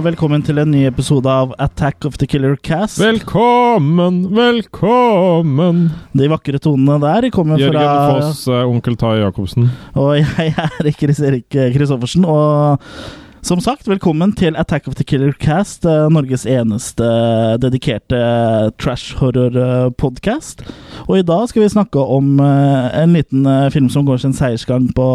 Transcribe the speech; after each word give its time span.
Og 0.00 0.06
velkommen 0.06 0.40
til 0.40 0.56
en 0.56 0.70
ny 0.72 0.86
episode 0.88 1.28
av 1.28 1.50
Attack 1.60 2.06
of 2.08 2.14
the 2.16 2.24
Killer 2.24 2.54
Cast. 2.64 2.96
Velkommen, 3.02 4.22
velkommen! 4.32 5.82
De 6.16 6.28
vakre 6.32 6.56
tonene 6.56 6.96
der 7.02 7.26
kommer 7.34 7.60
Jørgen 7.60 7.76
fra 7.76 8.14
Foss, 8.14 8.46
eh, 8.48 8.62
onkel 8.64 8.96
Tai 8.96 9.18
Jacobsen. 9.18 9.66
Og 10.00 10.14
jeg 10.22 10.54
er 10.56 10.88
Chris 10.96 11.20
Erik 11.20 11.52
Kristoffersen. 11.52 12.24
Og 12.24 12.80
som 13.42 13.60
sagt, 13.60 13.86
velkommen 13.88 14.32
til 14.36 14.56
Attack 14.60 14.86
of 14.88 14.94
the 14.98 15.04
Killer 15.04 15.32
Cast, 15.40 15.84
eh, 15.88 16.08
Norges 16.12 16.44
eneste 16.46 17.06
dedikerte 17.62 18.18
trash 18.78 19.16
horror-podkast. 19.18 20.60
Og 21.08 21.16
i 21.18 21.24
dag 21.26 21.46
skal 21.48 21.64
vi 21.64 21.70
snakke 21.72 22.02
om 22.04 22.34
eh, 22.44 22.98
en 23.00 23.14
liten 23.16 23.46
eh, 23.48 23.70
film 23.74 23.88
som 23.90 24.04
går 24.06 24.20
sin 24.22 24.34
seiersgang 24.36 24.90
på 24.96 25.06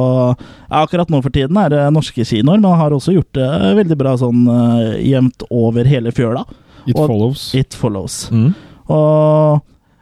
Akkurat 0.74 1.12
nå 1.14 1.22
for 1.24 1.32
tiden 1.36 1.58
er 1.62 1.70
det 1.72 1.84
norske 1.96 2.26
kinoer, 2.26 2.58
men 2.60 2.80
har 2.82 2.96
også 2.98 3.14
gjort 3.16 3.32
det 3.38 3.50
veldig 3.84 4.00
bra 4.02 4.16
sånn 4.20 4.42
eh, 4.50 4.98
jevnt 5.06 5.46
over 5.54 5.86
hele 5.88 6.12
fjøla. 6.16 6.44
It 6.90 6.98
Og- 6.98 7.08
follows. 7.08 7.46
It 7.56 7.78
follows. 7.78 8.18
Mm. 8.34 8.52
Og 8.90 9.62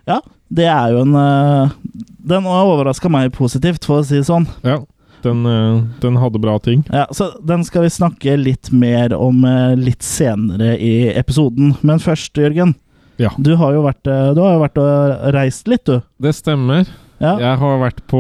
ja, 0.10 0.18
det 0.52 0.66
er 0.72 0.96
jo 0.96 1.04
en 1.06 1.14
eh, 1.20 1.76
Den 2.24 2.48
overraska 2.48 3.12
meg 3.12 3.34
positivt, 3.36 3.84
for 3.86 4.00
å 4.00 4.08
si 4.08 4.16
det 4.22 4.26
sånn. 4.32 4.48
Ja, 4.64 4.80
den, 5.24 5.46
eh, 5.46 5.84
den 6.04 6.18
hadde 6.22 6.40
bra 6.42 6.58
ting. 6.60 6.84
Ja, 6.92 7.06
så 7.12 7.32
Den 7.46 7.64
skal 7.64 7.86
vi 7.86 7.90
snakke 7.94 8.38
litt 8.38 8.72
mer 8.72 9.14
om 9.16 9.44
eh, 9.46 9.76
litt 9.80 10.04
senere 10.04 10.76
i 10.80 11.10
episoden. 11.14 11.76
Men 11.82 12.00
først, 12.04 12.34
Jørgen. 12.38 12.76
Ja. 13.22 13.30
Du 13.38 13.56
har 13.56 13.74
jo 13.74 13.84
vært, 13.86 14.06
eh, 14.08 14.34
du 14.34 14.42
har 14.42 14.60
vært 14.62 14.80
og 14.82 15.34
reist 15.36 15.68
litt, 15.68 15.86
du. 15.86 16.02
Det 16.22 16.36
stemmer. 16.36 16.88
Ja, 17.24 17.38
Jeg 17.40 17.58
har 17.62 17.78
vært 17.80 18.02
på 18.12 18.20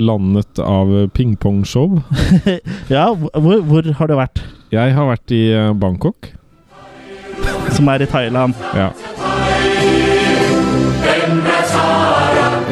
landet 0.00 0.58
av 0.58 0.88
pingpongshow. 1.14 2.00
ja 2.90 3.04
hvor, 3.14 3.60
hvor 3.62 3.92
har 4.00 4.10
du 4.10 4.16
vært? 4.18 4.42
Jeg 4.74 4.96
har 4.96 5.06
vært 5.12 5.30
i 5.30 5.44
Bangkok. 5.78 6.32
Som 7.76 7.88
er 7.92 8.02
i 8.02 8.10
Thailand. 8.10 8.58
Ja. 8.74 8.90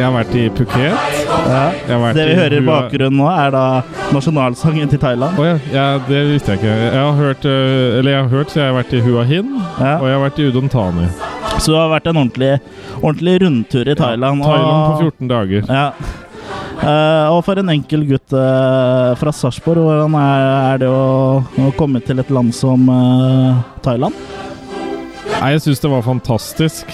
Jeg 0.03 0.11
har 0.11 0.17
vært 0.17 0.33
i 0.34 0.48
Phuket. 0.50 0.95
Ja. 1.47 1.58
Det 1.86 2.25
vi 2.27 2.34
hører 2.34 2.55
i 2.56 2.62
bakgrunnen 2.67 3.20
nå, 3.20 3.27
er 3.31 3.53
da 3.55 3.67
nasjonalsangen 4.11 4.91
til 4.91 4.98
Thailand. 4.98 5.39
Oh, 5.39 5.47
ja. 5.47 5.61
ja, 5.70 5.84
det 6.08 6.22
visste 6.33 6.56
jeg 6.56 6.58
ikke. 6.58 6.72
Jeg 6.72 6.98
har 6.98 7.20
hørt, 7.20 7.47
eh, 7.47 7.98
eller 8.00 8.11
jeg 8.11 8.25
har 8.25 8.33
hørt, 8.33 8.50
så 8.50 8.58
jeg 8.58 8.67
har 8.67 8.75
vært 8.80 8.97
i 8.98 9.03
Hua 9.05 9.23
Hin, 9.30 9.53
Ja. 9.77 9.92
og 10.00 10.08
jeg 10.08 10.17
har 10.17 10.25
vært 10.25 10.42
i 10.42 10.48
Udon 10.50 10.73
Thani. 10.75 11.06
Så 11.53 11.70
du 11.70 11.78
har 11.78 11.95
vært 11.95 12.11
en 12.11 12.19
ordentlig, 12.25 12.50
ordentlig 12.98 13.36
rundtur 13.45 13.92
i 13.95 13.97
Thailand. 14.03 14.42
Thailand 14.42 14.83
på 14.91 15.06
14 15.06 15.33
dager. 15.36 15.70
Ja. 15.70 15.86
Uh, 16.83 17.30
og 17.36 17.45
for 17.47 17.62
en 17.62 17.70
enkel 17.70 18.03
gutt 18.11 18.34
uh, 18.34 19.14
fra 19.23 19.30
Sarpsborg, 19.30 19.86
hvordan 19.86 20.19
er, 20.19 20.47
er 20.73 20.83
det 20.83 20.91
å, 20.91 21.39
å 21.62 21.73
komme 21.78 22.03
til 22.03 22.19
et 22.19 22.34
land 22.34 22.50
som 22.58 22.91
uh, 22.91 23.62
Thailand? 23.86 24.19
Nei, 25.39 25.55
jeg 25.55 25.69
syns 25.69 25.86
det 25.86 25.95
var 25.95 26.03
fantastisk. 26.11 26.91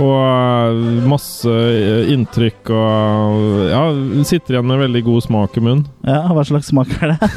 Og 0.00 0.72
øh, 0.72 1.02
masse 1.08 1.48
øh, 1.48 2.08
inntrykk 2.12 2.70
og 2.72 3.40
Ja, 3.68 3.82
sitter 4.24 4.56
igjen 4.56 4.68
med 4.70 4.80
veldig 4.86 5.02
god 5.04 5.26
smak 5.26 5.56
i 5.58 5.62
munnen. 5.64 5.84
Ja, 6.06 6.22
Hva 6.32 6.44
slags 6.48 6.70
smak 6.72 6.94
er 7.02 7.12
det? 7.14 7.30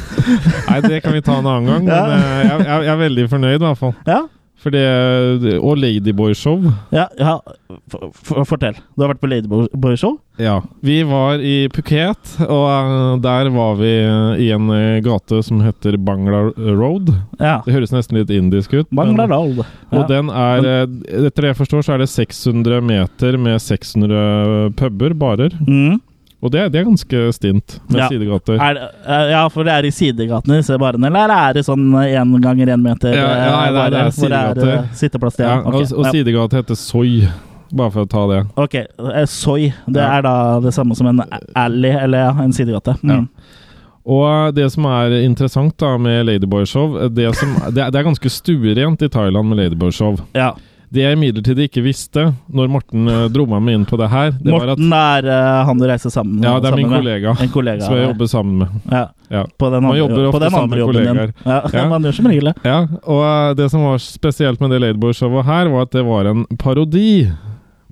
Nei, 0.70 0.80
det 0.86 1.02
kan 1.04 1.14
vi 1.16 1.22
ta 1.26 1.36
en 1.40 1.46
annen 1.50 1.68
gang, 1.68 1.84
men 1.90 1.92
ja. 1.92 2.06
jeg, 2.16 2.64
jeg, 2.64 2.86
jeg 2.88 2.92
er 2.94 3.02
veldig 3.02 3.28
fornøyd, 3.34 3.58
i 3.60 3.64
hvert 3.66 3.82
fall. 3.82 3.94
Ja, 4.08 4.22
For 4.56 4.72
det 4.72 5.58
Og 5.60 5.76
Ladyboy-show. 5.78 6.72
ja, 6.92 7.04
ja. 7.20 7.36
For, 7.92 8.10
for, 8.14 8.44
fortell. 8.48 8.78
Du 8.96 9.02
har 9.04 9.12
vært 9.12 9.20
på 9.20 9.28
Ladyboy-show? 9.28 10.16
Ja. 10.40 10.60
Vi 10.84 11.02
var 11.06 11.40
i 11.44 11.68
Phuket, 11.72 12.32
og 12.44 12.64
øh, 12.68 13.20
der 13.24 13.50
var 13.52 13.76
vi 13.78 13.92
øh, 14.04 14.40
i 14.42 14.50
en 14.56 14.70
øh, 14.72 15.02
gate 15.04 15.42
som 15.44 15.60
heter 15.64 15.96
Bangla 15.96 16.42
Road. 16.56 17.12
Ja. 17.40 17.60
Det 17.66 17.76
høres 17.76 17.92
nesten 17.94 18.18
litt 18.18 18.32
indisk 18.32 18.74
ut. 18.74 18.88
Bangla 18.96 19.28
Road. 19.30 19.62
Ja. 19.62 20.00
Og 20.00 20.08
den 20.10 20.32
er, 20.32 20.88
etter 21.26 21.46
det 21.46 21.52
jeg 21.52 21.60
forstår, 21.62 21.86
så 21.86 21.94
er 21.96 22.04
det 22.04 22.10
600 22.12 22.80
meter 22.84 23.38
med 23.40 23.60
600 23.62 24.72
puber, 24.76 25.14
barer. 25.16 25.56
Mm. 25.66 26.00
Og 26.44 26.50
det, 26.52 26.66
det 26.72 26.80
er 26.80 26.84
ganske 26.84 27.20
stint 27.32 27.78
med 27.88 28.00
Ja. 28.02 28.08
sidegater. 28.12 28.58
Er 28.60 28.76
eh, 29.08 29.30
ja, 29.32 29.48
for 29.48 29.64
det 29.64 29.72
er 29.72 29.86
i 29.88 29.90
sidegatene, 29.90 30.58
disse 30.60 30.76
barene, 30.78 31.06
eller 31.08 31.32
er 31.32 31.52
det 31.56 31.64
sånn 31.64 31.86
én 31.96 32.34
ganger 32.44 32.66
én 32.74 32.82
meter? 32.84 33.14
Ja, 33.16 33.22
ja, 33.24 33.46
eh, 33.46 33.72
nei, 33.72 33.90
det 33.90 34.00
er- 34.00 34.10
det 34.10 34.32
er 34.32 34.54
det 34.54 34.64
er 34.68 34.78
eh, 34.82 34.92
sitteplass 34.94 35.36
til? 35.36 35.46
Ja, 35.46 35.58
Okay. 35.64 35.80
og, 35.80 35.92
og 35.98 36.04
ja. 36.04 36.10
sidegate 36.12 36.52
heter 36.60 36.76
Soy, 36.76 37.26
bare 37.72 37.90
for 37.90 38.04
å 38.04 38.08
ta 38.08 38.26
det. 38.28 38.42
Ok, 38.56 38.74
eh, 38.74 39.24
Soy. 39.26 39.72
Det 39.88 39.96
Ja. 40.02 40.18
er 40.18 40.22
da 40.22 40.60
det 40.60 40.74
samme 40.74 40.94
som 40.94 41.06
en 41.06 41.22
alley, 41.56 41.90
eller 41.90 42.18
ja, 42.18 42.30
en 42.44 42.52
sidegate. 42.52 42.94
Mm. 43.02 43.10
Ja. 43.10 43.24
Og 44.06 44.54
det 44.54 44.70
som 44.70 44.84
er 44.84 45.10
interessant 45.24 45.76
da 45.78 45.96
med 45.98 46.26
Ladyboy-show 46.26 47.08
det, 47.08 47.32
det, 47.74 47.92
det 47.92 47.98
er 47.98 48.04
ganske 48.06 48.30
stuerent 48.30 49.02
i 49.02 49.08
Thailand 49.08 49.48
med 49.48 49.58
Ladyboy-show. 49.58 50.20
ja. 50.34 50.52
Det 50.92 51.02
jeg 51.02 51.16
imidlertid 51.16 51.58
ikke 51.64 51.82
visste 51.82 52.22
når 52.54 52.68
Morten 52.70 53.08
eh, 53.10 53.24
dro 53.34 53.42
meg 53.50 53.62
med 53.66 53.74
inn 53.74 53.84
på 53.90 53.98
det 53.98 54.06
her, 54.12 54.30
det 54.38 54.52
var 54.54 54.68
at 54.70 54.78
Morten 54.78 54.92
er 54.94 55.26
uh, 55.26 55.64
han 55.66 55.80
du 55.82 55.86
reiser 55.90 56.12
sammen 56.14 56.44
Ja, 56.46 56.52
det 56.62 56.70
er 56.70 56.76
min 56.78 56.88
kollega 56.92 57.32
En 57.42 57.50
kollega. 57.50 57.82
som 57.82 57.96
jeg 57.98 58.06
jobber 58.06 58.30
sammen 58.30 58.58
med. 58.62 58.68
Ja. 58.92 59.02
Ja. 59.34 59.42
På 59.58 59.70
den 59.74 59.82
Man 59.82 59.90
andre, 59.90 59.98
jobber 59.98 60.22
på 60.22 60.28
ofte 60.30 60.44
den 60.44 60.54
sammen 60.54 60.70
med 60.70 60.86
kollegaer. 60.86 61.34
Ja, 61.44 61.58
Ja. 61.80 61.88
man 61.90 62.06
gjør 62.06 62.14
som 62.20 62.26
regel 62.30 62.52
det. 62.52 62.54
Ja, 62.62 62.78
og 63.02 63.20
uh, 63.26 63.54
det 63.58 63.70
som 63.74 63.82
var 63.82 63.98
spesielt 63.98 64.60
med 64.62 64.70
det 64.70 64.80
Ladyboy-showet 64.84 65.44
her, 65.50 65.72
var 65.74 65.82
at 65.88 65.90
det 65.98 66.04
var 66.06 66.30
en 66.30 66.46
parodi 66.62 67.08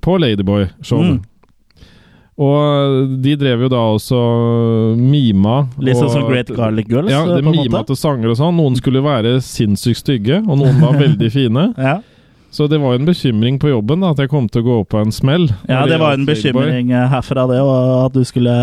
på 0.01 0.19
Ladyboy-showet. 0.23 1.19
Mm. 1.19 1.23
Og 2.35 3.13
de 3.23 3.37
drev 3.39 3.61
jo 3.63 3.69
da 3.71 3.83
også 3.95 4.21
mima. 4.99 5.69
Litt 5.79 5.95
sånn 5.99 6.09
og- 6.09 6.15
som 6.17 6.25
Great 6.31 6.49
Garlic 6.51 6.89
Girls, 6.91 7.11
Ja, 7.11 7.25
det 7.27 7.45
mima 7.45 7.85
til 7.87 7.97
sanger 7.97 8.31
og 8.33 8.37
sånn. 8.39 8.57
Noen 8.59 8.75
skulle 8.77 9.03
være 9.03 9.37
sinnssykt 9.41 10.03
stygge, 10.03 10.41
og 10.49 10.59
noen 10.59 10.81
var 10.83 10.99
veldig 11.05 11.31
fine. 11.31 11.75
Ja. 11.79 12.01
Så 12.55 12.69
det 12.71 12.79
var 12.79 12.95
en 12.95 13.07
bekymring 13.09 13.59
på 13.59 13.73
jobben 13.73 14.05
da, 14.05 14.13
at 14.15 14.21
jeg 14.23 14.31
kom 14.31 14.45
til 14.47 14.63
å 14.63 14.67
gå 14.69 14.75
opp 14.85 14.93
på 14.95 15.01
en 15.03 15.11
smell. 15.15 15.49
ja, 15.67 15.81
det 15.91 15.99
var 15.99 16.15
en 16.15 16.27
bekymring 16.29 16.93
eh, 16.95 17.09
herfra, 17.11 17.49
det, 17.51 17.59
og 17.59 18.05
at 18.05 18.15
du 18.15 18.23
skulle 18.29 18.55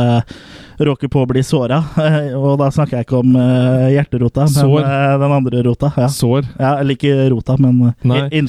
råke 0.88 1.10
på 1.12 1.24
å 1.24 1.28
bli 1.30 1.44
såra. 1.46 1.82
Og 2.42 2.58
da 2.62 2.70
snakker 2.74 3.00
jeg 3.00 3.08
ikke 3.08 3.20
om 3.22 3.36
eh, 3.40 3.88
hjerterota, 3.96 4.46
men 4.48 4.56
Sår. 4.56 4.80
eh, 4.86 5.16
den 5.22 5.36
andre 5.38 5.64
rota. 5.68 5.92
Ja. 5.98 6.08
Sår. 6.12 6.48
ja, 6.60 6.74
Eller 6.82 6.98
ikke 6.98 7.30
rota, 7.34 7.58
men 7.62 7.82
eh, 7.92 8.08
Nei. 8.08 8.22
i- 8.32 8.42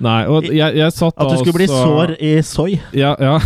Nei, 0.00 0.18
og 0.30 0.46
jeg, 0.48 0.76
jeg 0.76 0.92
satt 0.94 1.16
da 1.16 1.24
At 1.26 1.32
du 1.32 1.40
skulle 1.42 1.58
bli 1.58 1.66
sår 1.70 2.12
i 2.20 2.32
soy. 2.46 2.78
Ja, 2.96 3.14
ja. 3.20 3.38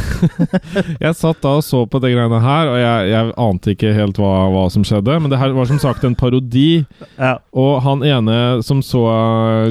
jeg 1.04 1.14
satt 1.18 1.40
da 1.42 1.54
og 1.58 1.64
så 1.66 1.84
på 1.90 2.00
de 2.02 2.10
greiene 2.14 2.40
her, 2.42 2.70
og 2.70 2.78
jeg, 2.80 3.08
jeg 3.12 3.32
ante 3.46 3.74
ikke 3.74 3.92
helt 3.96 4.18
hva, 4.20 4.32
hva 4.52 4.64
som 4.72 4.84
skjedde. 4.86 5.16
Men 5.22 5.32
det 5.32 5.40
her 5.40 5.54
var 5.56 5.68
som 5.70 5.80
sagt 5.82 6.04
en 6.06 6.16
parodi. 6.18 6.84
Ja. 7.18 7.36
Og 7.54 7.80
han 7.84 8.04
ene 8.06 8.38
som 8.66 8.82
så 8.84 9.02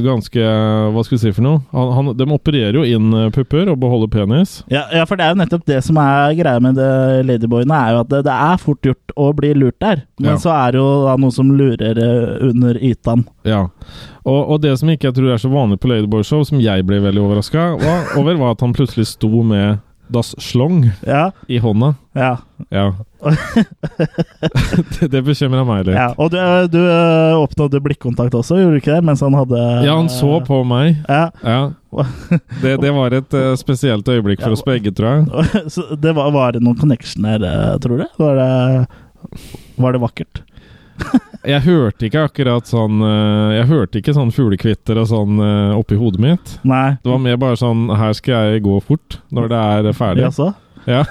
ganske 0.03 0.43
Hva 0.93 1.03
skal 1.05 1.17
vi 1.17 1.21
si 1.25 1.33
for 1.35 1.45
noe? 1.45 1.61
Han, 1.73 1.91
han, 1.97 2.11
de 2.17 2.27
opererer 2.33 2.77
jo 2.79 2.83
inn 2.87 3.13
pupper 3.35 3.71
og 3.71 3.79
beholder 3.81 4.11
penis. 4.11 4.59
Ja, 4.71 4.85
ja, 4.93 5.05
for 5.09 5.19
det 5.19 5.27
er 5.27 5.33
jo 5.35 5.41
nettopp 5.43 5.65
det 5.69 5.79
som 5.85 5.97
er 6.01 6.33
greia 6.37 6.61
med 6.63 6.77
det 6.79 6.89
Ladyboyene, 7.27 7.77
er 7.77 7.95
jo 7.97 8.03
at 8.03 8.11
det, 8.13 8.21
det 8.27 8.33
er 8.35 8.52
fort 8.61 8.81
gjort 8.85 9.13
å 9.17 9.29
bli 9.35 9.53
lurt 9.53 9.79
der. 9.81 10.03
Men 10.19 10.31
Ja. 10.33 10.37
så 10.37 10.49
er 10.55 10.71
det 10.71 10.79
jo 10.81 11.05
da 11.05 11.15
noe 11.17 11.31
som 11.31 11.51
lurer 11.57 11.97
eh, 11.97 12.49
under 12.49 12.75
ytan. 12.81 13.25
Ja. 13.43 13.67
Og, 14.25 14.49
og 14.55 14.61
det 14.61 14.77
som 14.79 14.89
ikke 14.89 15.09
jeg 15.09 15.15
tror 15.17 15.33
er 15.33 15.37
så 15.41 15.49
vanlig 15.51 15.79
på 15.79 15.87
Ladyboy-show, 15.91 16.43
som 16.47 16.59
jeg 16.63 16.85
ble 16.87 16.99
veldig 17.03 17.21
overraska 17.23 17.65
over, 18.17 18.35
var 18.39 18.51
at 18.55 18.61
han 18.61 18.73
plutselig 18.73 19.07
sto 19.07 19.43
med 19.43 19.79
Das 20.11 20.33
Schlong 20.43 20.91
Ja, 21.07 21.31
i 21.47 21.57
hånda. 21.63 21.93
ja. 22.13 22.37
Ja. 22.69 22.93
det 24.99 25.07
det 25.11 25.21
bekymra 25.25 25.63
meg 25.65 25.85
litt. 25.87 25.95
ja. 25.95 26.09
Og 26.19 26.31
du, 26.33 26.37
du 26.73 26.79
eh, 26.81 27.35
oppnådde 27.39 27.79
blikkontakt 27.83 28.35
også, 28.35 28.57
gjorde 28.59 28.77
du 28.77 28.81
ikke 28.81 28.97
det? 28.97 29.03
Mens 29.07 29.23
han 29.23 29.35
hadde 29.37 29.61
Ja, 29.85 29.95
han 29.97 30.09
så 30.11 30.37
på 30.45 30.61
meg. 30.67 30.99
Ja. 31.07 31.29
Ja. 31.43 31.61
Det, 32.63 32.77
det 32.81 32.91
var 32.95 33.13
et 33.13 33.33
eh, 33.37 33.51
spesielt 33.59 34.07
øyeblikk 34.09 34.41
for 34.41 34.55
oss 34.55 34.63
begge, 34.65 34.91
tror 34.95 35.21
jeg. 35.21 35.69
Så 35.75 35.83
det 36.01 36.15
var, 36.17 36.31
var 36.33 36.55
det 36.55 36.63
noen 36.65 36.77
connection 36.79 37.27
her, 37.29 37.43
eh, 37.45 37.75
tror 37.83 38.01
du? 38.01 38.07
Var 38.17 38.39
det, 38.39 38.87
var 39.77 39.93
det 39.93 40.01
vakkert? 40.01 40.41
Jeg 41.43 41.59
hørte 41.65 42.05
ikke 42.07 42.21
akkurat 42.29 42.69
sånn 42.69 43.01
eh, 43.03 43.53
Jeg 43.57 43.65
hørte 43.67 43.99
ikke 43.99 44.13
sånn 44.15 44.29
fuglekvitter 44.31 44.99
og 45.01 45.07
sånn 45.09 45.41
eh, 45.43 45.73
oppi 45.75 45.97
hodet 45.99 46.21
mitt. 46.23 46.53
Nei. 46.63 46.93
Det 47.03 47.11
var 47.11 47.19
mer 47.19 47.35
bare 47.41 47.57
sånn 47.59 47.89
Her 47.99 48.13
skal 48.15 48.53
jeg 48.53 48.63
gå 48.63 48.77
fort 48.85 49.17
når 49.33 49.49
det 49.51 49.59
er 49.59 49.89
ferdig. 49.97 50.23
Jaså? 50.29 50.53
Ja. 50.87 51.01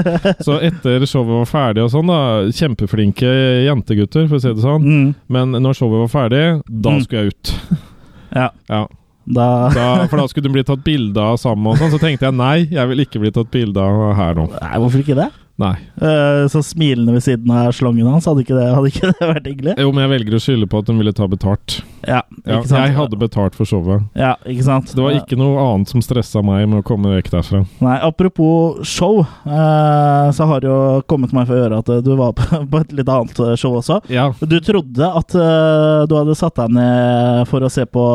Så 0.46 0.56
etter 0.62 1.04
showet 1.06 1.30
var 1.40 1.46
ferdig 1.50 1.84
og 1.84 1.90
sånn, 1.92 2.08
da 2.10 2.20
Kjempeflinke 2.54 3.28
jentegutter, 3.66 4.24
for 4.30 4.38
å 4.38 4.42
si 4.42 4.50
det 4.54 4.62
sånn. 4.64 4.86
Mm. 4.86 5.10
Men 5.30 5.52
når 5.62 5.76
showet 5.78 6.02
var 6.04 6.10
ferdig, 6.14 6.40
da 6.66 6.94
Mm. 6.96 7.04
skulle 7.06 7.22
jeg 7.26 7.34
ut. 7.34 7.52
Ja. 8.34 8.48
Ja. 8.70 8.84
Da 9.26 9.46
Da, 9.74 9.84
for 10.10 10.18
da 10.22 10.26
skulle 10.30 10.46
du 10.48 10.54
bli 10.54 10.62
tatt 10.66 10.82
bilde 10.86 11.18
av 11.22 11.38
sammen 11.42 11.66
og 11.72 11.78
sånn. 11.78 11.90
Så 11.94 11.98
tenkte 12.02 12.26
jeg 12.28 12.34
nei, 12.38 12.56
jeg 12.70 12.90
vil 12.90 13.02
ikke 13.04 13.22
bli 13.22 13.30
tatt 13.34 13.50
bilde 13.54 13.82
av 13.82 14.14
her 14.18 14.34
nå. 14.38 14.48
Nei, 14.54 14.76
hvorfor 14.82 15.02
ikke 15.02 15.18
det? 15.18 15.28
Nei. 15.60 15.74
Eh, 16.00 16.46
så 16.48 16.62
smilende 16.64 17.12
ved 17.12 17.24
siden 17.26 17.50
av 17.52 17.74
slangen 17.76 18.06
hans, 18.08 18.24
hadde 18.30 18.40
ikke 18.46 18.56
det, 18.56 18.66
hadde 18.72 18.90
ikke 18.94 19.10
det 19.12 19.28
vært 19.34 19.48
hyggelig? 19.50 19.74
Jo, 19.82 19.90
men 19.92 20.06
jeg 20.06 20.12
velger 20.14 20.36
å 20.38 20.40
skylde 20.46 20.68
på 20.72 20.80
at 20.80 20.88
hun 20.88 21.00
ville 21.02 21.12
ta 21.16 21.26
betalt. 21.28 21.80
Ja, 22.08 22.22
Ja, 22.46 22.56
ikke 22.62 22.70
sant? 22.70 22.80
jeg 22.80 22.94
hadde 22.96 23.18
betalt 23.20 23.56
for 23.58 23.68
showet. 23.68 24.06
Ja, 24.16 24.30
ikke 24.48 24.64
sant? 24.64 24.94
Det 24.96 25.02
var 25.04 25.12
ikke 25.18 25.36
noe 25.36 25.60
annet 25.60 25.90
som 25.92 26.00
stressa 26.04 26.40
meg 26.46 26.64
med 26.70 26.80
å 26.80 26.86
komme 26.88 27.12
vekk 27.18 27.28
derfra. 27.34 27.60
Nei, 27.84 27.98
apropos 28.08 28.80
show, 28.88 29.20
eh, 29.44 30.30
så 30.32 30.46
har 30.48 30.64
det 30.64 30.70
jo 30.70 30.78
kommet 31.12 31.34
meg 31.36 31.44
for 31.50 31.58
å 31.58 31.60
gjøre 31.60 31.82
at 31.84 31.92
du 32.06 32.10
var 32.16 32.32
på, 32.38 32.80
et 32.80 32.94
litt 32.96 33.12
annet 33.12 33.42
show 33.60 33.76
også. 33.82 34.00
Ja. 34.08 34.30
Du 34.40 34.56
trodde 34.64 35.10
at 35.20 35.36
eh, 35.36 36.06
du 36.08 36.16
hadde 36.16 36.38
satt 36.40 36.56
deg 36.62 36.72
ned 36.78 37.44
for 37.52 37.60
å 37.66 37.70
se 37.72 37.84
på 37.84 38.06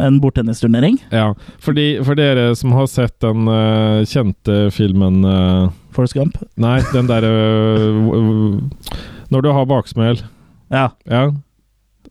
en 0.00 0.20
bordtennisturnering? 0.22 0.96
ja. 1.12 1.28
Fordi, 1.62 2.00
for 2.06 2.16
dere 2.18 2.52
som 2.58 2.72
har 2.76 2.88
sett 2.90 3.18
den 3.22 3.44
eh, 3.52 4.02
kjente 4.08 4.64
filmen 4.74 5.20
Forrest 5.92 6.14
Gump? 6.16 6.36
Nei, 6.56 6.80
den 6.92 7.06
derre 7.10 7.32
Når 9.32 9.42
du 9.42 9.48
har 9.52 9.66
baksmell. 9.66 10.20
Ja. 10.72 10.90
Ja. 11.08 11.30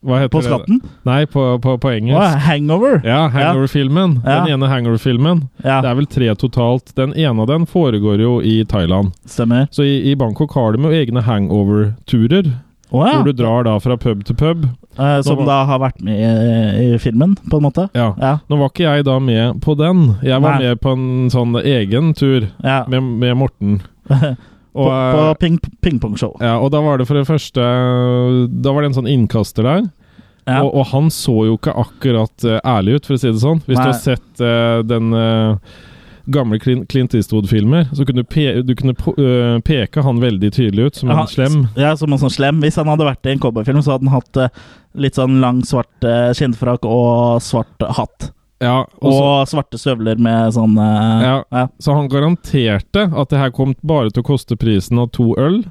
Hva 0.01 0.17
heter 0.17 0.33
På 0.33 0.39
det? 0.41 0.49
skatten? 0.49 0.79
Nei, 1.05 1.25
på, 1.29 1.43
på, 1.61 1.75
på 1.77 1.89
engelsk. 1.91 2.17
engelsk. 2.17 2.45
hangover? 2.47 3.01
Ja, 3.05 3.27
Hangover-filmen. 3.29 4.15
Ja. 4.25 4.39
Den 4.45 4.55
ene 4.55 4.69
Hangover-filmen. 4.71 5.43
Ja, 5.61 5.81
Det 5.83 5.91
er 5.91 5.95
vel 5.99 6.07
tre 6.09 6.31
totalt. 6.41 6.95
Den 6.97 7.13
ene 7.13 7.41
av 7.43 7.47
den 7.51 7.67
foregår 7.69 8.17
jo 8.23 8.39
i 8.41 8.63
Thailand. 8.65 9.11
stemmer. 9.29 9.67
Så 9.69 9.83
i, 9.85 10.11
i 10.11 10.15
Bangkok 10.17 10.55
har 10.57 10.73
de 10.73 10.81
jo 10.89 10.89
egne 11.03 11.21
hangover-turer. 11.21 12.49
Å 12.91 13.05
ja. 13.07 13.17
Hvor 13.17 13.27
du 13.29 13.33
drar 13.39 13.63
da 13.67 13.77
fra 13.79 13.95
pub 13.97 14.23
til 14.27 14.35
pub. 14.35 14.65
Eh, 14.99 15.21
som 15.23 15.37
var- 15.39 15.45
da 15.47 15.59
har 15.65 15.79
vært 15.79 16.01
med 16.03 16.19
i, 16.19 16.93
i 16.95 16.97
filmen, 16.99 17.37
på 17.49 17.57
en 17.57 17.63
måte? 17.63 17.87
Ja. 17.95 18.13
Ja. 18.19 18.33
Nå 18.51 18.59
var 18.59 18.69
ikke 18.73 18.83
jeg 18.83 19.05
da 19.07 19.17
med 19.19 19.61
på 19.63 19.77
den. 19.79 20.17
Jeg 20.21 20.41
var 20.43 20.59
Nei. 20.59 20.67
med 20.67 20.81
på 20.83 20.91
en 20.91 21.29
sånn 21.31 21.55
egen 21.63 22.13
tur 22.13 22.49
ja. 22.63 22.83
med, 22.91 23.01
med 23.01 23.37
Morten. 23.37 23.81
Og, 24.71 24.87
på 24.87 25.23
på 25.27 25.39
ping, 25.39 25.57
pingpongshow. 25.83 26.37
ja, 26.39 26.53
og 26.55 26.69
da 26.71 26.79
var 26.79 26.97
det 26.97 27.03
for 27.03 27.19
det 27.19 27.27
første 27.27 27.59
Da 28.63 28.71
var 28.71 28.81
det 28.81 28.91
en 28.93 28.95
sånn 29.01 29.09
innkaster 29.11 29.67
der. 29.67 29.81
Ja. 30.47 30.61
Og, 30.63 30.71
og 30.79 30.85
han 30.93 31.09
så 31.11 31.35
jo 31.49 31.57
ikke 31.57 31.73
akkurat 31.75 32.45
uh, 32.47 32.57
ærlig 32.63 32.95
ut, 32.95 33.05
for 33.09 33.17
å 33.17 33.21
si 33.21 33.29
det 33.29 33.43
sånn. 33.43 33.59
Hvis 33.67 33.77
Nei. 33.77 33.83
du 33.83 33.91
har 33.91 33.99
sett 33.99 34.41
uh, 34.41 34.79
den 34.87 35.11
eh, 35.13 35.75
gamle 36.25 36.59
Clint, 36.59 37.13
Eastwood-filmer, 37.13 37.87
så 37.93 38.05
kunne 38.05 38.23
du, 38.23 38.27
pe 38.29 38.61
du 38.61 38.75
kunne 38.75 38.93
eh, 38.93 39.59
peke 39.65 40.03
han 40.05 40.21
veldig 40.21 40.51
tydelig 40.53 40.85
ut 40.85 40.99
som 41.01 41.11
en 41.13 41.27
slem. 41.27 41.65
Ja, 41.79 41.95
som 41.97 42.13
en 42.13 42.21
sånn 42.21 42.33
slem. 42.33 42.61
Hvis 42.61 42.77
han 42.79 42.89
hadde 42.91 43.07
vært 43.07 43.25
i 43.25 43.33
en 43.33 43.41
cowboyfilm, 43.41 43.81
så 43.81 43.95
hadde 43.95 44.09
han 44.09 44.15
hatt 44.19 44.41
eh, 44.41 44.61
litt 45.01 45.17
sånn 45.17 45.39
lang, 45.41 45.61
svart 45.65 46.03
uh, 46.03 46.33
skinnfrakk 46.35 46.85
og 46.85 47.41
svart 47.43 47.85
hatt. 47.97 48.31
Ja, 48.61 48.83
og 49.01 49.13
Og 49.17 49.49
svarte 49.49 49.79
støvler 49.81 50.19
med 50.21 50.51
sånn 50.53 50.75
Ja. 50.77 51.39
ja. 51.49 51.63
så 51.81 51.95
han 51.97 52.11
garanterte 52.11 53.07
at 53.09 53.31
det 53.31 53.39
her 53.39 53.53
kom 53.55 53.73
bare 53.81 54.11
til 54.11 54.21
å 54.21 54.27
koste 54.27 54.57
prisen 54.59 54.99
av 55.01 55.09
to 55.15 55.31
øl, 55.39 55.63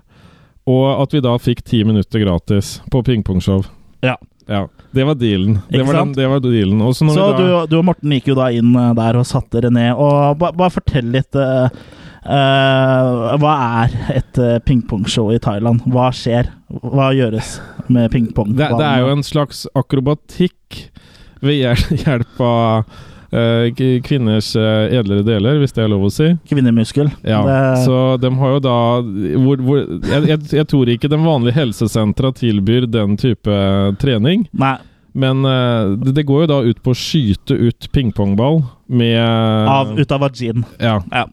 og 0.67 0.87
at 1.05 1.15
vi 1.15 1.23
da 1.23 1.37
fikk 1.39 1.63
ti 1.69 1.85
minutter 1.87 2.25
gratis 2.25 2.81
på 2.91 3.05
pingpongshow. 3.07 3.63
Ja. 4.03 4.17
Ja, 4.51 4.69
Det 4.91 5.05
var 5.07 5.15
dealen. 5.15 5.59
Det 5.69 5.83
var, 5.87 5.95
den, 5.95 6.13
det 6.13 6.27
var 6.27 6.41
dealen. 6.43 6.83
Så 6.95 7.07
vi 7.07 7.15
du, 7.15 7.67
du 7.71 7.77
og 7.79 7.85
Morten 7.87 8.15
gikk 8.17 8.33
jo 8.33 8.39
da 8.39 8.49
inn 8.51 8.75
eh, 8.75 8.93
der 8.99 9.19
og 9.21 9.27
satte 9.29 9.61
dere 9.61 9.71
ned. 9.71 9.93
Og 9.95 10.41
ba, 10.41 10.51
bare 10.57 10.75
fortell 10.75 11.13
litt 11.15 11.39
uh, 11.39 11.71
uh, 12.27 13.37
Hva 13.39 13.53
er 13.85 13.95
et 14.17 14.41
uh, 14.43 14.57
pingpongshow 14.67 15.31
i 15.31 15.39
Thailand? 15.43 15.85
Hva 15.95 16.09
skjer? 16.15 16.51
Hva 16.83 17.13
gjøres 17.15 17.61
med 17.87 18.11
pingpong? 18.11 18.57
det, 18.59 18.73
det 18.79 18.89
er 18.89 19.05
jo 19.05 19.15
en 19.15 19.25
slags 19.27 19.65
akrobatikk 19.79 20.83
ved 21.47 21.63
hjelp 22.03 22.43
av 22.43 22.91
kvinners 23.31 24.57
eh, 24.59 24.99
edlere 24.99 25.23
deler, 25.27 25.59
hvis 25.63 25.73
det 25.77 25.85
er 25.85 25.89
lov 25.93 26.03
å 26.09 26.11
si. 26.13 26.33
kvinnemuskel. 26.51 27.11
Ja, 27.23 27.43
Det- 27.47 27.85
Så 27.87 28.21
de 28.21 28.31
har 28.35 28.51
jo 28.57 28.61
da 28.61 28.77
hvor, 29.39 29.57
hvor, 29.63 29.79
jeg, 30.11 30.27
jeg, 30.29 30.41
jeg 30.51 30.67
tror 30.67 30.87
ikke 30.89 31.09
den 31.11 31.23
vanlige 31.25 31.55
helsesentra 31.55 32.33
tilbyr 32.35 32.89
den 32.91 33.17
type 33.17 33.51
trening. 34.03 34.49
Nei, 34.53 34.77
Men 35.15 35.45
eh, 35.45 35.97
det, 36.05 36.15
det 36.15 36.27
går 36.27 36.45
jo 36.45 36.47
da 36.47 36.61
ut 36.63 36.83
på 36.83 36.91
å 36.93 36.99
skyte 36.99 37.55
ut 37.59 37.89
pingpongball 37.93 38.63
med 38.89 39.19
av, 39.23 39.95
ut 39.99 40.13
av 40.13 40.21
vagin. 40.21 40.65
Ja. 40.79 41.01
Ja. 41.11 41.27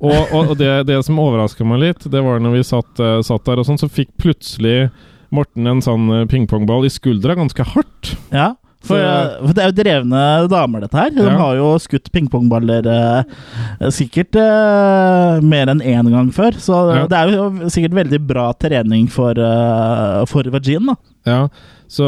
Og, 0.00 0.16
og, 0.32 0.50
og 0.50 0.56
det, 0.56 0.86
det 0.88 0.98
som 1.04 1.18
overraska 1.20 1.64
meg 1.68 1.80
litt, 1.82 2.04
det 2.10 2.22
var 2.24 2.40
når 2.40 2.54
vi 2.56 2.64
satt, 2.64 3.00
eh, 3.00 3.20
satt 3.20 3.44
der 3.44 3.60
og 3.60 3.66
sånn, 3.68 3.80
så 3.80 3.88
fikk 3.92 4.14
plutselig 4.20 4.90
Morten 5.30 5.68
en 5.70 5.78
sånn 5.84 6.08
eh, 6.10 6.24
pingpongball 6.26 6.84
i 6.88 6.90
skuldra 6.90 7.36
ganske 7.38 7.62
hardt. 7.62 8.16
Ja. 8.32 8.54
For, 8.82 8.96
eh, 8.96 9.34
for 9.44 9.52
det 9.52 9.62
er 9.62 9.70
jo 9.70 9.76
drevne 9.82 10.20
damer, 10.48 10.80
dette 10.86 10.96
her. 10.96 11.10
De 11.10 11.22
Ja. 11.26 11.36
har 11.36 11.54
jo 11.58 11.66
skutt 11.78 12.08
pingpongballer 12.12 12.86
eh, 12.88 13.90
sikkert 13.92 14.34
eh, 14.40 15.40
mer 15.44 15.66
enn 15.68 15.82
én 15.84 16.08
gang 16.10 16.30
før. 16.32 16.52
Så 16.56 16.78
Ja. 16.96 17.06
det 17.06 17.18
er 17.18 17.34
jo 17.36 17.50
sikkert 17.68 17.92
veldig 17.98 18.26
bra 18.26 18.52
trening 18.54 19.06
for, 19.10 19.32
eh, 19.36 20.24
for 20.26 20.42
vagin, 20.44 20.86
da. 20.86 20.96
Ja, 21.26 21.48
så 21.90 22.06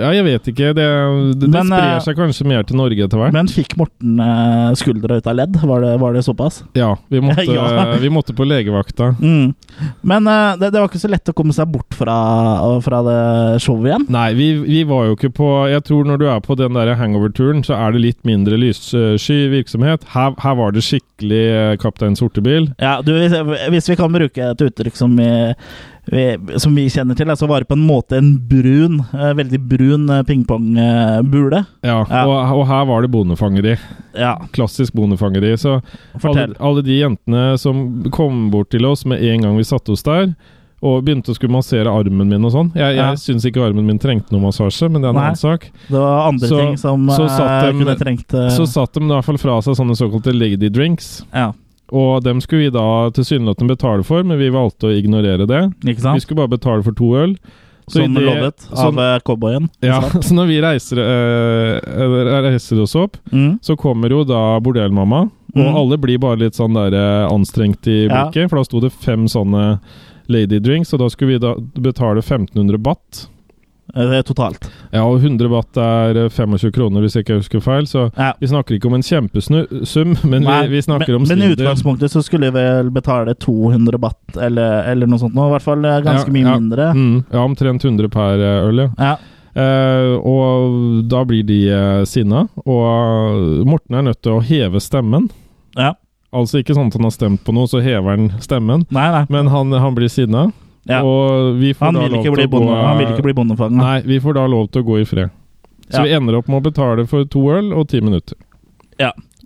Ja, 0.00 0.10
jeg 0.16 0.24
vet 0.26 0.48
ikke. 0.50 0.72
Det, 0.74 0.86
det, 1.38 1.50
det 1.52 1.62
sprer 1.62 1.84
eh, 1.94 2.02
seg 2.02 2.18
kanskje 2.18 2.46
mer 2.50 2.64
til 2.66 2.80
Norge 2.80 3.04
etter 3.06 3.20
hvert. 3.20 3.34
Men 3.36 3.50
fikk 3.50 3.76
Morten 3.78 4.18
eh, 4.24 4.70
skuldra 4.80 5.20
ut 5.20 5.28
av 5.30 5.36
ledd? 5.38 5.58
Var 5.70 5.84
det, 5.84 5.92
var 6.02 6.16
det 6.16 6.24
såpass? 6.26 6.60
Ja, 6.74 6.96
vi 7.12 7.22
måtte, 7.26 7.46
Ja. 7.46 7.84
vi 8.02 8.10
måtte 8.10 8.34
på 8.34 8.46
legevakta. 8.48 9.12
Mm. 9.22 9.52
Men 10.02 10.26
eh, 10.26 10.58
det, 10.58 10.72
var 10.74 10.88
ikke 10.90 11.02
så 11.02 11.12
lett 11.12 11.30
å 11.30 11.36
komme 11.36 11.54
seg 11.54 11.70
bort 11.70 11.94
fra, 11.94 12.16
fra 12.82 13.02
det 13.06 13.20
showet 13.62 13.92
igjen. 13.92 14.08
Nei, 14.10 14.26
vi, 14.38 14.50
vi 14.66 14.82
var 14.88 15.06
jo 15.08 15.14
ikke 15.18 15.30
på 15.38 15.50
Jeg 15.70 15.84
tror 15.86 16.08
når 16.08 16.20
du 16.20 16.26
er 16.32 16.42
på 16.44 16.58
den 16.58 16.74
der 16.78 16.92
hangover-turen, 16.98 17.62
så 17.66 17.78
er 17.78 17.94
det 17.94 18.02
litt 18.02 18.20
mindre 18.26 18.58
lyssky 18.58 19.40
virksomhet. 19.54 20.08
Her, 20.16 20.34
her 20.42 20.58
var 20.58 20.74
det 20.74 20.82
skikkelig 20.86 21.44
eh, 21.54 21.76
Kaptein 21.80 22.18
Sortebil. 22.18 22.72
Ja, 22.82 22.98
du, 23.04 23.14
hvis, 23.14 23.38
hvis 23.70 23.92
vi 23.92 23.98
kan 24.00 24.12
bruke 24.14 24.50
et 24.50 24.66
uttrykk 24.66 24.98
som 24.98 25.14
vi, 25.18 25.30
som 26.58 26.74
vi 26.74 26.88
kjenner 26.90 27.14
til, 27.14 27.30
altså 27.30 27.46
var 27.46 27.62
det 27.62 27.68
på 27.70 27.76
en 27.78 27.86
måte 27.86 28.16
en 28.18 28.32
brun, 28.50 28.96
eh, 29.14 29.32
veldig 29.38 29.60
brun 29.70 30.08
eh, 30.10 30.22
pingpongbule. 30.26 31.64
Ja, 31.86 32.04
Ja. 32.10 32.24
Og, 32.26 32.58
og 32.60 32.66
her 32.66 32.84
var 32.88 33.02
det 33.02 33.10
bondefangeri. 33.12 33.76
Ja, 34.18 34.36
Klassisk 34.52 34.92
bondefangeri. 34.98 35.52
Så 35.60 35.76
alle, 36.24 36.48
alle 36.58 36.82
de 36.82 36.96
jentene 37.00 37.56
som 37.58 38.02
kom 38.10 38.48
bort 38.50 38.70
til 38.74 38.84
oss 38.86 39.04
med 39.06 39.22
en 39.22 39.40
gang 39.46 39.56
vi 39.56 39.62
satte 39.68 39.92
oss 39.94 40.02
der, 40.02 40.32
og 40.82 41.02
begynte 41.04 41.28
å 41.30 41.36
skulle 41.36 41.52
massere 41.52 41.92
armen 41.92 42.26
min 42.30 42.44
og 42.48 42.54
sånn. 42.54 42.70
Jeg, 42.74 42.96
Ja. 42.96 43.10
syns 43.14 43.44
ikke 43.44 43.60
armen 43.68 43.84
min 43.86 43.98
trengte 44.00 44.32
noe 44.32 44.40
massasje, 44.48 44.88
men 44.90 45.02
det 45.02 45.08
er 45.10 45.12
en 45.12 45.14
Nei. 45.20 45.24
annen 45.28 45.36
sak. 45.36 45.70
Det 45.90 45.98
var 45.98 46.28
andre 46.28 46.48
Så- 46.48 46.56
ting 46.58 46.76
som 46.80 47.06
så 47.06 47.24
eh, 47.24 47.36
satt 47.36 47.66
de, 47.66 47.84
kunne 47.84 47.96
trengt 48.00 48.34
uh... 48.34 48.48
Så 48.50 48.66
satt 48.66 48.92
de 48.94 49.00
i 49.04 49.06
hvert 49.12 49.24
fall 49.24 49.38
fra 49.38 49.60
seg 49.62 49.76
sånne 49.76 49.94
såkalte 49.94 50.32
lady 50.34 50.70
drinks. 50.70 51.22
Ja, 51.34 51.52
Og 51.92 52.22
dem 52.22 52.40
skulle 52.40 52.68
vi 52.68 52.70
da 52.70 53.10
tilsynelatende 53.10 53.74
betale 53.76 54.04
for, 54.06 54.22
men 54.22 54.38
vi 54.38 54.48
valgte 54.50 54.86
å 54.90 54.94
ignorere 54.94 55.46
det. 55.46 55.62
ikke 55.84 56.14
Vi 56.14 56.20
skulle 56.20 56.36
bare 56.46 56.56
betale 56.58 56.82
for 56.84 56.92
to 56.92 57.14
øl. 57.18 57.36
Så 57.90 58.04
Som 58.04 58.14
det- 58.14 58.22
lovet 58.22 58.68
av 58.70 58.78
sånn- 58.94 58.98
eh, 59.16 59.18
cowboyen. 59.26 59.68
Ja, 59.82 60.00
så 60.22 60.32
når 60.32 60.46
vi 60.46 60.60
reiser, 60.62 60.96
øh, 60.96 62.42
reiser 62.46 62.80
oss 62.82 62.94
opp, 62.94 63.16
Mm. 63.32 63.58
så 63.60 63.76
kommer 63.76 64.08
jo 64.10 64.22
da 64.24 64.60
bordellmamma, 64.60 65.22
og 65.56 65.56
Mm. 65.56 65.74
alle 65.74 65.98
blir 65.98 66.18
bare 66.18 66.36
litt 66.38 66.54
sånn 66.54 66.74
der 66.74 67.26
anstrengt 67.28 67.86
i 67.88 68.06
Ja. 68.06 68.30
blikket, 68.30 68.48
for 68.50 68.56
da 68.56 68.62
sto 68.64 68.80
det 68.80 68.92
fem 68.92 69.26
sånne 69.26 69.80
lady 70.28 70.60
drinks, 70.60 70.92
og 70.94 71.00
da 71.00 71.08
skulle 71.08 71.32
vi 71.32 71.38
da 71.38 71.54
betale 71.80 72.22
1500 72.22 72.78
baht. 72.78 73.26
Eh, 73.94 74.22
totalt. 74.22 74.68
Ja, 74.92 75.02
og 75.04 75.18
100 75.22 75.48
watt 75.50 75.76
er 75.80 76.16
øh, 76.26 76.30
25 76.30 76.72
kroner, 76.76 77.00
hvis 77.04 77.16
jeg 77.16 77.24
ikke 77.26 77.38
husker 77.40 77.60
feil, 77.64 77.86
så 77.90 78.10
Ja. 78.16 78.32
vi 78.40 78.46
snakker 78.50 78.74
ikke 78.76 78.86
om 78.90 78.94
en 78.98 79.02
kjempesum, 79.02 80.16
men 80.30 80.42
Nei, 80.46 80.60
vi, 80.68 80.76
vi 80.76 80.82
snakker 80.86 81.12
men, 81.14 81.22
om 81.22 81.28
Men 81.28 81.42
i 81.42 81.50
utgangspunktet 81.54 82.10
så 82.12 82.22
skulle 82.22 82.50
vi 82.50 82.58
vel 82.60 82.90
betale 82.94 83.34
200 83.34 83.98
watt, 84.02 84.36
eller, 84.38 84.84
eller 84.90 85.06
noe 85.10 85.18
sånt. 85.18 85.34
nå, 85.34 85.48
I 85.48 85.54
hvert 85.56 85.66
fall 85.66 85.84
eh, 85.84 86.00
ganske 86.06 86.28
Ja, 86.30 86.32
mye 86.38 86.46
ja. 86.46 86.54
mindre. 86.58 86.90
Mm, 86.94 87.18
ja, 87.32 87.42
omtrent 87.44 87.84
100 87.84 88.08
per 88.14 88.46
øl, 88.68 88.86
ja. 88.98 89.16
Eh, 89.50 90.12
og 90.22 91.08
da 91.10 91.24
blir 91.26 91.42
de 91.42 91.56
uh, 91.74 92.04
sinna, 92.06 92.44
og 92.64 93.66
Morten 93.66 93.96
er 93.98 94.04
nødt 94.06 94.20
til 94.22 94.36
å 94.38 94.44
heve 94.46 94.80
stemmen. 94.80 95.30
ja. 95.76 95.94
Altså 96.30 96.60
ikke 96.60 96.76
sånn 96.76 96.92
at 96.92 96.94
han 96.94 97.02
har 97.08 97.10
stemt 97.10 97.40
på 97.42 97.50
noe, 97.50 97.66
så 97.66 97.80
hever 97.82 98.12
han 98.14 98.28
stemmen. 98.38 98.84
Nei, 98.94 99.08
nei. 99.10 99.24
Men 99.34 99.48
han, 99.50 99.72
han 99.82 99.96
blir 99.96 100.06
sinna, 100.06 100.44
Ja. 100.88 101.02
og 101.04 101.58
vi 101.60 101.74
får 101.76 101.86
Han 101.90 101.94
da 101.94 102.00
vil, 102.06 102.12
lov 102.16 102.22
til 102.24 102.32
å 102.32 102.36
gå 102.36 102.50
bonde, 102.54 102.76
han 102.80 102.98
vil 102.98 103.10
ikke 103.12 103.26
bli 103.26 103.34
bondefanga. 103.36 103.76
Nei, 103.82 103.98
vi 104.08 104.20
får 104.20 104.38
da 104.38 104.46
lov 104.48 104.70
til 104.72 104.82
å 104.82 104.86
gå 104.86 105.00
i 105.02 105.08
fred. 105.08 105.34
Så 105.90 105.98
Ja. 105.98 106.02
vi 106.06 106.14
ender 106.14 106.38
opp 106.38 106.48
med 106.48 106.62
å 106.62 106.64
betale 106.70 107.06
for 107.06 107.24
to 107.24 107.50
øl 107.50 107.72
og 107.74 107.88
ti 107.88 108.00
minutter. 108.00 108.36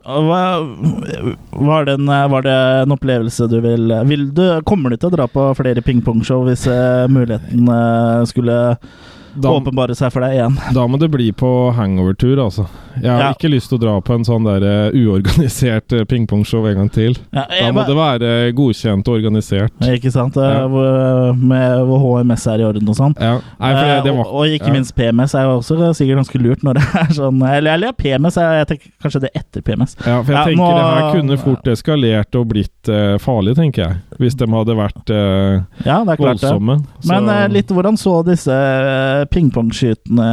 Hva, 0.04 0.60
var, 1.50 1.84
det 1.88 1.94
en, 1.96 2.06
var 2.06 2.42
det 2.44 2.52
en 2.52 2.92
opplevelse 2.92 3.46
du 3.48 3.54
vil 3.64 3.88
Vil 4.04 4.26
du 4.36 4.42
Kommer 4.68 4.92
du 4.92 4.98
til 5.00 5.08
å 5.08 5.14
dra 5.14 5.24
på 5.32 5.46
flere 5.56 5.80
pingpongshow 5.80 6.42
hvis 6.44 6.66
eh, 6.68 7.06
muligheten 7.08 7.70
eh, 7.72 8.24
skulle 8.28 8.58
Da, 9.34 9.50
åpenbare 9.50 9.94
seg 9.98 10.12
for 10.14 10.20
deg 10.24 10.36
igjen. 10.38 10.56
da 10.74 10.86
må 10.86 10.98
det 11.00 11.10
bli 11.10 11.30
på 11.32 11.48
hangover-tur, 11.74 12.38
altså. 12.44 12.66
Jeg 13.00 13.10
har 13.10 13.20
Ja. 13.24 13.30
ikke 13.34 13.50
lyst 13.50 13.68
til 13.72 13.78
å 13.78 13.82
dra 13.82 13.94
på 14.00 14.14
en 14.14 14.22
sånn 14.24 14.44
der 14.46 14.62
eh, 14.62 14.94
uorganisert 14.94 15.92
eh, 15.92 16.04
pingpongshow 16.06 16.66
en 16.70 16.76
gang 16.76 16.90
til. 16.94 17.16
Ja, 17.34 17.42
Da 17.50 17.72
må 17.74 17.82
det 17.88 17.96
være 17.98 18.30
godkjent 18.54 19.08
og 19.10 19.16
organisert. 19.18 19.72
Ikke 19.82 20.12
sant? 20.14 20.36
Eh, 20.36 20.42
Ja. 20.44 21.32
Med 21.34 21.80
hvor 21.88 21.98
HMS 22.22 22.46
er 22.52 22.60
i 22.62 22.64
orden 22.68 22.88
og 22.88 22.94
sånn. 22.96 23.14
Ja. 23.18 23.40
Og, 23.58 24.20
og 24.28 24.46
ikke 24.54 24.70
minst 24.72 24.94
PMS 24.94 25.34
er 25.34 25.48
jo 25.48 25.56
også 25.58 25.90
sikkert 25.98 26.20
ganske 26.22 26.38
lurt 26.42 26.62
når 26.62 26.78
det 26.78 26.84
er 27.02 27.10
sånn 27.16 27.40
Eller, 27.42 27.74
eller 27.74 27.92
PMS, 27.98 28.36
er, 28.38 28.60
jeg 28.62 28.68
tenker 28.70 28.92
kanskje 29.02 29.20
det 29.24 29.30
er 29.32 29.40
etter 29.42 29.64
PMS. 29.66 29.96
Ja, 30.06 30.20
for 30.22 30.32
jeg 30.36 30.52
tenker 30.52 30.62
nå- 30.62 30.70
det 30.78 30.86
her 30.94 31.10
kunne 31.18 31.38
fort 31.42 31.66
eskalert 31.74 32.38
og 32.38 32.46
blitt 32.52 32.90
uh, 32.92 33.16
farlig, 33.22 33.56
tenker 33.58 33.82
jeg. 33.84 33.98
Hvis 34.20 34.36
de 34.38 34.46
hadde 34.46 34.76
vært 34.78 35.10
Ja, 35.10 35.98
det 36.06 36.16
klart 36.20 36.38
voldsomme. 36.38 36.78
Men 37.10 37.30
litt 37.52 37.72
hvordan 37.74 37.98
så 37.98 38.20
disse 38.26 38.54
pingpongskytende 39.30 40.26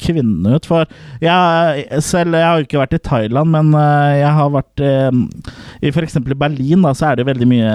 kvinnene 0.00 0.56
ut? 0.56 0.66
For 0.68 0.86
jeg 1.22 2.02
selv 2.04 2.36
Jeg 2.36 2.46
har 2.46 2.60
jo 2.60 2.66
ikke 2.66 2.80
vært 2.82 2.96
i 2.98 3.02
Thailand, 3.08 3.52
men 3.54 3.72
eh, 3.78 4.18
jeg 4.20 4.32
har 4.38 4.52
vært 4.54 4.82
eh, 4.84 5.20
i 5.82 5.92
f.eks. 5.92 6.18
Berlin. 6.36 6.84
Da, 6.84 6.92
så 6.96 7.10
er 7.10 7.20
det 7.20 7.26
veldig 7.28 7.48
mye 7.50 7.72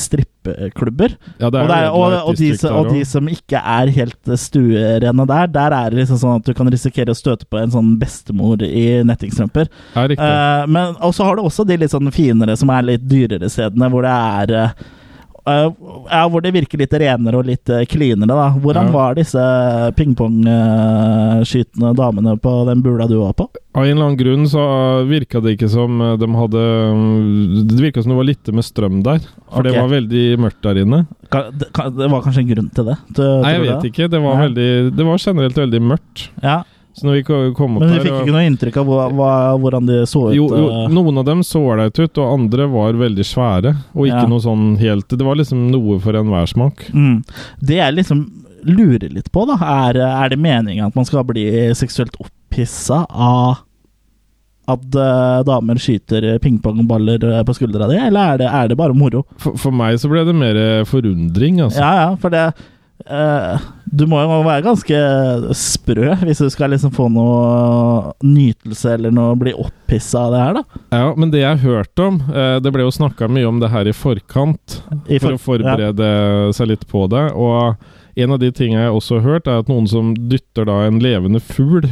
strippeklubber. 0.00 1.16
ja, 1.40 1.48
Og, 1.48 1.58
er 1.58 1.88
og, 1.90 2.16
og, 2.30 2.34
de, 2.38 2.50
og 2.70 2.90
de 2.92 3.04
som 3.08 3.30
ikke 3.30 3.60
er 3.60 3.92
helt 3.98 4.30
eh, 4.32 4.40
stuerene 4.40 5.28
der, 5.30 5.52
der 5.54 5.78
er 5.78 5.90
det 5.94 6.02
liksom 6.02 6.20
sånn 6.22 6.40
at 6.42 6.48
du 6.48 6.54
kan 6.56 6.70
risikere 6.72 7.14
å 7.14 7.18
støte 7.18 7.48
på 7.50 7.60
en 7.60 7.72
sånn 7.74 7.94
bestemor 8.00 8.62
i 8.64 9.02
nettingstrømper. 9.06 9.70
Ja, 9.94 10.08
riktig. 10.10 10.32
Men 10.74 10.98
og 11.04 11.14
så 11.16 11.26
har 11.26 11.36
du 11.38 11.44
også 11.44 11.66
de 11.68 11.78
litt 11.80 11.94
sånn 11.94 12.12
finere, 12.14 12.56
som 12.60 12.70
er 12.74 12.86
litt 12.94 13.08
dyrere 13.08 13.48
stedene, 13.50 13.90
hvor 13.92 14.06
det 14.06 14.12
er 14.14 14.74
ja, 15.44 16.22
hvor 16.32 16.40
det 16.40 16.54
virker 16.54 16.80
litt 16.80 16.94
renere 16.96 17.36
og 17.36 17.48
litt 17.48 17.68
uh, 17.68 17.82
cleanere, 17.88 18.32
da. 18.32 18.46
Hvordan 18.56 18.86
Ja. 18.88 18.92
var 18.94 19.14
disse 19.18 19.42
pingpongskytende 19.98 21.92
damene 21.98 22.36
på 22.40 22.52
den 22.68 22.80
bula 22.84 23.06
du 23.10 23.18
var 23.20 23.34
på? 23.36 23.48
Av 23.74 23.84
en 23.84 23.90
eller 23.90 24.06
annen 24.06 24.18
grunn 24.20 24.48
så 24.48 24.62
virka 25.08 25.40
det 25.42 25.56
ikke 25.56 25.68
som 25.68 26.00
eh, 26.00 26.12
de 26.16 26.28
hadde 26.30 26.60
Det 27.66 27.80
virka 27.80 28.02
som 28.04 28.12
det 28.12 28.18
var 28.20 28.28
litt 28.28 28.46
med 28.54 28.64
strøm 28.64 29.02
der. 29.02 29.18
For 29.50 29.60
okay. 29.60 29.72
det 29.72 29.80
var 29.80 29.88
veldig 29.90 30.24
mørkt 30.38 30.62
der 30.62 30.78
inne. 30.84 31.00
Det, 31.26 31.68
var 31.74 32.22
kanskje 32.22 32.44
en 32.44 32.52
grunn 32.52 32.70
til 32.70 32.86
det? 32.92 32.96
Nei, 33.18 33.50
jeg 33.56 33.64
vet 33.64 33.82
det? 33.82 33.90
ikke. 33.90 34.08
Det 34.12 34.20
var, 34.22 34.38
veldig, 34.44 34.70
det 34.94 35.08
var 35.08 35.18
generelt 35.18 35.58
veldig 35.58 35.82
mørkt. 35.82 36.28
Ja, 36.44 36.62
Så 36.94 37.08
når 37.08 37.16
vi 37.16 37.22
kom 37.26 37.76
opp 37.76 37.82
Men 37.82 37.90
du 37.90 38.04
fikk 38.04 38.20
ikke 38.20 38.34
noe 38.36 38.44
inntrykk 38.46 38.76
av 38.78 38.86
hva, 38.86 39.06
hva, 39.18 39.30
hvordan 39.58 39.88
de 39.88 39.96
så 40.06 40.28
ut? 40.28 40.36
jo, 40.36 40.46
jo, 40.46 40.68
eh? 40.70 40.86
noen 40.94 41.18
av 41.18 41.26
dem 41.26 41.42
så 41.42 41.58
ålreite 41.72 42.06
ut, 42.06 42.20
og 42.22 42.36
andre 42.36 42.68
var 42.70 43.00
veldig 43.00 43.26
svære. 43.26 43.74
Og 43.96 44.06
ikke 44.06 44.22
Ja. 44.22 44.30
noe 44.30 44.44
sånn 44.44 44.78
helt 44.78 45.08
Det 45.10 45.26
var 45.26 45.34
liksom 45.40 45.66
noe 45.72 45.98
for 45.98 46.14
enhver 46.14 46.46
smak. 46.46 46.86
Mm. 46.94 47.24
Det 47.60 47.80
jeg 47.80 47.98
liksom 47.98 48.24
lurer 48.64 49.10
litt 49.12 49.30
på, 49.34 49.42
da, 49.50 49.58
er, 49.60 49.98
er 49.98 50.28
det 50.32 50.38
meningen 50.40 50.86
at 50.86 50.94
man 50.96 51.04
skal 51.04 51.26
bli 51.28 51.48
seksuelt 51.76 52.14
opphissa 52.22 53.02
av 53.10 53.58
at 54.64 54.94
uh, 54.96 55.42
damer 55.44 55.76
skyter 55.76 56.38
pingpongballer 56.40 57.20
eh, 57.20 57.42
på 57.44 57.52
skuldra 57.52 57.84
di, 57.90 57.98
eller 58.00 58.32
er 58.32 58.38
det, 58.40 58.46
er 58.48 58.70
det 58.70 58.78
bare 58.80 58.96
moro? 58.96 59.26
For, 59.36 59.58
for 59.60 59.76
meg 59.76 59.98
så 60.00 60.08
ble 60.08 60.22
det 60.24 60.32
mer 60.32 60.56
forundring, 60.88 61.60
altså. 61.66 61.82
Ja, 61.82 61.90
ja, 62.00 62.14
for 62.16 62.32
det 62.32 62.46
eh, 63.06 63.64
Du 63.94 64.06
må 64.10 64.20
jo 64.22 64.38
være 64.46 64.64
ganske 64.64 64.98
sprø 65.54 66.14
hvis 66.24 66.40
du 66.42 66.48
skal 66.52 66.72
liksom 66.74 66.92
få 66.94 67.08
noe 67.12 68.12
nytelse 68.24 68.94
eller 68.96 69.14
noe 69.14 69.34
bli 69.40 69.52
opphissa 69.54 70.24
av 70.26 70.34
det 70.34 70.42
her, 70.44 70.58
da. 70.60 70.82
Ja, 70.94 71.08
men 71.16 71.30
det 71.34 71.42
jeg 71.42 71.62
hørte 71.64 72.08
om 72.08 72.20
eh, 72.30 72.56
Det 72.64 72.72
ble 72.74 72.86
jo 72.86 72.94
snakka 72.94 73.28
mye 73.30 73.48
om 73.50 73.60
det 73.62 73.70
her 73.74 73.90
i 73.90 73.94
forkant, 73.96 74.80
I 75.08 75.18
for 75.22 75.36
å 75.36 75.40
forberede 75.40 75.94
forberede 75.94 76.54
seg 76.56 76.70
litt 76.72 76.86
på 76.90 77.06
det. 77.12 77.26
Og 77.34 77.74
en 78.16 78.30
av 78.36 78.38
de 78.42 78.50
tingene 78.54 78.86
jeg 78.86 78.94
også 78.94 79.18
har 79.18 79.26
hørt, 79.28 79.48
er 79.50 79.62
at 79.64 79.70
noen 79.70 79.88
som 79.90 80.12
dytter 80.14 80.68
da 80.70 80.84
en 80.86 81.00
levende 81.02 81.40
fugl 81.42 81.88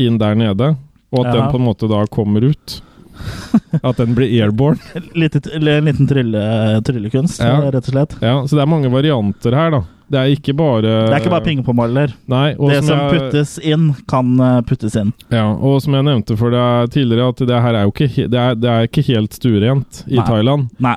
inn 0.00 0.18
der 0.20 0.36
nede, 0.38 0.76
og 1.10 1.24
at 1.26 1.34
Ja. 1.34 1.40
den 1.40 1.50
på 1.50 1.58
en 1.58 1.66
måte 1.66 1.88
da 1.90 2.04
kommer 2.06 2.44
ut. 2.52 2.80
At 3.86 3.96
den 4.00 4.14
blir 4.16 4.30
airborne. 4.42 4.78
Litt, 5.14 5.36
en 5.46 5.64
liten 5.86 6.08
trylle, 6.10 6.42
tryllekunst, 6.86 7.40
Ja. 7.40 7.60
rett 7.70 7.86
og 7.88 7.94
slett. 7.94 8.16
Ja, 8.22 8.40
Så 8.46 8.56
det 8.58 8.62
er 8.64 8.70
mange 8.70 8.90
varianter 8.92 9.54
her, 9.54 9.70
da. 9.70 9.82
Det 10.10 10.18
er 10.18 10.32
ikke 10.34 10.56
bare 10.58 10.80
Det 10.82 11.12
er 11.14 11.20
ikke 11.20 11.30
bare 11.30 11.44
pingpongballer. 11.46 12.14
Det 12.26 12.80
som 12.84 12.98
jeg- 12.98 13.12
puttes 13.14 13.52
inn, 13.62 13.94
kan 14.10 14.32
eh, 14.40 14.60
puttes 14.66 14.96
inn. 14.98 15.12
Ja, 15.30 15.44
og 15.54 15.80
som 15.82 15.94
jeg 15.94 16.02
nevnte 16.08 16.36
for 16.36 16.50
deg 16.50 16.90
tidligere, 16.90 17.28
at 17.30 17.36
det 17.46 17.60
her 17.62 17.74
er 17.78 17.84
jo 17.86 17.92
ikke, 17.94 18.28
det 18.28 18.34
er, 18.40 18.54
det 18.58 18.70
er 18.70 18.88
ikke 18.88 19.06
helt 19.06 19.32
stuerent 19.38 20.02
i 20.08 20.16
Nei. 20.18 20.26
Thailand. 20.26 20.68
Nei, 20.80 20.96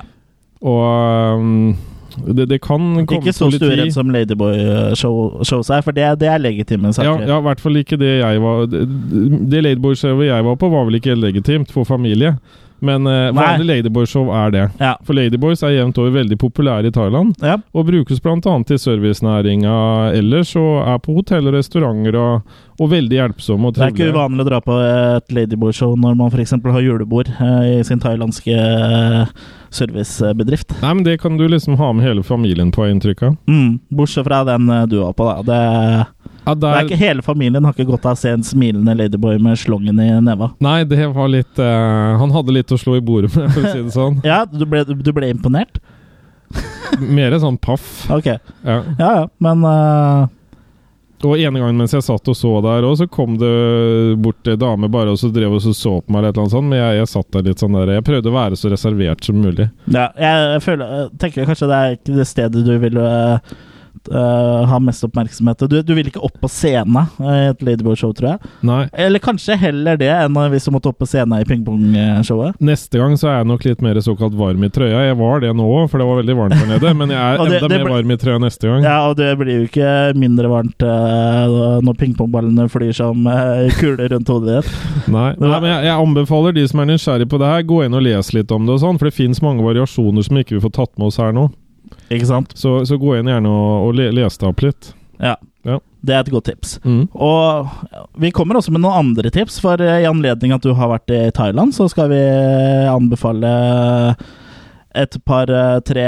Og 0.64 1.38
um, 1.38 1.76
det, 2.26 2.48
det 2.50 2.60
kan 2.62 2.78
komme 3.06 3.20
ikke 3.20 3.32
så 3.34 3.50
stuerent 3.50 3.94
som 3.94 4.10
Ladyboy-shows 4.14 5.70
er, 5.70 5.80
for 5.84 5.96
det, 5.96 6.06
det 6.20 6.28
er 6.30 6.38
legitime 6.42 6.92
saker. 6.94 7.24
ja, 7.26 7.38
i 7.38 7.46
hvert 7.48 7.60
fall 7.62 7.80
ikke 7.80 7.98
det 8.00 8.12
jeg 8.20 8.42
var 8.42 8.66
Det, 8.70 8.84
det 9.50 9.64
Ladyboy-showet 9.64 10.28
jeg 10.28 10.44
var 10.44 10.58
på, 10.60 10.70
var 10.72 10.84
vel 10.88 11.00
ikke 11.00 11.16
legitimt 11.18 11.72
for 11.74 11.84
familie. 11.88 12.36
Men 12.84 13.08
uh, 13.08 13.30
vanlig 13.36 13.66
Ladyboy-show 13.70 14.28
er 14.36 14.52
det. 14.54 14.64
Ja. 14.82 14.94
For 15.06 15.16
Ladyboys 15.16 15.62
er 15.64 15.74
jevnt 15.74 15.98
over 16.02 16.14
veldig 16.18 16.38
populære 16.42 16.90
i 16.90 16.94
Thailand, 16.94 17.34
Ja. 17.42 17.56
og 17.72 17.88
brukes 17.88 18.20
bl.a. 18.20 18.54
til 18.68 18.78
servicenæringa 18.78 19.74
ellers, 20.18 20.54
og 20.60 20.84
er 20.84 21.00
på 21.02 21.16
hotell 21.16 21.48
og 21.50 21.56
restauranter, 21.56 22.18
og, 22.20 22.56
og 22.80 22.90
veldig 22.90 23.18
hjelpsomme 23.20 23.68
og 23.70 23.74
Det 23.76 23.84
er 23.86 23.92
ikke 23.94 24.12
uvanlig 24.14 24.44
å 24.44 24.48
dra 24.48 24.60
på 24.64 24.78
et 24.84 25.34
Ladyboy-show 25.36 25.94
når 25.96 26.16
man 26.18 26.32
f.eks. 26.32 26.56
har 26.64 26.80
julebord 26.84 27.30
uh, 27.40 27.62
i 27.78 27.82
sin 27.86 28.02
thailandske 28.02 28.54
uh, 28.54 29.26
servicebedrift. 29.74 30.74
Nei, 30.82 30.94
men 30.94 31.04
det 31.06 31.18
kan 31.22 31.36
du 31.38 31.46
liksom 31.48 31.76
ha 31.80 31.92
med 31.92 32.06
hele 32.06 32.22
familien 32.22 32.72
på, 32.74 32.86
inntrykk 32.90 33.22
av. 33.26 33.36
Mm, 33.50 33.78
bortsett 33.90 34.26
fra 34.26 34.42
den 34.46 34.68
eh, 34.70 34.84
du 34.90 34.98
var 35.00 35.12
på, 35.18 35.26
da. 35.26 35.42
Det, 35.48 36.06
Ja, 36.44 36.54
det 36.54 36.70
er 36.70 36.84
ikke 36.84 37.00
hele 37.00 37.24
familien 37.24 37.64
har 37.64 37.72
ikke 37.72 37.88
godt 37.88 38.06
av 38.08 38.18
å 38.18 38.20
se 38.20 38.34
en 38.36 38.44
smilende 38.44 38.94
Ladyboy 38.98 39.38
med 39.42 39.58
slongen 39.60 40.00
i 40.02 40.10
neva. 40.24 40.50
Nei, 40.64 40.82
det 40.88 41.08
var 41.14 41.30
litt 41.32 41.60
uh, 41.60 42.20
Han 42.20 42.34
hadde 42.34 42.56
litt 42.58 42.74
å 42.74 42.78
slå 42.80 42.98
i 42.98 43.04
bordet 43.04 43.32
med, 43.36 43.48
for 43.54 43.64
å 43.64 43.72
si 43.72 43.82
det 43.86 43.96
sånn. 43.98 44.20
Ja, 44.26 44.44
du 44.48 44.66
ble, 44.68 44.84
du 44.84 45.12
ble 45.16 45.32
imponert? 45.32 45.80
Mer 47.00 47.34
sånn 47.42 47.56
paff. 47.58 48.04
Ok. 48.12 48.28
Ja. 48.62 48.80
Ja 49.00 49.12
ja, 49.22 49.28
men 49.42 49.64
uh... 49.66 50.30
Og 51.24 51.40
ene 51.40 51.56
gangen 51.56 51.78
mens 51.80 51.94
jeg 51.94 52.04
satt 52.04 52.28
og 52.28 52.36
så 52.36 52.50
der 52.60 52.84
òg, 52.84 52.98
så 53.00 53.06
kom 53.08 53.38
det 53.40 53.50
bort 54.20 54.48
ei 54.50 54.58
dame 54.60 54.90
bare 54.92 55.14
og 55.14 55.16
så 55.16 55.30
drev 55.32 55.54
og 55.56 55.62
så, 55.64 55.72
så 55.72 55.94
på 56.02 56.12
meg, 56.12 56.20
eller 56.20 56.34
et 56.34 56.34
eller 56.34 56.42
annet 56.42 56.54
sånt, 56.56 56.68
men 56.68 56.80
jeg, 56.82 56.98
jeg 56.98 57.10
satt 57.14 57.30
der 57.32 57.46
litt 57.48 57.62
sånn 57.62 57.78
der 57.78 57.92
Jeg 57.94 58.04
prøvde 58.04 58.28
å 58.28 58.34
være 58.34 58.58
så 58.60 58.72
reservert 58.72 59.24
som 59.24 59.38
mulig. 59.40 59.70
ja, 59.94 60.08
jeg 60.20 60.64
føler, 60.66 60.96
jeg 60.98 61.22
tenker 61.22 61.48
kanskje 61.48 61.70
det 61.70 61.78
er 61.78 61.96
ikke 61.96 62.18
det 62.18 62.26
stedet 62.28 62.64
du 62.66 62.74
vil 62.82 63.00
eh, 63.00 63.54
eh, 64.10 64.64
ha 64.70 64.78
mest 64.82 65.04
oppmerksomhet. 65.06 65.64
Du, 65.70 65.76
du 65.82 65.92
vil 65.96 66.10
ikke 66.10 66.22
opp 66.24 66.36
på 66.42 66.50
scenen 66.50 67.08
i 67.20 67.36
et 67.50 67.62
Ladyboy-show, 67.64 68.12
tror 68.16 68.34
jeg. 68.34 68.52
Nei. 68.66 68.82
Eller 69.06 69.22
kanskje 69.22 69.56
heller 69.60 69.98
det 70.00 70.10
enn 70.12 70.38
hvis 70.52 70.66
du 70.68 70.72
måtte 70.74 70.90
opp 70.90 70.98
på 71.02 71.08
scenen 71.08 71.36
i 71.40 71.48
pingpongshowet. 71.48 72.58
Neste 72.64 73.00
gang 73.00 73.16
så 73.20 73.30
er 73.30 73.38
jeg 73.40 73.50
nok 73.52 73.66
litt 73.68 73.84
mer 73.84 74.00
såkalt 74.04 74.36
varm 74.38 74.64
i 74.66 74.70
trøya. 74.72 75.04
Jeg 75.08 75.18
var 75.20 75.44
det 75.44 75.52
nå 75.56 75.66
òg, 75.66 75.88
for 75.92 76.02
det 76.02 76.08
var 76.08 76.20
veldig 76.20 76.36
varmt 76.40 76.58
der 76.58 76.70
nede. 76.74 76.94
Men 77.00 77.14
jeg 77.14 77.22
er 77.24 77.38
det- 77.44 77.60
enda 77.62 77.70
det 77.72 77.80
mer 77.82 77.94
varm 77.96 78.14
i 78.14 78.18
trøya 78.20 78.42
neste 78.42 78.70
gang. 78.70 78.86
Ja, 78.86 78.98
og 79.08 79.16
det 79.20 79.30
blir 79.40 79.62
jo 79.62 79.68
ikke 79.68 79.90
mindre 80.18 80.50
varmt 80.52 80.84
uh, 80.86 81.80
når 81.84 81.98
pingpongballene 82.00 82.68
flyr 82.72 82.94
som 82.96 83.26
uh, 83.28 83.64
kuler 83.80 84.12
rundt 84.14 84.30
hodet 84.32 84.60
ditt. 84.60 84.72
Nei, 85.14 85.30
Nei 85.38 85.52
men 85.60 85.70
jeg, 85.70 85.88
jeg 85.88 85.96
anbefaler 86.06 86.56
de 86.56 86.66
som 86.70 86.82
er 86.82 86.90
nysgjerrig 86.92 87.28
på 87.30 87.40
det 87.42 87.50
her, 87.50 87.66
gå 87.68 87.82
inn 87.86 87.96
og 87.96 88.04
les 88.04 88.32
litt 88.36 88.52
om 88.54 88.66
det 88.66 88.76
og 88.76 88.82
sånn, 88.84 89.00
for 89.00 89.10
det 89.10 89.16
fins 89.16 89.42
mange 89.44 89.64
variasjoner 89.64 90.26
som 90.26 90.40
ikke 90.40 90.58
vi 90.58 90.64
får 90.64 90.74
tatt 90.78 90.92
med 90.98 91.10
oss 91.10 91.20
her 91.22 91.34
nå. 91.36 91.48
Ikke 92.12 92.26
sant? 92.28 92.52
Så, 92.58 92.82
så 92.88 92.98
gå 93.00 93.16
inn 93.18 93.30
gjerne 93.30 93.48
og, 93.48 93.88
og 93.88 93.94
le, 93.98 94.10
les 94.12 94.36
det 94.40 94.48
opp 94.48 94.60
litt. 94.64 94.92
Ja. 95.22 95.36
Ja. 95.64 95.78
Det 96.04 96.12
er 96.12 96.20
et 96.20 96.28
godt 96.34 96.44
tips. 96.50 96.74
Mm. 96.84 97.06
Og 97.16 97.70
vi 98.20 98.28
kommer 98.36 98.58
også 98.58 98.72
med 98.74 98.82
noen 98.84 98.98
andre 99.14 99.30
tips, 99.32 99.56
for 99.64 99.80
eh, 99.80 100.02
i 100.04 100.08
anledning 100.08 100.52
at 100.52 100.60
du 100.66 100.74
har 100.76 100.90
vært 100.92 101.08
i 101.16 101.22
Thailand, 101.32 101.72
så 101.72 101.86
skal 101.88 102.10
vi 102.12 102.18
anbefale 102.92 103.52
et 104.94 105.16
par, 105.26 105.48
eh, 105.50 105.78
tre 105.88 106.04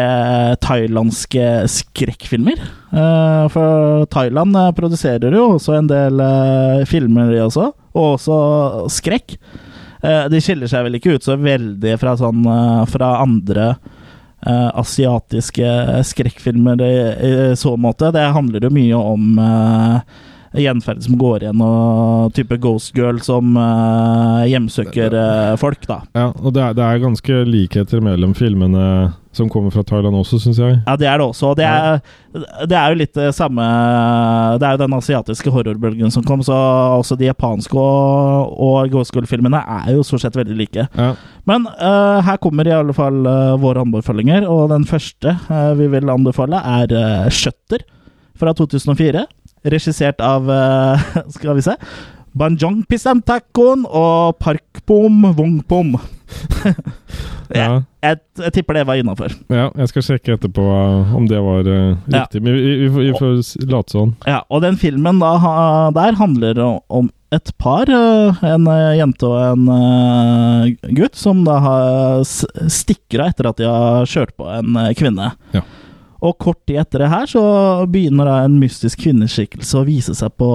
thailandske 0.62 1.46
skrekkfilmer. 1.72 2.60
Eh, 2.92 3.48
For 3.54 4.04
Thailand 4.12 4.54
eh, 4.60 4.68
produserer 4.76 5.32
jo 5.34 5.48
også 5.56 5.78
en 5.80 5.88
del 5.90 6.20
eh, 6.22 6.84
filmer, 6.86 7.32
de 7.32 7.40
også, 7.48 7.70
og 7.96 8.12
også 8.18 8.36
skrekk. 8.92 9.38
Eh, 10.04 10.26
De 10.30 10.42
skiller 10.44 10.68
seg 10.70 10.84
vel 10.86 11.00
ikke 11.00 11.16
ut 11.16 11.24
så 11.26 11.34
veldig 11.40 11.96
fra, 12.04 12.14
sånn, 12.20 12.44
eh, 12.46 12.84
fra 12.92 13.14
andre 13.24 13.72
eh, 14.46 14.70
asiatiske 14.82 15.72
skrekkfilmer 16.12 16.82
i, 16.84 16.94
i 17.30 17.34
så 17.56 17.76
måte. 17.80 18.12
Det 18.14 18.26
handler 18.36 18.66
jo 18.66 18.72
mye 18.74 19.02
om 19.14 19.38
uh, 19.40 20.00
gjenferd 20.56 21.02
som 21.04 21.18
går 21.20 21.44
igjen, 21.44 21.62
og 21.64 22.32
type 22.36 22.58
Ghost 22.62 22.96
Girl 22.96 23.20
som 23.24 23.56
uh, 23.58 24.44
hjemsøker 24.48 25.16
eh, 25.20 25.52
folk, 25.60 25.86
da. 25.88 26.00
Ja, 26.16 26.30
og 26.32 26.56
det 26.56 26.64
er, 26.64 26.76
det 26.76 26.86
er 26.86 27.04
ganske 27.04 27.42
likheter 27.48 28.04
mellom 28.04 28.34
filmene 28.36 28.86
som 29.36 29.48
kommer 29.52 29.72
fra 29.74 29.84
Thailand 29.86 30.16
også, 30.18 30.40
syns 30.42 30.60
jeg. 30.60 30.78
Ja, 30.86 30.96
det 30.98 31.08
er 31.10 31.20
det 31.20 31.26
også. 31.26 31.52
og 31.52 31.56
Det 31.60 31.66
er, 31.68 32.00
det 32.66 32.76
er 32.76 32.92
jo 32.92 33.00
litt 33.00 33.14
det 33.16 33.30
samme 33.36 33.64
Det 34.60 34.66
er 34.66 34.76
jo 34.76 34.82
den 34.82 34.96
asiatiske 34.96 35.52
horrorbølgen 35.52 36.12
som 36.12 36.24
kom, 36.26 36.42
så 36.44 36.56
også 36.98 37.18
de 37.20 37.28
japanske 37.28 37.76
og, 37.76 38.54
og 38.66 38.92
Ghost 38.92 39.14
Girl-filmene 39.14 39.60
er 39.60 39.92
jo 39.96 40.04
stort 40.06 40.24
sett 40.26 40.38
veldig 40.38 40.56
like. 40.58 40.88
Ja. 40.96 41.10
Men 41.48 41.68
uh, 41.78 42.22
her 42.26 42.40
kommer 42.42 42.68
i 42.68 42.74
alle 42.74 42.96
fall 42.96 43.22
uh, 43.28 43.56
våre 43.60 43.84
anbefalinger, 43.86 44.48
og 44.50 44.70
den 44.74 44.88
første 44.88 45.36
uh, 45.50 45.72
vi 45.78 45.90
vil 45.92 46.10
anbefale, 46.12 46.60
er 46.82 47.30
Shutter 47.30 47.84
fra 48.38 48.52
2004. 48.54 49.24
regissert 49.66 50.20
av 50.20 50.50
eh, 50.50 51.06
Skal 51.36 51.56
vi 51.58 51.64
se 51.64 51.74
Banjong 52.36 52.82
Pisantakon 52.84 53.86
og 53.88 54.36
Parkpom 54.42 55.24
Wongpom. 55.38 55.94
Ja. 57.54 57.82
Jeg, 58.06 58.18
jeg 58.38 58.52
tipper 58.56 58.74
det 58.78 58.86
var 58.88 58.98
innafor. 59.00 59.32
ja, 59.50 59.68
jeg 59.76 59.88
skal 59.92 60.02
sjekke 60.08 60.34
etterpå 60.36 60.62
uh, 60.66 61.14
om 61.16 61.26
det 61.30 61.38
var 61.42 61.66
uh, 61.66 61.96
riktig. 62.10 62.42
Men 62.42 62.54
vi, 62.58 62.74
vi, 62.84 62.88
vi 62.88 63.12
får 63.18 63.38
late 63.70 63.94
sånn. 63.96 64.16
Ja, 64.26 64.40
og 64.50 64.62
den 64.66 64.76
filmen 64.80 65.18
da, 65.22 65.34
der 65.94 66.18
handler 66.18 66.60
om 66.88 67.10
et 67.34 67.50
par, 67.58 67.90
eh, 67.90 68.44
en 68.46 68.68
eh, 68.70 68.92
jente 69.00 69.26
og 69.26 69.40
en 69.42 69.64
eh, 69.74 70.90
gutt, 70.94 71.16
som 71.18 71.40
da 71.44 71.56
har 71.64 72.20
s- 72.22 72.46
stikker 72.70 73.24
av 73.24 73.32
etter 73.32 73.48
at 73.50 73.58
de 73.58 73.66
har 73.66 74.06
kjørt 74.06 74.30
på 74.38 74.46
en 74.46 74.76
eh, 74.78 74.92
kvinne. 74.96 75.32
Ja. 75.52 75.64
Og 76.26 76.34
kort 76.42 76.58
tid 76.66 76.80
etter 76.82 77.04
det 77.04 77.10
her 77.12 77.28
så 77.30 77.42
begynner 77.90 78.26
da 78.28 78.36
en 78.46 78.56
mystisk 78.60 79.04
kvinneskikkelse 79.04 79.78
å 79.78 79.84
vise 79.86 80.14
seg 80.18 80.32
på, 80.40 80.48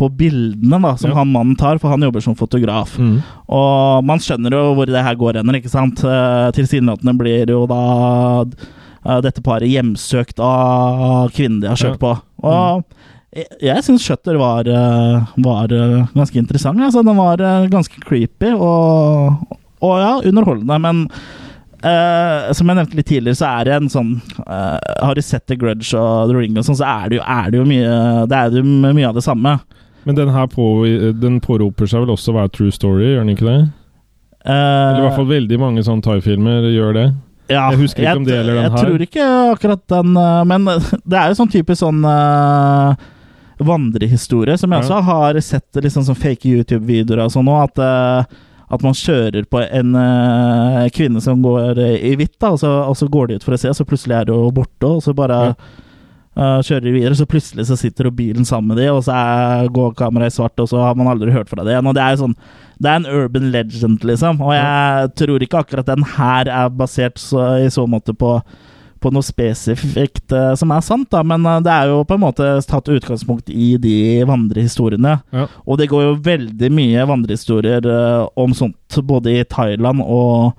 på 0.00 0.08
bildene 0.18 0.80
da, 0.82 0.94
som 0.98 1.12
Ja. 1.12 1.16
han 1.20 1.30
mannen 1.34 1.56
tar, 1.60 1.78
for 1.78 1.92
han 1.94 2.02
jobber 2.02 2.24
som 2.24 2.34
fotograf. 2.38 2.96
Mm. 2.98 3.20
Og 3.54 4.04
man 4.08 4.18
skjønner 4.22 4.56
jo 4.56 4.74
hvor 4.78 4.90
det 4.90 5.04
her 5.06 5.18
går 5.20 5.38
hen, 5.40 5.54
ikke 5.60 5.70
sant? 5.72 6.02
Eh, 6.02 6.48
Tilsynelatende 6.56 7.14
blir 7.20 7.52
jo 7.54 7.64
da 7.70 7.80
eh, 8.44 9.20
dette 9.24 9.42
paret 9.44 9.70
hjemsøkt 9.70 10.40
av 10.42 11.30
kvinnen 11.36 11.60
de 11.62 11.70
har 11.70 11.78
kjørt 11.78 12.00
på. 12.02 12.12
Og 12.42 12.84
jeg, 13.36 13.46
jeg 13.62 13.84
syns 13.86 14.02
Shutter 14.08 14.38
var, 14.40 14.66
eh, 14.66 15.34
var 15.44 15.68
ganske 16.14 16.40
interessant. 16.40 16.80
Altså, 16.82 17.04
den 17.06 17.18
var 17.20 17.42
ganske 17.70 18.02
creepy 18.08 18.54
og, 18.56 19.44
og 19.84 20.00
ja, 20.02 20.14
underholdende, 20.26 20.78
men 20.82 21.04
eh, 21.82 22.52
som 22.52 22.68
jeg 22.68 22.76
nevnte 22.78 22.96
litt 22.98 23.06
tidligere, 23.06 23.38
så 23.38 23.46
er 23.60 23.64
det 23.68 23.74
en 23.76 23.88
sånn 23.92 24.12
uh, 24.46 24.78
Har 25.04 25.14
du 25.14 25.22
sett 25.22 25.46
The 25.46 25.56
Grudge 25.56 25.92
og 25.98 26.30
The 26.32 26.36
Ring 26.38 26.56
og 26.58 26.64
sånn, 26.66 26.78
så 26.80 26.86
er 26.88 27.08
det 27.12 27.18
jo, 27.20 27.22
er 27.24 27.50
det 27.50 27.58
jo 27.60 27.66
mye 27.68 28.26
Det 28.30 28.36
er 28.38 28.56
jo 28.58 28.64
mye 28.66 29.08
av 29.08 29.14
det 29.18 29.24
samme. 29.26 29.58
Men 30.04 30.16
den 30.16 30.30
her 30.32 30.46
på, 30.48 30.66
den 31.20 31.40
påroper 31.44 31.86
seg 31.90 32.04
vel 32.06 32.14
også 32.14 32.32
å 32.32 32.38
være 32.38 32.52
true 32.54 32.72
story, 32.72 33.10
gjør 33.12 33.24
den 33.26 33.34
ikke 33.36 33.48
det? 33.48 33.58
Uh, 34.46 34.52
Eller 34.54 35.00
i 35.02 35.06
hvert 35.08 35.18
fall 35.18 35.28
veldig 35.34 35.58
mange 35.60 35.82
sånne 35.84 36.02
thai-filmer 36.06 36.68
gjør 36.72 36.94
det. 36.96 37.06
Ja, 37.48 37.66
Jeg 37.72 37.80
husker 37.82 38.04
ikke 38.04 38.16
om 38.20 38.24
det 38.28 38.34
gjelder 38.36 38.54
den 38.58 38.64
jeg 38.66 38.72
her. 38.72 38.82
tror 38.86 39.04
ikke 39.06 39.26
akkurat 39.54 39.82
den, 39.88 40.18
men 40.48 40.66
det 41.10 41.16
er 41.20 41.30
jo 41.32 41.38
sånn 41.38 41.52
typisk 41.52 41.80
sånn 41.80 42.02
eh, 42.04 43.06
vandrehistorie, 43.58 44.56
som 44.60 44.70
jeg 44.72 44.82
Ja. 44.82 44.84
også 44.84 45.02
har 45.04 45.40
sett 45.40 45.80
liksom 45.82 46.04
sånn 46.04 46.16
fake 46.18 46.44
YouTube-videoer 46.48 47.24
og 47.24 47.32
sånn 47.32 47.48
òg, 47.48 47.68
at, 47.68 48.28
at 48.68 48.84
man 48.84 48.96
kjører 48.96 49.48
på 49.48 49.62
en 49.64 49.96
uh, 49.96 50.86
kvinne 50.94 51.22
som 51.24 51.40
går 51.44 51.80
eh, 51.80 51.98
i 52.10 52.14
hvitt, 52.20 52.36
da, 52.36 52.52
og 52.52 52.60
så, 52.60 52.72
og 52.84 52.96
så 53.00 53.08
går 53.08 53.28
de 53.28 53.38
ut 53.38 53.46
for 53.46 53.56
å 53.56 53.60
se, 53.60 53.70
og 53.72 53.78
så 53.78 53.86
plutselig 53.88 54.18
er 54.18 54.32
hun 54.32 54.52
borte, 54.54 54.90
og 54.90 55.00
så 55.04 55.14
bare 55.16 55.38
eh, 55.48 56.58
kjører 56.66 56.84
de 56.84 56.92
videre, 56.92 57.16
så 57.16 57.26
plutselig 57.28 57.68
så 57.70 57.78
sitter 57.80 58.10
bilen 58.12 58.44
sammen 58.48 58.74
med 58.74 58.82
de, 58.82 58.90
og 58.92 59.00
så 59.06 59.16
er, 59.16 59.72
går 59.72 59.96
kameraet 59.98 60.34
i 60.34 60.36
svart, 60.36 60.60
og 60.60 60.68
så 60.68 60.82
har 60.84 60.98
man 61.00 61.08
aldri 61.14 61.32
hørt 61.32 61.48
fra 61.48 61.64
det 61.64 61.72
igjen. 61.72 61.88
Og 61.88 61.96
det 61.96 62.04
er 62.04 62.14
jo 62.14 62.26
sånn 62.26 62.38
Det 62.78 62.90
er 62.90 63.00
en 63.00 63.10
urban 63.10 63.48
legend, 63.50 64.04
liksom. 64.06 64.42
Og 64.44 64.52
jeg 64.54 65.08
tror 65.18 65.42
ikke 65.42 65.64
akkurat 65.64 65.88
den 65.88 66.04
her 66.14 66.52
er 66.60 66.68
basert 66.70 67.18
så, 67.18 67.48
i 67.64 67.72
så 67.74 67.88
måte 67.90 68.14
på 68.14 68.36
på 69.00 69.12
noe 69.14 69.22
spesifikt 69.26 70.32
uh, 70.34 70.52
som 70.58 70.72
er 70.74 70.84
sant, 70.84 71.08
da, 71.12 71.22
men 71.26 71.44
uh, 71.46 71.58
det 71.64 71.72
er 71.74 71.90
jo 71.92 72.00
på 72.08 72.16
en 72.18 72.24
måte 72.24 72.46
tatt 72.68 72.88
utgangspunkt 72.92 73.50
i 73.50 73.76
de 73.80 73.96
vandrehistoriene. 74.28 75.18
Ja. 75.34 75.46
Og 75.66 75.78
det 75.80 75.88
går 75.92 76.02
jo 76.08 76.16
veldig 76.26 76.70
mye 76.74 77.06
vandrehistorier 77.10 77.86
uh, 77.88 78.26
om 78.38 78.54
sånt, 78.56 78.98
både 79.06 79.38
i 79.40 79.44
Thailand 79.48 80.02
og 80.04 80.52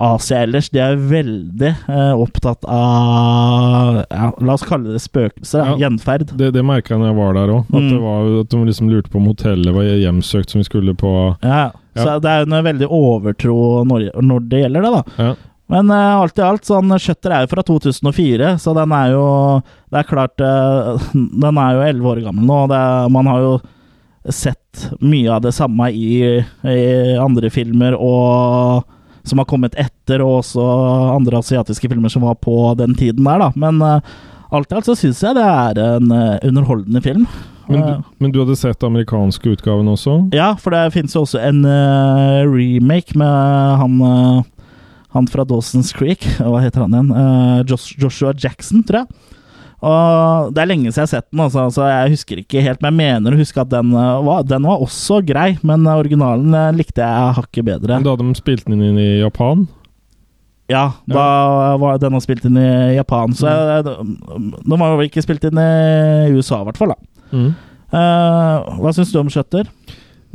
Asia 0.00 0.38
ellers. 0.46 0.70
De 0.72 0.80
er 0.80 0.94
veldig 0.96 1.74
opptatt 2.16 2.64
av 2.64 3.98
ja, 4.08 4.30
La 4.40 4.54
oss 4.56 4.64
kalle 4.64 4.94
det 4.94 5.02
spøkelser. 5.04 5.60
Ja. 5.60 5.74
Ja. 5.74 5.76
Gjenferd. 5.82 6.30
Det, 6.40 6.48
det 6.56 6.62
merka 6.64 6.94
jeg 6.94 7.02
når 7.02 7.10
jeg 7.10 7.18
var 7.18 7.36
der 7.36 7.52
òg. 7.58 7.66
At, 7.68 7.90
Mm. 7.90 8.40
at 8.40 8.48
de 8.54 8.62
liksom 8.70 8.88
lurte 8.88 9.10
på 9.12 9.20
om 9.20 9.28
hotellet 9.28 9.74
var 9.76 9.84
hjemsøkt 9.84 10.54
som 10.54 10.62
vi 10.62 10.68
skulle 10.70 10.94
på 10.96 11.12
Ja. 11.44 11.70
Ja. 11.96 12.04
Så 12.04 12.16
det 12.22 12.30
er 12.30 12.44
jo 12.44 12.54
en 12.54 12.64
veldig 12.64 12.86
overtro 12.86 13.54
når, 13.84 14.08
når 14.22 14.44
det 14.48 14.60
gjelder 14.62 14.84
det, 14.86 14.90
da. 14.94 15.02
Ja. 15.18 15.30
Men 15.70 15.90
uh, 15.90 16.20
alt 16.20 16.38
i 16.38 16.44
alt, 16.44 16.66
sånn 16.66 16.90
Shutter 16.98 17.34
er 17.34 17.44
jo 17.44 17.52
fra 17.52 17.64
2004, 17.66 18.54
så 18.62 18.74
den 18.76 18.94
er 18.96 19.12
jo 19.14 19.26
Det 19.90 20.00
er 20.00 20.08
klart 20.08 20.42
eh, 20.42 21.10
Den 21.14 21.60
er 21.60 21.76
jo 21.76 21.84
elleve 21.86 22.14
år 22.14 22.22
gammel 22.26 22.48
nå, 22.48 22.62
og 22.64 22.72
det, 22.72 22.80
man 23.14 23.30
har 23.30 23.44
jo 23.44 23.52
sett 24.30 24.82
mye 25.00 25.30
av 25.32 25.44
det 25.46 25.54
samme 25.56 25.86
i, 25.96 26.18
i 26.68 26.80
andre 27.16 27.48
filmer 27.50 27.94
og 27.96 28.82
som 29.24 29.40
har 29.40 29.46
kommet 29.48 29.76
etter, 29.80 30.20
og 30.24 30.40
også 30.40 30.64
andre 31.14 31.40
asiatiske 31.40 31.88
filmer 31.88 32.12
som 32.12 32.24
var 32.24 32.36
på 32.40 32.54
den 32.76 32.92
tiden 32.98 33.24
der, 33.24 33.40
da. 33.40 33.48
Men 33.56 33.80
uh, 33.80 34.12
alt 34.52 34.72
i 34.72 34.76
alt 34.76 34.88
så 34.88 34.96
syns 34.98 35.22
jeg 35.24 35.36
det 35.38 35.44
er 35.46 35.80
en 35.86 36.12
underholdende 36.12 37.02
film. 37.04 37.26
Men, 37.70 37.80
du, 37.80 38.12
men 38.20 38.32
du 38.34 38.40
hadde 38.42 38.58
sett 38.58 38.84
amerikanske 38.84 39.52
utgaven 39.54 39.88
også? 39.92 40.16
ja, 40.34 40.52
for 40.58 40.74
det 40.74 40.90
fins 40.96 41.14
jo 41.14 41.22
også 41.22 41.38
en 41.46 41.62
remake 42.50 43.14
med 43.20 43.76
han 43.78 44.00
Han 45.16 45.26
fra 45.30 45.44
Dawson's 45.48 45.92
Creek. 45.96 46.24
Hva 46.38 46.62
heter 46.62 46.86
han 46.86 46.94
igjen? 46.96 47.12
Uh, 47.14 47.62
Joshua 47.66 48.34
Jackson, 48.36 48.84
tror 48.86 49.04
jeg. 49.04 49.36
Og 49.80 50.52
Det 50.52 50.60
er 50.60 50.68
lenge 50.68 50.90
siden 50.90 51.00
jeg 51.00 51.06
har 51.06 51.12
sett 51.14 51.28
den, 51.30 51.40
altså, 51.40 51.62
så 51.72 51.86
jeg 51.88 52.14
husker 52.14 52.40
ikke 52.42 52.64
helt. 52.64 52.82
Men 52.84 52.92
jeg 52.92 53.00
mener 53.00 53.34
å 53.34 53.40
huske 53.40 53.62
at 53.62 53.70
den 53.72 53.94
eh, 53.96 54.24
var, 54.26 54.42
den 54.44 54.66
var 54.68 54.82
også 54.84 55.22
grei, 55.24 55.54
men 55.64 55.88
originalen 55.88 56.52
eh, 56.52 56.72
likte 56.76 57.00
jeg 57.00 57.36
hakket 57.38 57.68
bedre. 57.70 57.96
Men 57.96 58.04
Da 58.04 58.16
de 58.20 58.34
spilt 58.36 58.66
den 58.68 58.82
inn 58.84 59.00
i 59.00 59.10
Japan? 59.22 59.64
Ja, 60.70 60.84
da 61.10 61.22
var 61.82 61.96
den 61.98 62.14
har 62.14 62.22
spilt 62.22 62.44
inn 62.46 62.60
i 62.60 62.94
Japan. 62.94 63.32
Så 63.34 63.48
jeg, 63.48 63.88
de 63.88 64.76
har 64.84 64.92
jo 64.92 65.08
ikke 65.08 65.24
spilt 65.24 65.48
inn 65.48 65.58
i 65.58 66.30
USA, 66.36 66.60
i 66.60 66.68
hvert 66.68 66.78
fall. 66.78 66.94
Mm. 67.32 67.50
Uh, 67.90 68.78
hva 68.78 68.92
syns 68.94 69.10
du 69.10 69.18
om 69.18 69.32
Shutter? 69.32 69.66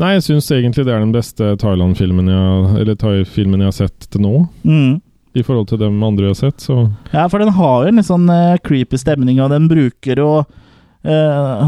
Nei, 0.02 0.12
jeg 0.18 0.26
syns 0.26 0.50
egentlig 0.52 0.84
det 0.84 0.92
er 0.92 1.04
den 1.04 1.14
beste 1.16 1.54
Thailand-filmen 1.62 2.28
jeg, 2.28 2.96
Thai-filmen 3.00 3.64
jeg 3.64 3.72
har 3.72 3.78
sett 3.78 4.08
til 4.12 4.26
nå. 4.26 4.34
Mm. 4.68 4.98
I 5.36 5.44
forhold 5.44 5.70
til 5.70 5.80
dem 5.80 6.04
andre 6.04 6.30
jeg 6.30 6.36
har 6.36 6.42
sett, 6.42 6.64
så 6.64 6.78
Ja, 7.14 7.26
for 7.32 7.44
den 7.44 7.54
har 7.56 7.84
jo 7.84 7.92
en 7.92 8.00
litt 8.00 8.08
sånn 8.08 8.28
uh, 8.32 8.60
creepy 8.64 9.00
stemning, 9.00 9.40
og 9.44 9.52
den 9.56 9.70
bruker 9.72 10.20
jo 10.20 10.30
uh, 10.44 11.66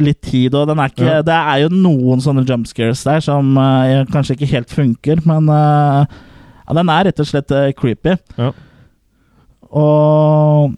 litt 0.00 0.20
tid, 0.24 0.56
og 0.56 0.68
den 0.68 0.80
er 0.80 0.92
ikke 0.92 1.08
Ja. 1.08 1.22
Det 1.24 1.38
er 1.38 1.62
jo 1.64 1.72
noen 1.72 2.24
sånne 2.24 2.44
jump 2.48 2.68
scares 2.68 3.04
der 3.08 3.24
som 3.24 3.56
uh, 3.56 4.04
kanskje 4.12 4.36
ikke 4.36 4.52
helt 4.52 4.76
funker, 4.76 5.24
men 5.28 5.48
ja, 5.50 6.76
den 6.76 6.92
er 6.92 7.08
rett 7.08 7.24
og 7.24 7.28
slett 7.28 7.56
creepy. 7.80 8.18
Ja. 8.36 8.52
Og 9.70 10.76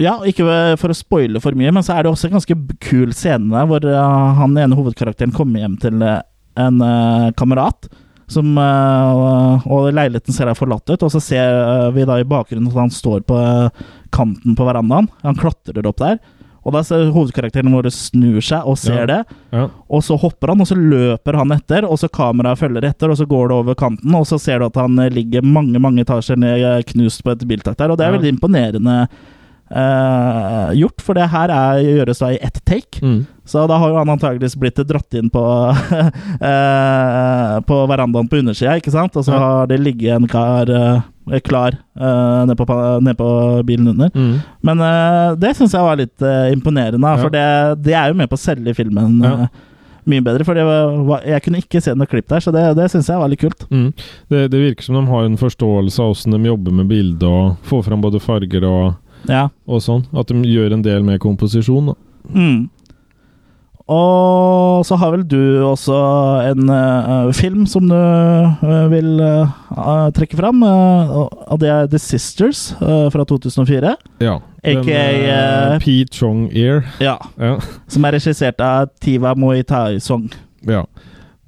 ja, 0.00 0.16
ikke 0.26 0.46
for 0.80 0.92
å 0.92 0.96
spoile 0.96 1.40
for 1.44 1.52
mye, 1.58 1.72
men 1.76 1.84
så 1.84 1.94
er 1.98 2.04
det 2.06 2.10
også 2.14 2.28
en 2.30 2.38
ganske 2.38 2.56
kul 2.80 3.12
scene 3.16 3.52
der 3.52 3.66
hvor 3.68 3.84
eh, 3.84 4.34
han 4.40 4.56
ene 4.56 4.78
hovedkarakteren 4.78 5.34
kommer 5.36 5.60
hjem 5.60 5.76
til 5.82 6.00
eh, 6.02 6.22
en 6.60 6.80
eh, 6.84 7.30
kamerat. 7.36 7.90
Som, 8.30 8.52
og 8.54 9.88
leiligheten 9.90 10.30
ser 10.30 10.46
forlatt 10.54 10.86
ut, 10.92 11.02
og 11.02 11.10
så 11.10 11.18
ser 11.18 11.90
vi 11.96 12.04
da 12.06 12.20
i 12.22 12.26
bakgrunnen 12.30 12.68
at 12.70 12.76
han 12.78 12.92
står 12.94 13.24
på 13.26 13.38
kanten 14.14 14.54
på 14.54 14.66
verandaen. 14.68 15.08
Han 15.24 15.34
klatrer 15.40 15.88
opp 15.90 15.98
der. 15.98 16.20
Og 16.60 16.74
da 16.76 16.82
ser 16.84 17.08
hovedkarakteren 17.10 17.72
vår 17.74 17.88
snur 17.90 18.38
seg 18.44 18.68
og 18.68 18.76
ser 18.78 19.00
Ja. 19.00 19.06
det. 19.08 19.36
ja. 19.50 19.64
Og 19.90 20.04
så 20.06 20.14
hopper 20.20 20.52
han, 20.52 20.60
og 20.62 20.68
så 20.68 20.76
løper 20.78 21.38
han 21.40 21.50
etter, 21.56 21.82
og 21.88 21.98
så 21.98 22.06
kameraet 22.12 22.60
følger 22.60 22.84
etter, 22.90 23.10
og 23.10 23.16
så 23.18 23.26
går 23.26 23.48
det 23.48 23.56
over 23.56 23.74
kanten, 23.74 24.14
og 24.14 24.26
så 24.28 24.38
ser 24.38 24.60
du 24.60 24.66
at 24.68 24.76
han 24.76 24.94
ligger 25.10 25.42
mange 25.42 25.80
mange 25.80 26.04
etasjer 26.04 26.38
ned, 26.38 26.84
knust 26.92 27.24
på 27.24 27.32
et 27.32 27.46
biltak 27.48 27.78
der, 27.80 27.90
og 27.90 27.98
det 27.98 28.06
er 28.06 28.12
Ja. 28.12 28.18
veldig 28.18 28.34
imponerende 28.36 29.08
eh, 29.70 30.70
gjort, 30.80 31.00
for 31.04 31.14
det 31.18 31.28
her 31.32 31.48
er, 31.54 31.80
gjøres 31.84 32.18
da 32.22 32.28
i 32.34 32.38
ett 32.42 32.58
take. 32.66 33.00
Mm. 33.02 33.20
Så 33.50 33.64
da 33.66 33.74
har 33.82 33.88
jo 33.90 33.96
han 33.98 34.10
antageligvis 34.12 34.54
blitt 34.60 34.78
dratt 34.86 35.14
inn 35.18 35.30
på 35.34 35.40
uh, 35.40 36.10
På 37.70 37.76
verandaen 37.90 38.28
på 38.30 38.38
undersida, 38.40 38.76
ikke 38.78 38.92
sant? 38.94 39.16
Og 39.18 39.24
så 39.26 39.32
Ja. 39.34 39.38
har 39.42 39.66
det 39.70 39.80
ligget 39.82 40.14
en 40.16 40.28
kar 40.30 40.70
uh, 40.70 41.00
klar 41.46 41.72
nede 41.94 42.54
på, 42.56 42.64
ned 43.02 43.16
på 43.18 43.28
bilen 43.66 43.88
under. 43.92 44.08
Mm. 44.14 44.36
Men 44.66 44.76
det 45.38 45.52
syns 45.56 45.72
jeg 45.76 45.84
var 45.84 45.96
litt 46.00 46.20
imponerende, 46.50 47.06
Ja. 47.06 47.16
for 47.22 47.30
det, 47.30 47.44
det 47.84 47.94
er 47.94 48.08
jo 48.10 48.14
med 48.18 48.28
på 48.30 48.34
å 48.38 48.40
selge 48.40 48.74
filmen 48.74 49.20
Ja. 49.22 49.46
mye 50.10 50.22
bedre. 50.26 50.42
For 50.44 50.54
jeg 50.56 51.42
kunne 51.44 51.60
ikke 51.62 51.80
se 51.84 51.94
noe 51.94 52.06
klipp 52.10 52.26
der, 52.32 52.40
så 52.42 52.50
det, 52.50 52.64
det 52.74 52.88
syns 52.90 53.06
jeg 53.12 53.18
var 53.20 53.28
litt 53.30 53.40
kult. 53.44 53.62
Mm. 53.70 53.92
Det, 54.32 54.40
det 54.50 54.58
virker 54.64 54.82
som 54.88 54.94
de 54.98 55.04
har 55.06 55.24
en 55.28 55.38
forståelse 55.38 56.00
av 56.02 56.10
hvordan 56.16 56.34
de 56.42 56.48
jobber 56.50 56.72
med 56.80 56.86
bildet 56.90 57.22
og 57.28 57.56
får 57.70 57.82
fram 57.86 58.00
både 58.02 58.18
farger 58.24 58.64
og, 58.66 58.94
Ja. 59.28 59.48
og 59.66 59.82
sånn. 59.84 60.04
At 60.16 60.30
de 60.30 60.40
gjør 60.48 60.76
en 60.76 60.84
del 60.84 61.02
med 61.06 61.20
komposisjon. 61.22 61.92
Da. 61.92 61.96
Mm. 62.34 62.68
Og 63.90 64.84
så 64.86 64.94
har 65.00 65.10
vel 65.16 65.24
du 65.26 65.64
også 65.66 65.96
en 66.46 66.70
uh, 66.70 67.32
film 67.34 67.64
som 67.66 67.88
du 67.90 67.96
uh, 67.96 68.84
vil 68.92 69.18
uh, 69.18 70.06
trekke 70.14 70.38
fram, 70.38 70.62
og 70.62 71.56
det 71.58 71.72
er 71.74 71.90
The 71.90 71.98
Sisters 71.98 72.68
fra 72.78 73.26
2004. 73.26 73.96
Ja. 74.22 74.38
AKA, 74.62 75.78
P. 75.82 76.04
Chong 76.14 76.46
Ear. 76.54 76.84
Ja, 77.02 77.16
Ja. 77.40 77.56
Som 77.90 78.06
er 78.06 78.14
regissert 78.20 78.60
av 78.62 78.92
Tiva 79.02 79.34
Moi 79.34 79.62
Tai-song. 79.66 80.30
ja. 80.68 80.84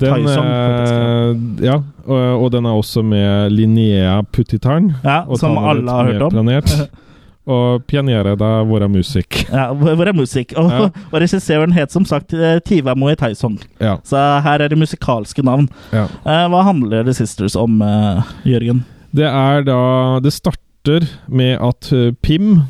Den, 0.02 0.26
eh, 0.26 1.66
ja, 1.66 1.76
og, 2.06 2.42
og 2.42 2.48
den 2.50 2.66
er 2.66 2.74
også 2.74 3.04
med 3.06 3.52
Linnea 3.54 4.22
Puttitarn. 4.35 4.92
Ja, 5.04 5.22
som 5.38 5.58
alle 5.58 5.90
har 5.90 6.11
hørt 6.11 6.32
om. 6.32 6.48
Og 7.50 7.83
pianere 7.90 8.37
da 8.38 8.50
våre 8.66 8.87
musikk. 8.90 9.40
Ja, 9.50 9.70
er 9.74 10.12
musikk? 10.14 10.52
Og, 10.59 10.70
Ja. 10.70 10.88
og 11.12 11.16
regissøren 11.18 11.72
het 11.74 11.90
som 11.90 12.05
sagt 12.07 12.33
eh, 12.35 12.61
Tiva 12.62 12.94
Moe 12.94 13.16
Tyson. 13.18 13.59
Ja. 13.83 13.96
Så 14.07 14.16
her 14.44 14.62
er 14.62 14.70
det 14.70 14.78
musikalske 14.78 15.42
navn. 15.42 15.68
ja. 15.92 16.07
Eh, 16.24 16.44
hva 16.52 16.62
handler 16.62 17.02
The 17.05 17.14
Sisters 17.14 17.57
om, 17.57 17.81
eh, 17.83 18.22
Jørgen? 18.46 18.85
Det 19.12 19.26
er 19.26 19.62
da 19.66 20.20
Det 20.22 20.33
starter 20.33 21.09
med 21.28 21.59
at 21.61 21.90
Pim, 22.22 22.62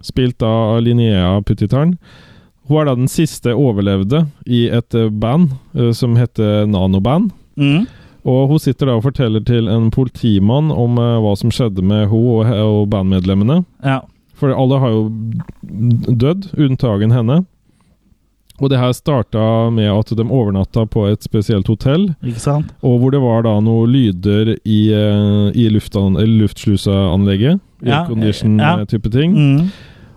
spilt 0.00 0.42
av 0.42 0.80
Linnea 0.80 1.40
Puttitarn 1.44 1.98
Hun 2.68 2.80
er 2.80 2.84
da 2.86 2.94
den 2.94 3.08
siste 3.08 3.52
overlevde 3.52 4.26
i 4.46 4.68
et 4.72 4.94
band 5.20 5.50
som 5.92 6.16
heter 6.16 6.64
Nanoband. 6.66 7.30
Mm. 7.60 7.84
Og 8.24 8.48
hun 8.48 8.60
sitter 8.62 8.88
da 8.88 8.96
og 8.96 9.04
forteller 9.04 9.44
til 9.44 9.68
en 9.68 9.90
politimann 9.92 10.70
om 10.72 10.98
uh, 11.00 11.20
hva 11.20 11.34
som 11.36 11.52
skjedde 11.52 11.84
med 11.84 12.08
hun 12.12 12.40
og, 12.40 12.52
og 12.52 12.86
bandmedlemmene. 12.92 13.62
Ja. 13.84 14.00
For 14.34 14.54
alle 14.54 14.80
har 14.82 14.94
jo 14.94 15.02
dødd, 16.08 16.48
unntagen 16.58 17.12
henne. 17.14 17.44
Og 18.62 18.70
det 18.70 18.78
her 18.78 18.92
starta 18.94 19.70
med 19.74 19.90
at 19.90 20.12
de 20.14 20.24
overnatta 20.24 20.84
på 20.86 21.08
et 21.10 21.24
spesielt 21.26 21.66
hotell, 21.66 22.12
Ikke 22.22 22.40
sant? 22.42 22.70
og 22.86 23.00
hvor 23.02 23.10
det 23.10 23.20
var 23.22 23.42
da 23.46 23.56
noen 23.62 23.90
lyder 23.90 24.54
i, 24.62 24.92
eh, 24.94 25.50
i 25.58 25.66
luftsluseanlegget. 25.74 27.58
Ja, 27.82 28.04
Aircondition-type 28.04 29.10
ja. 29.10 29.14
ting. 29.18 29.34
Mm. 29.34 29.70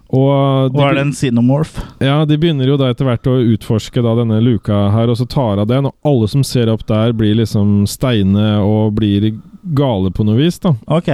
Og 0.10 0.72
de, 0.72 0.80
Og 0.80 0.84
er 0.88 0.94
det 0.96 1.02
en 1.04 1.12
xenomorph? 1.12 1.82
ja, 2.00 2.22
de 2.26 2.38
begynner 2.40 2.70
jo 2.70 2.78
da 2.80 2.90
etter 2.94 3.04
hvert 3.10 3.28
å 3.28 3.34
utforske 3.54 4.00
da 4.06 4.14
denne 4.16 4.38
luka 4.42 4.86
her, 4.94 5.10
og 5.12 5.18
så 5.20 5.28
tar 5.28 5.60
av 5.60 5.68
den, 5.68 5.90
og 5.90 5.96
alle 6.08 6.28
som 6.32 6.44
ser 6.48 6.70
opp 6.72 6.86
der, 6.88 7.12
blir 7.18 7.36
liksom 7.36 7.82
steine 7.92 8.58
og 8.64 8.94
blir 8.96 9.34
gale 9.76 10.12
på 10.16 10.24
noe 10.24 10.38
vis, 10.40 10.60
da. 10.64 10.76
Ok. 10.88 11.10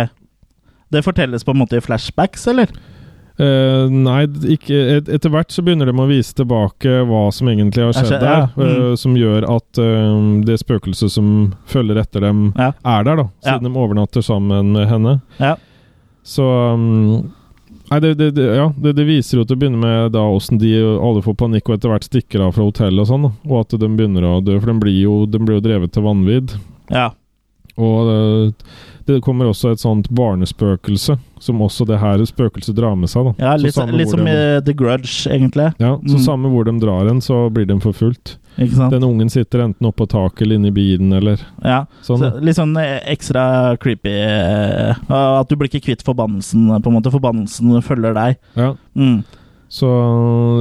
Det 0.94 1.02
fortelles 1.02 1.42
på 1.44 1.52
en 1.56 1.64
måte 1.64 1.80
i 1.80 1.82
flashbacks, 1.82 2.46
eller? 2.54 2.70
Uh, 3.42 3.90
nei, 3.90 4.28
ikke, 4.54 4.78
et, 5.00 5.08
etter 5.10 5.32
hvert 5.34 5.50
så 5.50 5.64
begynner 5.66 5.90
de 5.90 5.94
å 5.98 6.06
vise 6.06 6.36
tilbake 6.38 7.00
hva 7.10 7.24
som 7.34 7.48
egentlig 7.50 7.82
har 7.88 7.96
skjedd 7.98 8.12
skjedd, 8.12 8.22
der. 8.22 8.44
ja. 8.44 8.50
Mm. 8.54 8.92
Uh, 8.92 8.96
som 9.02 9.16
gjør 9.18 9.48
at 9.56 9.80
uh, 9.82 10.44
det 10.46 10.60
spøkelset 10.62 11.10
som 11.16 11.32
følger 11.66 11.98
etter 12.04 12.28
dem, 12.28 12.52
Ja. 12.62 12.76
er 12.86 13.08
der, 13.10 13.24
da. 13.24 13.26
Ja. 13.42 13.56
Siden 13.56 13.72
de 13.72 13.80
overnatter 13.88 14.22
sammen 14.22 14.70
med 14.78 14.86
henne. 14.92 15.16
Ja. 15.42 15.56
Så 16.22 16.46
um, 16.78 17.34
Nei, 17.92 18.00
det, 18.00 18.14
det, 18.18 18.30
det, 18.36 18.46
ja, 18.58 18.68
det, 18.78 18.94
det 18.96 19.06
viser 19.06 19.38
jo 19.38 19.44
til 19.46 19.58
å 19.58 19.60
begynne 19.60 19.78
med 19.82 20.14
da 20.16 20.22
åssen 20.32 20.58
de 20.58 20.72
alle 20.82 21.22
får 21.22 21.36
panikk 21.38 21.68
og 21.70 21.76
etter 21.78 21.92
hvert 21.92 22.08
stikker 22.08 22.42
av 22.48 22.54
fra 22.56 22.64
hotellet 22.66 23.04
og 23.04 23.10
sånn. 23.12 23.28
Og 23.50 23.58
at 23.60 23.76
de 23.80 23.90
begynner 23.90 24.24
å 24.26 24.38
dø, 24.42 24.56
for 24.60 24.72
de 24.72 24.78
blir 24.80 25.02
jo, 25.04 25.18
de 25.30 25.42
blir 25.44 25.60
jo 25.60 25.66
drevet 25.68 25.92
til 25.94 26.06
vanvidd. 26.08 26.56
Ja. 26.90 27.10
Og 27.78 28.08
det, 28.08 28.54
det 29.10 29.22
kommer 29.26 29.50
også 29.50 29.72
et 29.74 29.82
sånt 29.82 30.08
barnespøkelse, 30.14 31.18
som 31.42 31.62
også 31.66 31.86
det 31.90 31.98
her 32.02 32.22
spøkelset 32.30 32.76
drar 32.78 32.96
med 32.96 33.10
seg. 33.10 33.26
da. 33.32 33.34
ja 33.48 33.54
litt, 33.58 33.76
litt 33.98 34.10
som 34.14 34.24
de- 34.26 34.62
The 34.68 34.74
Grudge, 34.78 35.26
egentlig. 35.30 35.72
Ja, 35.82 35.96
så 35.98 36.18
Mm. 36.18 36.24
samme 36.26 36.50
hvor 36.54 36.66
de 36.70 36.78
drar 36.80 37.08
hen, 37.10 37.20
så 37.22 37.50
blir 37.52 37.66
de 37.68 37.80
forfulgt. 37.82 38.38
Den 38.56 39.04
ungen 39.04 39.30
sitter 39.30 39.64
enten 39.66 39.88
oppå 39.90 40.06
taket 40.08 40.42
eller 40.46 40.56
inne 40.60 40.68
i 40.70 40.76
bilen, 40.76 41.14
eller 41.14 41.40
Ja. 41.64 41.86
sånn. 42.06 42.20
Så, 42.22 42.34
litt 42.42 42.56
sånn 42.56 42.76
eh, 42.78 43.00
ekstra 43.10 43.78
creepy 43.82 44.12
eh, 44.14 44.96
At 45.10 45.50
du 45.50 45.56
blir 45.56 45.70
ikke 45.72 45.88
kvitt 45.88 46.04
forbannelsen, 46.06 46.68
på 46.84 46.92
en 46.92 46.98
måte. 47.00 47.12
Forbannelsen 47.14 47.82
følger 47.82 48.14
deg. 48.14 48.38
Ja. 48.56 48.76
Mm. 48.96 49.24
Så 49.74 49.88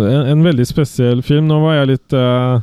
en, 0.08 0.26
en 0.32 0.42
veldig 0.44 0.64
spesiell 0.64 1.20
film. 1.22 1.44
Nå 1.50 1.58
var 1.60 1.74
jeg 1.82 1.88
litt 1.90 2.14
uh, 2.16 2.62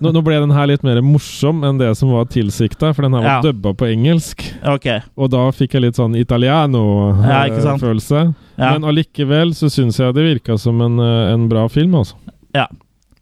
nå, 0.00 0.14
nå 0.16 0.22
ble 0.24 0.38
den 0.40 0.54
her 0.56 0.70
litt 0.70 0.84
mer 0.86 1.02
morsom 1.04 1.60
enn 1.68 1.76
det 1.76 1.90
som 1.98 2.08
var 2.14 2.24
tilsikta, 2.32 2.94
for 2.96 3.04
den 3.04 3.12
her 3.12 3.20
var 3.26 3.34
Ja. 3.34 3.42
dubba 3.44 3.74
på 3.76 3.90
engelsk. 3.92 4.46
Okay. 4.64 5.02
Og 5.20 5.28
da 5.34 5.42
fikk 5.52 5.76
jeg 5.76 5.84
litt 5.84 6.00
sånn 6.00 6.16
Ja, 6.16 6.24
italiano-følelse. 6.24 8.22
Ja. 8.56 8.72
Men 8.72 8.88
allikevel 8.88 9.52
så 9.52 9.68
syns 9.68 9.98
jeg 10.00 10.14
det 10.16 10.24
virka 10.24 10.56
som 10.58 10.80
en, 10.80 10.96
eh, 11.04 11.32
en 11.34 11.48
bra 11.52 11.66
film, 11.68 11.94
altså. 12.00 12.16
Ja. 12.54 12.64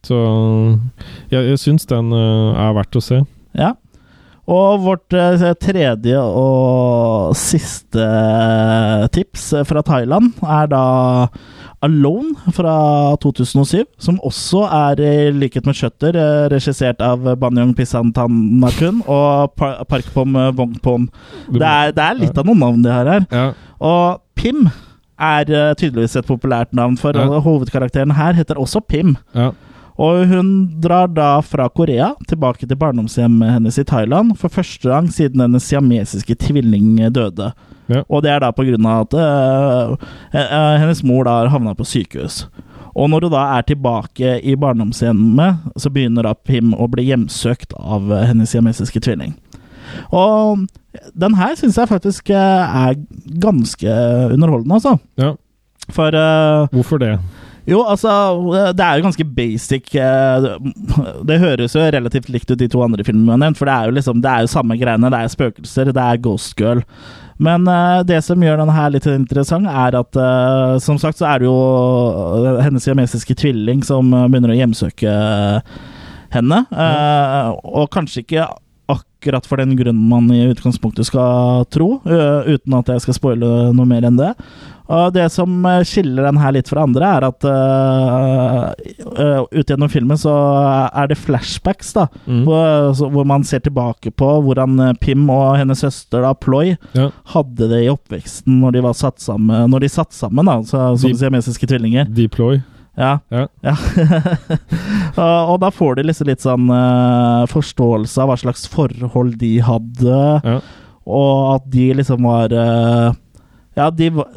Så 0.03 0.19
jeg, 1.31 1.47
jeg 1.53 1.59
syns 1.63 1.87
den 1.91 2.11
eh, 2.17 2.59
er 2.59 2.75
verdt 2.75 2.99
å 2.99 3.03
se. 3.05 3.21
Ja. 3.55 3.73
Og 4.51 4.81
vårt 4.83 5.15
eh, 5.15 5.45
tredje 5.63 6.19
og 6.19 7.37
siste 7.39 8.03
eh, 8.03 9.05
tips 9.15 9.45
fra 9.69 9.85
Thailand 9.87 10.33
er 10.43 10.67
da 10.73 10.81
Alone 11.83 12.35
fra 12.55 12.75
2007, 13.23 13.85
som 14.03 14.19
også 14.23 14.65
er, 14.67 15.01
i 15.03 15.31
likhet 15.35 15.67
med 15.67 15.75
Shutter, 15.79 16.15
regissert 16.53 17.01
av 17.03 17.25
Banyong 17.43 17.73
Pisantanakun 17.75 19.01
og 19.11 19.57
Parkpom 19.91 20.37
Wongpom. 20.59 21.09
Det 21.51 21.67
er, 21.67 21.91
det 21.97 22.05
er 22.07 22.21
litt 22.21 22.39
av 22.39 22.47
noen 22.47 22.63
navn 22.63 22.85
de 22.87 22.93
har 22.95 23.11
her. 23.11 23.27
Ja. 23.35 23.49
Og 23.83 24.23
Pim 24.39 24.69
er 25.23 25.51
tydeligvis 25.79 26.15
et 26.23 26.31
populært 26.31 26.71
navn, 26.75 26.95
for 27.03 27.19
Ja. 27.19 27.27
hovedkarakteren 27.43 28.15
her 28.15 28.39
heter 28.39 28.59
også 28.63 28.83
Pim. 28.87 29.17
ja. 29.35 29.51
Og 30.01 30.27
hun 30.31 30.49
drar 30.81 31.11
da 31.13 31.35
fra 31.45 31.69
Korea 31.69 32.13
tilbake 32.29 32.67
til 32.67 32.79
barndomshjemmet 32.81 33.59
hennes 33.59 33.79
i 33.79 33.85
Thailand 33.85 34.37
for 34.41 34.53
første 34.53 34.89
gang 34.89 35.11
siden 35.13 35.43
hennes 35.45 35.67
siamesiske 35.69 36.37
tvilling 36.41 36.97
døde. 37.13 37.53
Ja. 37.93 38.03
Og 38.09 38.23
det 38.25 38.33
er 38.33 38.41
da 38.41 38.53
på 38.57 38.65
grunn 38.65 38.89
av 38.89 39.05
at 39.05 39.17
øh, 39.21 40.13
hennes 40.81 41.03
mor 41.05 41.27
da 41.29 41.43
har 41.43 41.53
havna 41.53 41.75
på 41.77 41.85
sykehus. 41.85 42.47
Og 42.93 43.09
når 43.09 43.27
hun 43.27 43.35
da 43.35 43.45
er 43.59 43.69
tilbake 43.69 44.35
i 44.45 44.57
barndomshjemmet, 44.57 45.73
så 45.81 45.93
begynner 45.93 46.29
da 46.29 46.35
Pim 46.37 46.75
å 46.77 46.89
bli 46.93 47.07
hjemsøkt 47.09 47.73
av 47.77 48.09
hennes 48.29 48.53
siamesiske 48.53 49.01
tvilling. 49.05 49.37
Og 50.13 50.67
den 51.17 51.37
her 51.37 51.57
syns 51.59 51.79
jeg 51.81 51.89
faktisk 51.89 52.33
er 52.33 52.97
ganske 53.41 53.97
underholdende, 54.33 54.81
altså. 54.81 54.97
ja. 55.21 55.35
For 55.93 56.15
uh, 56.15 56.69
Hvorfor 56.71 57.01
det? 57.03 57.17
Jo, 57.69 57.79
altså 57.87 58.11
Det 58.75 58.83
er 58.83 58.99
jo 58.99 59.05
ganske 59.07 59.27
basic 59.37 59.95
eh, 59.95 60.47
Det 61.29 61.39
høres 61.43 61.77
jo 61.77 61.85
relativt 61.95 62.31
likt 62.33 62.51
ut 62.51 62.59
de 62.59 62.69
to 62.71 62.83
andre 62.83 63.05
filmene 63.07 63.53
for 63.59 63.69
det 63.69 63.75
er 63.75 63.91
jo 63.91 63.97
liksom 63.99 64.23
Det 64.23 64.31
er 64.31 64.47
jo 64.47 64.53
samme 64.53 64.79
greiene. 64.81 65.11
Det 65.13 65.21
er 65.21 65.33
spøkelser, 65.33 65.93
det 65.95 66.03
er 66.03 66.23
Ghost 66.23 66.57
Girl. 66.59 66.83
Men 67.43 67.67
eh, 67.71 68.03
det 68.07 68.21
som 68.27 68.43
gjør 68.43 68.61
denne 68.61 68.75
her 68.75 68.93
litt 68.95 69.07
interessant, 69.11 69.69
er 69.69 69.97
at 69.99 70.19
eh, 70.19 70.75
som 70.83 70.99
sagt 71.01 71.21
så 71.21 71.29
er 71.31 71.43
det 71.43 71.49
jo 71.49 72.59
hennes 72.63 72.85
siamesiske 72.87 73.37
tvilling 73.39 73.83
som 73.87 74.11
begynner 74.11 74.55
å 74.55 74.59
hjemsøke 74.59 75.15
henne. 76.33 76.63
Mm. 76.73 77.59
og 77.77 77.91
kanskje 77.93 78.23
ikke 78.23 78.47
akkurat 78.93 79.45
for 79.47 79.61
den 79.61 79.75
grunnen 79.77 80.07
man 80.09 80.31
i 80.33 80.47
utgangspunktet 80.49 81.07
skal 81.11 81.67
tro, 81.73 81.99
uten 82.07 82.79
at 82.79 82.89
jeg 82.89 83.05
skal 83.05 83.19
spoile 83.19 83.51
noe 83.77 83.89
mer 83.89 84.07
enn 84.09 84.17
det. 84.21 84.33
Og 84.93 85.13
det 85.15 85.25
som 85.33 85.49
eh, 85.65 85.81
skiller 85.89 86.27
den 86.29 86.37
her 86.43 86.53
litt 86.53 86.69
fra 86.69 86.83
andre, 86.85 87.07
er 87.17 87.25
at 87.31 87.45
uh, 87.49 89.45
ut 89.49 89.71
gjennom 89.71 89.89
filmen 89.93 90.19
så 90.21 90.33
er 90.93 91.09
det 91.09 91.17
flashbacks, 91.21 91.95
da. 91.97 92.07
Mm. 92.27 92.43
Hvor, 92.45 92.91
så, 92.99 93.09
hvor 93.15 93.25
man 93.29 93.45
ser 93.49 93.63
tilbake 93.65 94.13
på 94.13 94.29
hvordan 94.45 94.77
Pim 95.01 95.25
og 95.33 95.57
hennes 95.61 95.81
søster 95.85 96.25
da, 96.27 96.35
Ploy 96.37 96.75
Ja. 96.97 97.09
hadde 97.33 97.71
det 97.73 97.81
i 97.87 97.91
oppveksten 97.93 98.61
når 98.61 98.77
de 98.77 98.85
var 98.85 98.99
satt 98.99 99.23
sammen, 99.25 99.71
når 99.73 99.87
de 99.87 99.91
satt 99.95 100.13
sammen 100.17 100.49
da, 100.51 100.59
så, 100.69 100.85
som 101.01 101.09
De- 101.15 101.19
siamesiske 101.23 101.69
tvillinger. 101.71 102.05
Deploy. 102.13 102.61
Ja. 103.01 103.15
Ja. 103.33 103.47
ja. 103.65 103.73
og, 105.17 105.55
og 105.55 105.57
da 105.63 105.71
får 105.73 105.97
de 105.97 106.07
liksom 106.11 106.29
litt 106.29 106.45
sånn 106.45 106.69
uh, 106.69 107.49
forståelse 107.49 108.21
av 108.21 108.29
hva 108.29 108.37
slags 108.45 108.67
forhold 108.69 109.39
de 109.41 109.55
hadde, 109.65 110.21
Ja. 110.45 110.59
og 111.09 111.55
at 111.57 111.65
de 111.73 111.89
liksom 111.99 112.29
var 112.29 112.53
Ja, 113.75 113.89
de 113.91 114.11
var 114.13 114.29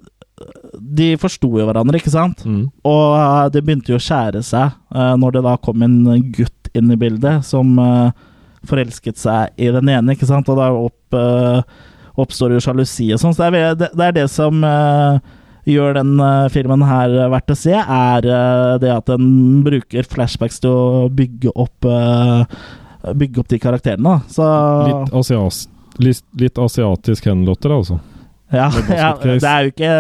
De 0.76 1.14
forsto 1.20 1.48
jo 1.48 1.64
hverandre, 1.64 2.00
ikke 2.02 2.12
sant? 2.12 2.42
Mm. 2.44 2.68
Og 2.84 3.04
eh, 3.16 3.46
det 3.56 3.64
begynte 3.64 3.94
jo 3.94 4.00
å 4.00 4.04
skjære 4.04 4.42
seg 4.44 4.74
uh, 4.92 5.14
når 5.20 5.38
det 5.38 5.44
da 5.48 5.56
kom 5.64 5.86
en 5.86 6.02
gutt 6.36 6.72
inn 6.76 6.92
i 6.92 6.98
bildet 7.00 7.46
som 7.48 7.78
uh, 7.80 8.12
forelsket 8.68 9.22
seg 9.22 9.56
i 9.56 9.70
den 9.72 9.92
ene, 9.94 10.16
ikke 10.16 10.28
sant? 10.28 10.50
Og 10.52 10.60
da 10.60 10.72
opp, 10.76 11.16
oppstår 12.20 12.56
jo 12.56 12.64
sjalusi 12.66 13.12
og 13.14 13.22
sånn. 13.22 13.36
Så 13.38 13.48
det 13.54 13.62
er, 13.62 13.78
det, 13.80 13.92
det 13.94 14.08
er 14.10 14.16
det 14.18 14.26
som 14.34 14.64
gjør 15.70 16.00
den 16.00 16.16
filmen 16.54 16.82
her 16.86 17.14
verdt 17.30 17.54
å 17.54 17.58
se, 17.58 17.76
er 17.78 18.26
det 18.82 18.90
at 18.90 19.06
den 19.12 19.62
bruker 19.66 20.10
flashbacks 20.10 20.58
til 20.66 20.74
å 20.74 21.06
bygge 21.14 21.54
opp 21.54 21.88
Bygge 23.06 23.44
opp 23.44 23.52
de 23.54 23.60
karakterene. 23.62 24.16
da. 24.16 24.34
Så 24.34 24.50
Litt, 24.90 25.14
asias, 25.22 25.60
litt, 26.02 26.26
litt 26.42 26.58
asiatisk 26.58 27.30
henlotter, 27.30 27.76
altså. 27.78 28.00
Ja, 28.54 28.68
ja, 28.94 29.08
det 29.24 29.44
er 29.50 29.66
jo 29.66 29.72
ikke 29.72 29.92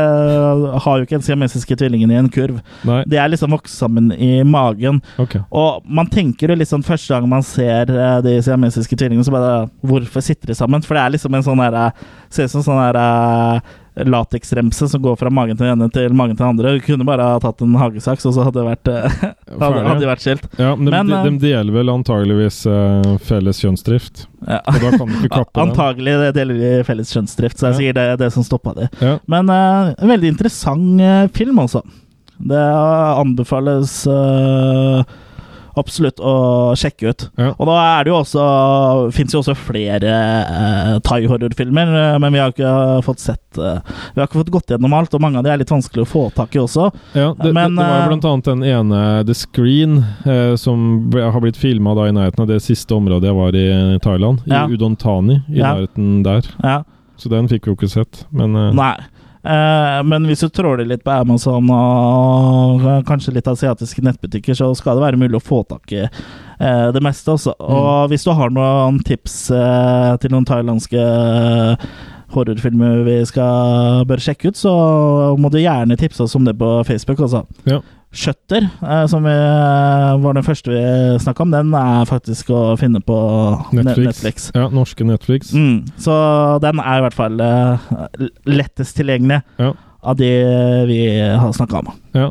Har 0.86 0.97
jo 0.99 1.05
ikke 1.08 1.15
den 1.17 1.25
siamesiske 1.25 1.75
tvillingen 1.79 2.12
i 2.13 2.17
en 2.19 2.29
kurv. 2.29 2.60
Nei, 2.86 2.99
De 3.10 3.17
er 3.17 3.31
liksom 3.34 3.55
vokst 3.55 3.77
sammen 3.81 4.12
i 4.13 4.43
magen. 4.45 5.01
ok. 5.17 5.39
Og 5.49 5.81
man 5.89 6.08
tenker 6.13 6.53
jo 6.53 6.60
liksom 6.60 6.84
første 6.86 7.13
gang 7.15 7.29
man 7.29 7.43
ser 7.45 7.89
eh, 7.89 8.19
de 8.25 8.36
siamesiske 8.45 8.95
tvillingene, 8.95 9.25
så 9.25 9.34
bare 9.34 9.55
Hvorfor 9.81 10.21
sitter 10.21 10.53
de 10.53 10.55
sammen? 10.58 10.86
For 10.86 10.95
det 10.97 11.03
er 11.03 11.15
liksom 11.17 11.34
en 11.36 11.47
sånn 11.47 11.63
derre 11.65 11.88
Ser 12.29 12.45
ut 12.45 12.53
som 12.53 12.63
sånn 12.65 12.81
derre 12.84 13.62
lateksremse 13.95 14.89
som 14.91 15.01
går 15.01 15.15
fra 15.15 15.29
magen 15.31 15.55
til 15.58 15.65
den 15.65 15.79
ene 15.79 15.88
til 15.93 16.13
magen 16.13 16.36
til 16.36 16.43
den 16.43 16.51
andre. 16.51 16.73
Du 16.75 16.84
kunne 16.84 17.08
bare 17.08 17.23
ha 17.23 17.39
tatt 17.39 17.62
en 17.63 17.75
hagesaks, 17.79 18.25
og 18.27 18.36
så 18.36 18.43
hadde 18.47 18.60
det 18.60 18.67
vært, 18.67 18.91
eh, 18.91 19.17
hadde, 19.62 19.84
hadde 19.88 19.99
det 20.03 20.10
vært 20.10 20.25
skilt. 20.25 20.47
Ja, 20.60 20.73
men, 20.75 20.91
Men, 20.91 21.08
de, 21.12 21.17
eh, 21.19 21.27
de 21.29 21.43
deler 21.47 21.77
vel 21.77 21.91
antageligvis 21.93 22.62
uh, 22.67 23.15
felles 23.23 23.62
kjønnsdrift. 23.63 24.25
Ja. 24.45 24.60
Og 24.67 24.79
da 24.84 24.93
kan 24.97 25.08
du 25.08 25.19
ikke 25.21 25.36
kappe. 25.39 25.63
Antagelig 25.63 26.17
det 26.25 26.31
deler 26.39 26.60
de 26.60 26.71
felles 26.88 27.13
kjønnsdrift, 27.15 27.60
så 27.60 27.69
jeg 27.71 27.75
Ja. 27.75 27.79
sier 27.79 27.99
det 27.99 28.08
er 28.13 28.23
det 28.25 28.31
som 28.36 28.43
stoppa 28.47 28.75
det. 28.77 28.89
Ja. 28.99 29.17
Men 29.31 29.49
uh, 29.49 29.93
en 29.95 30.12
veldig 30.12 30.34
interessant 30.36 30.99
uh, 31.01 31.27
film, 31.36 31.63
altså. 31.63 31.84
Det 32.36 32.60
anbefales 32.60 33.91
eh, 34.12 35.03
absolutt 35.80 36.22
å 36.24 36.34
sjekke 36.80 37.12
ut. 37.12 37.28
Ja. 37.40 37.52
Og 37.56 37.68
da 37.70 37.76
er 37.84 38.06
det 38.06 38.12
jo 38.14 38.18
også 38.22 38.46
fins 39.16 39.36
jo 39.36 39.42
også 39.42 39.56
flere 39.58 40.14
uh, 40.48 40.94
thai-horrorfilmer, 41.06 41.92
eh, 42.02 42.18
men 42.22 42.36
vi 42.36 42.42
har 42.42 42.54
ikke 42.54 43.02
fått 43.06 43.24
sett 43.24 43.60
eh, 43.60 43.80
Vi 44.14 44.22
har 44.22 44.28
ikke 44.28 44.42
fått 44.42 44.54
gått 44.54 44.74
gjennom 44.74 44.96
alt, 44.98 45.14
og 45.16 45.24
mange 45.24 45.40
av 45.40 45.46
de 45.46 45.54
er 45.54 45.62
litt 45.62 45.74
vanskelig 45.74 46.06
å 46.06 46.10
få 46.10 46.24
tak 46.36 46.56
i 46.56 46.62
også. 46.64 46.90
Ja, 47.14 47.32
det, 47.40 47.52
Men, 47.52 47.76
det, 47.76 47.84
det 47.84 47.90
var 47.90 47.98
eh, 47.98 48.04
jo 48.04 48.12
blant 48.14 48.28
annet 48.32 48.50
den 48.52 48.66
ene 48.72 49.02
The 49.28 49.38
Screen 49.38 49.98
eh, 50.26 50.56
som 50.60 50.86
ble, 51.14 51.28
har 51.32 51.44
blitt 51.44 51.60
filma 51.60 51.96
i 52.06 52.16
nærheten 52.16 52.44
av 52.44 52.50
det 52.52 52.62
siste 52.66 52.96
området 52.96 53.30
jeg 53.30 53.38
var 53.38 53.56
i 53.56 53.68
Thailand. 54.04 54.44
Ja. 54.50 54.66
I 54.66 54.76
Udon 54.76 54.98
Thani, 55.00 55.42
i 55.50 55.62
nærheten 55.62 56.24
der. 56.26 56.48
Ja, 56.64 56.84
Så 57.18 57.30
den 57.32 57.48
fikk 57.52 57.68
vi 57.68 57.74
jo 57.74 57.78
ikke 57.80 57.92
sett. 57.92 58.26
Men 58.36 58.56
eh, 58.60 58.72
Nei. 58.76 58.96
Eh, 59.45 59.99
men 60.10 60.25
hvis 60.25 60.41
du 60.41 60.49
tråler 60.49 60.88
litt 60.89 61.03
på 61.05 61.13
Amazon 61.13 61.69
og 61.69 62.81
eh, 62.81 63.03
kanskje 63.05 63.36
litt 63.36 63.49
asiatiske 63.49 64.01
nettbutikker, 64.05 64.58
så 64.58 64.71
skal 64.77 64.97
det 64.97 65.05
være 65.05 65.21
mulig 65.21 65.38
å 65.38 65.45
få 65.45 65.62
tak 65.69 65.93
i 65.93 66.01
eh, 66.05 66.88
det 66.95 67.03
meste 67.05 67.36
også. 67.36 67.53
Og 67.62 68.10
hvis 68.10 68.25
du 68.25 68.34
har 68.34 68.53
noen 68.55 68.97
tips 69.05 69.38
eh, 69.53 70.12
til 70.23 70.34
noen 70.34 70.47
thailandske 70.49 71.05
horrorfilmer 72.36 73.03
vi 73.05 73.19
skal 73.29 74.01
bør 74.10 74.23
sjekke 74.23 74.49
ut, 74.49 74.60
så 74.60 74.73
må 75.39 75.51
du 75.53 75.62
gjerne 75.62 75.97
tipse 75.99 76.25
oss 76.25 76.36
om 76.36 76.47
det 76.47 76.58
på 76.60 76.71
Facebook. 76.88 77.21
Også. 77.27 77.45
Ja. 77.69 77.84
Shutter, 78.15 78.63
eh, 78.82 79.06
som 79.12 79.23
vi, 79.28 79.32
eh, 79.32 80.17
var 80.23 80.34
den 80.38 80.43
første 80.45 80.71
vi 80.71 81.19
snakka 81.19 81.43
om, 81.43 81.51
den 81.51 81.73
er 81.75 82.06
faktisk 82.08 82.47
å 82.56 82.62
finne 82.80 83.01
på 83.04 83.17
Netflix. 83.75 84.08
Netflix. 84.23 84.45
Ja, 84.56 84.69
norske 84.71 85.04
Netflix. 85.06 85.51
Mm, 85.54 85.82
så 85.99 86.15
den 86.63 86.80
er 86.80 86.99
i 87.01 87.04
hvert 87.04 87.17
fall 87.17 87.41
eh, 87.43 87.89
lettest 88.47 88.95
tilgjengelig 88.97 89.41
Ja. 89.60 89.73
av 90.04 90.15
de 90.15 90.30
vi 90.88 90.99
har 91.19 91.51
snakka 91.51 91.80
om. 91.84 91.91
Ja. 92.15 92.30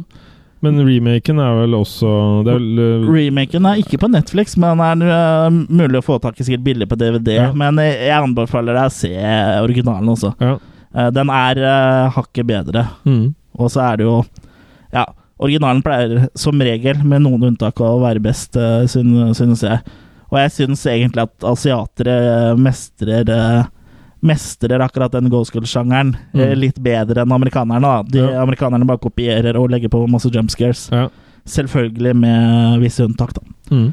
Men 0.64 0.79
remaken 0.81 1.38
er 1.44 1.59
vel 1.61 1.75
også 1.77 2.42
Det 2.47 2.55
er 2.55 2.59
vel 2.59 3.09
Remaken 3.12 3.66
er 3.68 3.83
ikke 3.83 3.99
på 4.01 4.09
Netflix, 4.09 4.57
men 4.57 4.79
den 4.79 5.03
er 5.03 5.51
mulig 5.68 6.01
å 6.01 6.05
få 6.07 6.16
tak 6.23 6.40
i 6.40 6.44
sikkert 6.47 6.64
billig 6.64 6.88
på 6.88 6.97
DVD. 6.97 7.35
Ja. 7.35 7.51
Men 7.53 7.77
jeg 7.77 8.09
anbefaler 8.16 8.73
deg 8.73 8.88
å 8.88 8.94
se 8.94 9.12
originalen 9.61 10.09
også. 10.09 10.33
Ja. 10.40 11.11
Den 11.11 11.29
er 11.29 11.61
hakket 12.14 12.47
bedre. 12.49 12.87
Mm. 13.05 13.35
Og 13.59 13.68
så 13.70 13.83
er 13.92 13.97
det 14.01 14.07
jo 14.09 14.25
Ja, 14.94 15.05
originalen 15.45 15.83
pleier 15.85 16.27
som 16.39 16.59
regel, 16.65 17.03
med 17.05 17.23
noen 17.27 17.51
unntak, 17.53 17.79
å 17.85 17.99
være 18.03 18.23
best, 18.25 18.57
uh, 18.57 18.83
synes 18.89 19.63
jeg. 19.67 19.81
Og 20.33 20.39
jeg 20.41 20.51
syns 20.57 20.83
egentlig 20.91 21.23
at 21.29 21.45
asiatere 21.47 22.15
mestrer 22.59 23.29
eh, 23.31 23.65
Mestrer 24.25 24.81
akkurat 24.81 25.13
den 25.13 25.29
go 25.29 25.43
school-sjangeren 25.45 26.15
eh, 26.33 26.55
Mm. 26.55 26.55
litt 26.59 26.79
bedre 26.81 27.23
enn 27.23 27.33
amerikanerne. 27.37 27.83
da 27.85 28.03
De 28.09 28.19
Ja. 28.25 28.41
Amerikanerne 28.43 28.87
bare 28.89 28.99
kopierer 28.99 29.55
og 29.61 29.69
legger 29.71 29.91
på 29.93 30.01
masse 30.09 30.31
jump 30.33 30.49
scares. 30.51 30.89
Ja. 30.91 31.09
Selvfølgelig 31.47 32.15
med 32.17 32.81
visse 32.81 33.05
unntak, 33.05 33.35
da. 33.37 33.43
Mm. 33.71 33.93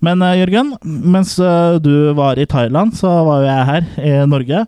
Men 0.00 0.22
eh, 0.22 0.38
Jørgen, 0.40 0.72
mens 0.82 1.38
eh, 1.38 1.78
du 1.78 2.14
var 2.16 2.38
i 2.40 2.46
Thailand, 2.46 2.94
så 2.96 3.12
var 3.26 3.42
jo 3.42 3.50
jeg 3.52 3.66
her 3.66 3.82
i 4.00 4.26
Norge. 4.26 4.66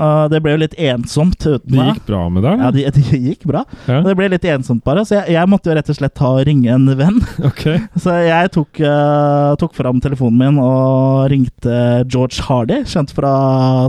Uh, 0.00 0.24
det 0.32 0.38
ble 0.40 0.54
jo 0.54 0.60
litt 0.62 0.74
ensomt 0.80 1.36
uten 1.44 1.68
Det 1.68 1.82
gikk 1.90 2.06
bra 2.06 2.22
med 2.32 2.46
deg? 2.46 2.62
Ja, 2.64 2.70
det 2.72 2.92
de 2.96 3.18
gikk 3.26 3.44
bra. 3.48 3.64
Ja. 3.84 3.98
Det 4.06 4.14
ble 4.16 4.30
litt 4.32 4.46
ensomt, 4.48 4.80
bare. 4.86 5.04
Så 5.04 5.18
jeg, 5.18 5.34
jeg 5.36 5.50
måtte 5.52 5.68
jo 5.68 5.76
rett 5.76 5.90
og 5.92 5.98
slett 5.98 6.14
ta 6.16 6.30
og 6.38 6.46
ringe 6.48 6.72
en 6.72 6.88
venn. 6.98 7.20
Ok. 7.52 7.66
Så 8.00 8.14
jeg 8.24 8.52
tok, 8.54 8.80
uh, 8.80 9.52
tok 9.60 9.74
fram 9.76 10.00
telefonen 10.00 10.38
min 10.40 10.60
og 10.62 11.26
ringte 11.32 11.74
George 12.06 12.40
Hardy, 12.46 12.80
kjent 12.88 13.12
fra 13.12 13.32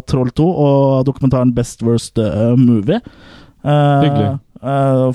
Troll 0.10 0.34
2 0.36 0.48
og 0.66 1.06
dokumentaren 1.08 1.54
Best 1.56 1.86
Worst 1.86 2.20
uh, 2.20 2.52
Movie. 2.60 3.00
Uh, 3.64 4.04
Hyggelig. 4.04 4.34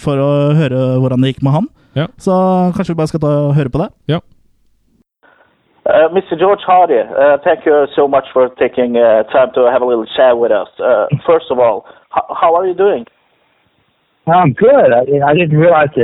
for 0.01 0.20
å 0.22 0.31
høre 0.57 0.81
hvordan 1.03 1.20
det 1.24 1.35
gikk 1.35 1.44
med 1.44 1.57
han. 1.59 1.68
Ja. 1.98 2.09
Så 2.20 2.33
kanskje 2.77 2.94
vi 2.94 3.01
bare 3.03 3.11
skal 3.12 3.22
ta 3.22 3.35
og 3.48 3.55
høre 3.59 3.72
på 3.72 3.83
det? 3.83 3.90
Ja. 4.14 4.22
Uh, 5.88 6.07
Mr. 6.12 6.38
George 6.38 6.61
Hardy, 6.66 7.01
uh, 7.01 7.38
thank 7.42 7.64
you 7.64 7.87
so 7.96 8.07
much 8.07 8.27
for 8.35 8.51
taking 8.61 8.98
uh, 8.98 9.22
time 9.33 9.48
to 9.55 9.70
have 9.72 9.81
a 9.81 9.87
little 9.87 10.05
chat 10.05 10.37
with 10.38 10.53
us. 10.53 10.68
Uh, 10.79 11.07
first 11.27 11.46
of 11.51 11.59
all, 11.59 11.87
h- 12.14 12.29
how 12.38 12.55
are 12.55 12.66
you 12.66 12.74
doing? 12.74 13.07
I'm 14.27 14.53
good. 14.53 14.92
I, 14.92 15.09
I 15.27 15.33
didn't 15.33 15.57
realize 15.57 15.88
uh, 15.96 16.03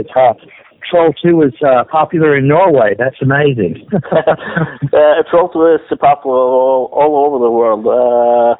Troll 0.91 1.13
2 1.23 1.37
was 1.37 1.55
uh, 1.65 1.85
popular 1.91 2.37
in 2.37 2.49
Norway. 2.49 2.95
That's 2.99 3.17
amazing. 3.23 3.87
uh, 3.93 5.23
Troll 5.31 5.49
2 5.53 5.79
is 5.79 5.99
popular 5.99 6.37
all, 6.37 6.91
all 6.93 7.27
over 7.27 7.39
the 7.43 7.51
world. 7.51 7.87
Uh, 7.87 8.55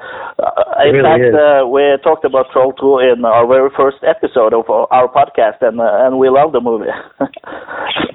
in 0.83 0.95
really 0.95 1.05
fact, 1.05 1.35
uh, 1.35 1.67
we 1.69 1.83
talked 2.03 2.25
about 2.25 2.47
Troll 2.53 2.73
2 2.73 3.15
in 3.15 3.25
our 3.25 3.47
very 3.47 3.71
first 3.77 3.99
episode 4.03 4.53
of 4.53 4.69
our 4.69 5.09
podcast, 5.09 5.63
and 5.63 5.81
uh, 5.81 6.07
and 6.07 6.19
we 6.19 6.29
love 6.29 6.53
the 6.53 6.61
movie. 6.61 6.91
uh, 7.21 7.27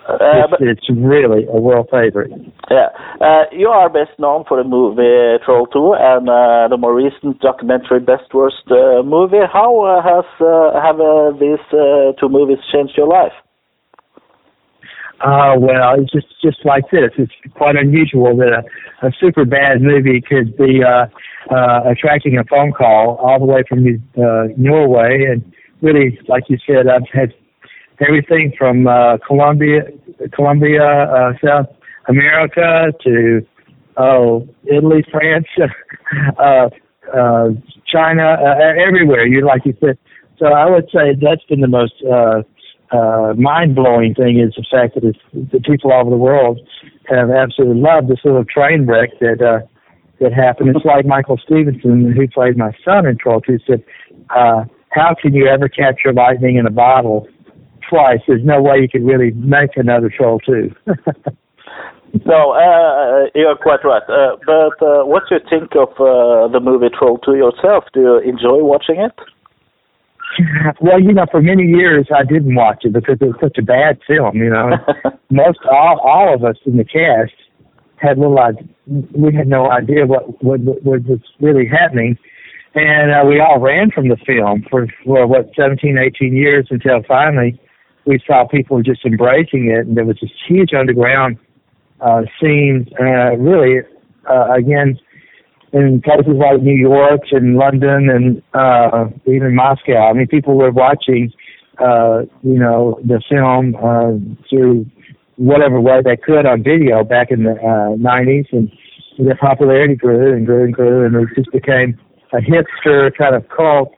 it's, 0.10 0.52
but, 0.52 0.62
it's 0.62 0.90
really 0.90 1.46
a 1.46 1.60
world 1.60 1.88
favorite. 1.92 2.32
yeah, 2.70 2.90
uh, 3.22 3.44
you 3.52 3.68
are 3.68 3.90
best 3.90 4.18
known 4.20 4.44
for 4.48 4.62
the 4.62 4.68
movie 4.68 5.42
Troll 5.46 5.68
2 5.68 5.96
and 5.98 6.30
uh, 6.30 6.68
the 6.70 6.78
more 6.78 6.96
recent 6.96 7.40
documentary 7.40 8.00
Best 8.00 8.34
Worst 8.34 8.66
uh, 8.72 9.04
Movie. 9.04 9.44
How 9.52 9.84
uh, 9.84 10.02
has 10.02 10.26
uh, 10.40 10.80
have 10.82 11.00
uh, 11.00 11.32
these 11.40 11.64
uh, 11.72 12.14
two 12.20 12.30
movies 12.30 12.60
changed 12.72 12.94
your 12.98 13.08
life? 13.08 13.34
Uh, 15.22 15.56
well, 15.58 16.00
it's 16.00 16.12
just 16.12 16.28
just 16.42 16.66
like 16.66 16.86
this. 16.92 17.12
It's 17.18 17.32
quite 17.54 17.76
unusual 17.76 18.38
that 18.38 18.64
a, 19.04 19.08
a 19.08 19.12
super 19.20 19.44
bad 19.44 19.82
movie 19.82 20.22
could 20.22 20.56
be 20.56 20.82
uh, 20.82 21.08
uh, 21.54 21.82
attracting 21.90 22.38
a 22.38 22.44
phone 22.46 22.72
call 22.72 23.18
all 23.18 23.38
the 23.38 23.46
way 23.46 23.64
from 23.68 23.86
uh, 24.18 24.48
Norway, 24.56 25.26
and 25.30 25.44
really, 25.82 26.18
like 26.30 26.44
you 26.48 26.58
said, 26.66 26.88
I've 26.88 27.08
had 27.12 27.34
everything 28.00 28.54
from 28.58 28.88
uh, 28.88 29.18
Colombia, 29.28 29.82
Colombia, 30.34 30.84
uh, 30.84 31.34
South 31.46 31.68
America 32.08 32.94
to 33.04 33.46
oh 33.98 34.48
Italy, 34.66 35.04
France, 35.12 35.48
uh, 36.40 36.70
uh, 37.14 37.50
China, 37.92 38.38
uh, 38.40 38.88
everywhere. 38.88 39.28
You 39.28 39.46
like 39.46 39.66
you 39.66 39.76
said. 39.82 39.98
So 40.38 40.46
I 40.46 40.70
would 40.70 40.86
say 40.94 41.18
that's 41.22 41.44
been 41.50 41.60
the 41.60 41.68
most 41.68 41.96
uh, 42.10 42.44
uh, 42.92 43.34
mind-blowing 43.38 44.16
thing 44.16 44.40
is 44.40 44.54
the 44.56 44.66
fact 44.70 44.96
that 44.96 45.14
the 45.34 45.60
people 45.62 45.92
all 45.92 46.02
over 46.02 46.10
the 46.10 46.18
world 46.18 46.60
have 47.08 47.30
absolutely 47.30 47.82
loved 47.82 48.08
this 48.08 48.20
little 48.24 48.46
train 48.46 48.86
wreck 48.86 49.10
that 49.20 49.42
uh, 49.42 49.66
that 50.20 50.34
happened. 50.34 50.76
It's 50.76 50.86
like 50.86 51.06
Michael 51.06 51.38
Stevenson, 51.38 52.12
who 52.12 52.28
played 52.28 52.58
my 52.58 52.72
son 52.84 53.06
in 53.06 53.18
Troll 53.18 53.42
2, 53.42 53.60
said, 53.66 53.84
uh, 54.36 54.66
"How 54.90 55.16
can 55.20 55.34
you 55.34 55.48
ever 55.48 55.70
capture 55.70 56.14
lightning 56.14 56.58
in 56.58 56.66
a 56.66 56.72
bottle 56.72 57.28
twice? 57.90 58.20
There's 58.28 58.44
no 58.44 58.62
way 58.62 58.80
you 58.82 58.90
could 58.90 59.06
really 59.06 59.32
make 59.32 59.78
another 59.78 60.10
Troll 60.10 60.40
2." 60.40 60.76
No, 62.26 62.54
uh, 62.54 63.30
you're 63.36 63.56
quite 63.56 63.84
right. 63.84 64.02
Uh, 64.10 64.36
but 64.46 64.84
uh, 64.84 65.06
what 65.06 65.24
do 65.30 65.36
you 65.36 65.42
think 65.50 65.76
of 65.76 65.90
uh, 66.00 66.52
the 66.52 66.60
movie 66.60 66.90
Troll 66.98 67.20
2 67.20 67.36
yourself? 67.36 67.84
Do 67.94 68.00
you 68.00 68.18
enjoy 68.18 68.64
watching 68.64 69.00
it? 69.00 69.14
Well, 70.82 71.02
you 71.02 71.14
know, 71.14 71.26
for 71.32 71.42
many 71.42 71.64
years 71.64 72.08
I 72.16 72.24
didn't 72.24 72.56
watch 72.56 72.84
it 72.84 72.94
because 72.94 73.18
it 73.22 73.26
was 73.26 73.36
such 73.42 73.58
a 73.58 73.62
bad 73.62 74.00
film. 74.08 74.38
You 74.38 74.50
know, 74.50 74.70
most 75.30 75.60
all 75.70 76.00
all 76.00 76.34
of 76.34 76.44
us 76.44 76.58
in 76.66 76.78
the 76.78 76.84
cast 76.84 77.34
had 77.98 78.18
little 78.18 78.40
idea. 78.40 78.64
We 78.88 79.34
had 79.36 79.48
no 79.48 79.70
idea 79.70 80.06
what 80.06 80.44
what, 80.44 80.62
what 80.62 81.04
was 81.04 81.20
really 81.40 81.68
happening, 81.68 82.18
and 82.76 83.12
uh, 83.12 83.24
we 83.28 83.40
all 83.40 83.60
ran 83.60 83.92
from 83.92 84.10
the 84.10 84.18
film 84.18 84.66
for 84.70 84.88
for 85.06 85.28
what 85.28 85.52
17, 85.56 85.98
18 85.98 86.36
years 86.36 86.68
until 86.70 87.04
finally 87.08 87.60
we 88.06 88.20
saw 88.26 88.48
people 88.48 88.82
just 88.82 89.06
embracing 89.06 89.68
it, 89.68 89.88
and 89.88 89.98
there 89.98 90.06
was 90.06 90.18
this 90.22 90.32
huge 90.48 90.74
underground 90.74 91.38
uh, 92.02 92.22
scene. 92.40 92.88
Uh, 93.00 93.36
really, 93.38 93.80
uh, 94.30 94.54
again 94.54 95.00
in 95.74 96.02
places 96.02 96.34
like 96.38 96.62
New 96.62 96.76
York 96.76 97.22
and 97.32 97.56
London 97.56 98.10
and 98.10 98.42
uh, 98.54 99.06
even 99.26 99.56
Moscow. 99.56 100.10
I 100.10 100.14
mean, 100.14 100.28
people 100.28 100.56
were 100.56 100.72
watching, 100.72 101.32
uh, 101.78 102.22
you 102.42 102.60
know, 102.60 103.00
the 103.06 103.22
film 103.30 103.76
uh, 103.76 104.18
through 104.50 104.86
whatever 105.36 105.80
way 105.80 106.02
they 106.04 106.18
could 106.18 106.46
on 106.46 106.64
video 106.64 107.04
back 107.04 107.32
in 107.32 107.44
the 107.44 107.54
uh, 107.54 107.96
90s, 107.96 108.52
and 108.52 108.72
the 109.18 109.36
popularity 109.36 109.96
grew 109.96 110.36
and 110.36 110.46
grew 110.46 110.66
and 110.66 110.74
grew, 110.74 111.06
and 111.06 111.16
it 111.16 111.30
just 111.36 111.52
became 111.52 111.98
a 112.34 112.38
hipster 112.38 113.16
kind 113.18 113.36
of 113.36 113.48
cult 113.50 113.94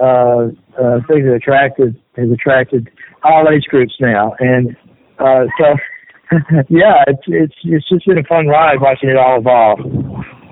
uh, 0.00 0.48
uh, 0.80 0.98
thing 1.06 1.26
that 1.26 1.34
attracted 1.34 2.00
has 2.16 2.30
attracted 2.30 2.90
all 3.22 3.46
age 3.48 3.64
groups 3.68 3.94
now, 4.00 4.34
and 4.38 4.76
uh, 5.18 5.44
so. 5.58 5.76
yeah, 6.68 7.02
it's 7.08 7.24
it's 7.26 7.54
it's 7.64 7.88
just 7.88 8.06
been 8.06 8.16
a 8.16 8.22
fun 8.22 8.46
ride 8.46 8.80
watching 8.80 9.08
it 9.08 9.16
all 9.16 9.40
evolve. 9.40 9.80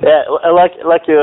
Yeah, 0.03 0.23
like 0.55 0.73
like 0.87 1.03
you 1.09 1.19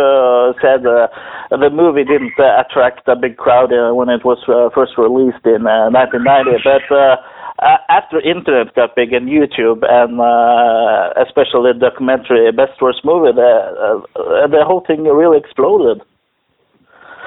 said, 0.61 0.85
uh, 0.85 1.07
the 1.49 1.69
movie 1.71 2.03
didn't 2.03 2.35
uh, 2.37 2.59
attract 2.59 3.07
a 3.07 3.15
big 3.15 3.37
crowd 3.37 3.71
uh, 3.71 3.95
when 3.95 4.09
it 4.09 4.25
was 4.25 4.39
uh, 4.51 4.67
first 4.75 4.97
released 4.97 5.45
in 5.45 5.63
uh, 5.63 5.87
1990, 5.95 6.59
but 6.59 6.83
uh, 6.91 7.15
uh, 7.63 7.77
after 7.87 8.19
internet 8.19 8.75
got 8.75 8.95
big 8.95 9.13
and 9.13 9.29
YouTube, 9.29 9.79
and 9.87 10.19
uh, 10.19 11.15
especially 11.23 11.71
the 11.71 11.79
documentary 11.79 12.51
Best 12.51 12.81
Worst 12.81 12.99
Movie, 13.05 13.31
the 13.31 14.03
uh, 14.19 14.47
the 14.47 14.63
whole 14.67 14.83
thing 14.85 15.03
really 15.03 15.37
exploded. 15.37 16.03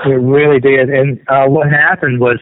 It 0.04 0.20
really 0.20 0.60
did. 0.60 0.90
And 0.90 1.18
uh, 1.28 1.46
what 1.46 1.70
happened 1.70 2.20
was, 2.20 2.38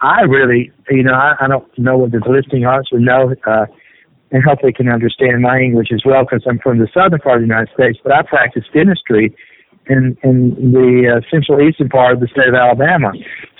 I 0.00 0.22
really, 0.22 0.72
you 0.90 1.02
know, 1.02 1.12
I, 1.12 1.36
I 1.40 1.46
don't 1.46 1.66
know 1.78 1.98
what 1.98 2.12
the 2.12 2.20
listening 2.26 2.64
audience 2.64 2.90
would 2.90 3.02
know, 3.02 3.34
uh, 3.46 3.66
and 4.32 4.42
hopefully 4.42 4.72
can 4.72 4.88
understand 4.88 5.42
my 5.42 5.58
English 5.58 5.88
as 5.92 6.02
well 6.04 6.24
because 6.24 6.42
I'm 6.48 6.58
from 6.58 6.78
the 6.78 6.88
southern 6.92 7.20
part 7.20 7.36
of 7.36 7.42
the 7.42 7.46
United 7.46 7.72
States. 7.74 7.98
But 8.02 8.12
I 8.12 8.22
practice 8.22 8.64
dentistry 8.72 9.34
in 9.88 10.16
in 10.22 10.72
the 10.72 11.16
uh, 11.16 11.20
central 11.30 11.60
eastern 11.66 11.88
part 11.88 12.14
of 12.14 12.20
the 12.20 12.28
state 12.28 12.48
of 12.48 12.54
Alabama. 12.54 13.12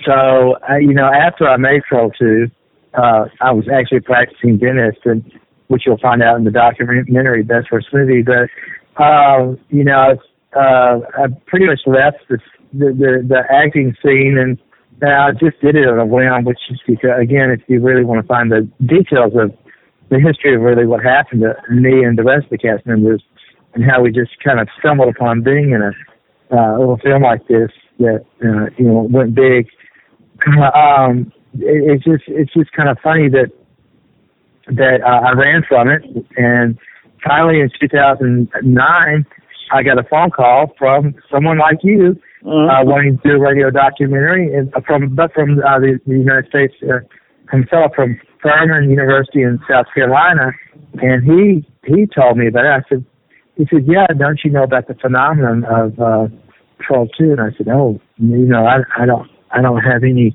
So, 0.04 0.56
uh, 0.68 0.76
you 0.76 0.94
know, 0.94 1.06
after 1.06 1.48
I 1.48 1.56
made 1.56 1.82
Troll 1.88 2.10
Two, 2.18 2.50
uh, 2.94 3.26
I 3.40 3.52
was 3.52 3.66
actually 3.72 4.00
practicing 4.00 4.58
dentist, 4.58 4.98
and 5.04 5.22
which 5.68 5.84
you'll 5.86 5.98
find 5.98 6.22
out 6.22 6.36
in 6.36 6.44
the 6.44 6.50
documentary 6.50 7.42
Best 7.42 7.70
Worst 7.70 7.88
Movie. 7.92 8.22
But 8.22 8.50
uh, 9.02 9.54
you 9.68 9.84
know, 9.84 10.16
uh, 10.54 11.00
I 11.18 11.26
pretty 11.46 11.66
much 11.66 11.80
left 11.86 12.18
the 12.28 12.38
the 12.72 12.86
the, 12.86 13.26
the 13.28 13.42
acting 13.50 13.94
scene 14.02 14.36
and. 14.38 14.58
I 15.02 15.32
just 15.32 15.60
did 15.60 15.76
it 15.76 15.86
on 15.86 15.98
a 15.98 16.06
whim, 16.06 16.46
which 16.46 16.58
is 16.70 16.80
because, 16.86 17.20
again, 17.20 17.50
if 17.50 17.60
you 17.68 17.80
really 17.82 18.02
want 18.02 18.22
to 18.22 18.26
find 18.26 18.50
the 18.50 18.66
details 18.80 19.34
of 19.36 19.52
the 20.08 20.20
history 20.20 20.54
of 20.54 20.62
really 20.62 20.86
what 20.86 21.02
happened 21.02 21.42
to 21.42 21.54
me 21.72 22.04
and 22.04 22.18
the 22.18 22.22
rest 22.22 22.44
of 22.44 22.50
the 22.50 22.58
cast 22.58 22.86
members, 22.86 23.22
and 23.74 23.84
how 23.84 24.02
we 24.02 24.10
just 24.10 24.32
kind 24.42 24.60
of 24.60 24.68
stumbled 24.78 25.08
upon 25.08 25.42
being 25.42 25.72
in 25.72 25.82
a 25.82 25.92
uh, 26.56 26.78
little 26.78 26.98
film 26.98 27.22
like 27.22 27.46
this 27.48 27.70
that 27.98 28.24
uh, 28.44 28.70
you 28.78 28.86
know 28.86 29.08
went 29.10 29.34
big. 29.34 29.68
Um, 30.74 31.32
it, 31.54 31.96
it's 31.96 32.04
just 32.04 32.24
it's 32.28 32.52
just 32.52 32.70
kind 32.72 32.88
of 32.88 32.98
funny 33.02 33.28
that 33.30 33.50
that 34.66 35.00
uh, 35.02 35.28
I 35.28 35.32
ran 35.32 35.62
from 35.66 35.88
it, 35.88 36.02
and 36.36 36.78
finally 37.26 37.60
in 37.60 37.70
2009, 37.80 39.26
I 39.72 39.82
got 39.82 39.98
a 39.98 40.04
phone 40.04 40.30
call 40.30 40.74
from 40.78 41.14
someone 41.30 41.58
like 41.58 41.78
you 41.82 42.20
Mm-hmm. 42.46 42.70
uh, 42.70 42.84
wanting 42.88 43.18
to 43.18 43.22
do 43.28 43.34
a 43.34 43.40
radio 43.40 43.70
documentary, 43.70 44.54
and 44.54 44.72
uh, 44.76 44.80
from 44.86 45.16
but 45.16 45.32
from 45.32 45.58
uh, 45.58 45.80
the, 45.80 45.98
the 46.06 46.12
United 46.14 46.46
States, 46.48 46.74
uh, 46.84 47.00
fellow 47.68 47.88
from 47.92 48.20
Furman 48.46 48.90
University 48.90 49.42
in 49.42 49.58
South 49.68 49.86
Carolina, 49.94 50.52
and 51.02 51.24
he 51.24 51.66
he 51.84 52.06
told 52.06 52.38
me 52.38 52.48
about 52.48 52.64
it. 52.64 52.84
I 52.84 52.88
said, 52.88 53.04
he 53.56 53.66
said, 53.70 53.86
yeah, 53.86 54.06
don't 54.18 54.40
you 54.44 54.50
know 54.50 54.62
about 54.62 54.88
the 54.88 54.94
phenomenon 54.94 55.64
of 55.64 55.98
uh, 55.98 56.28
Troll 56.80 57.08
Two? 57.18 57.32
And 57.32 57.40
I 57.40 57.50
said, 57.56 57.68
oh, 57.68 58.00
you 58.18 58.46
know, 58.46 58.66
I 58.66 58.78
I 58.96 59.06
don't 59.06 59.28
I 59.50 59.62
don't 59.62 59.80
have 59.80 60.02
any 60.04 60.34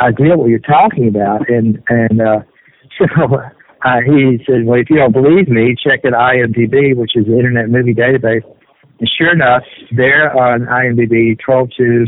idea 0.00 0.36
what 0.36 0.48
you're 0.48 0.58
talking 0.58 1.08
about, 1.08 1.48
and 1.48 1.82
and 1.88 2.20
uh, 2.20 2.40
so. 2.98 3.36
Uh, 3.82 3.96
he 4.04 4.36
said, 4.44 4.66
"Well, 4.66 4.78
if 4.78 4.90
you 4.90 4.96
don't 4.96 5.12
believe 5.12 5.48
me, 5.48 5.74
check 5.74 6.04
at 6.04 6.12
IMDb, 6.12 6.94
which 6.94 7.12
is 7.16 7.24
the 7.24 7.32
Internet 7.32 7.70
Movie 7.70 7.94
Database, 7.94 8.44
and 9.00 9.10
sure 9.16 9.32
enough, 9.32 9.62
there 9.96 10.30
on 10.36 10.66
IMDb, 10.66 11.38
Troll 11.40 11.66
2 11.68 12.04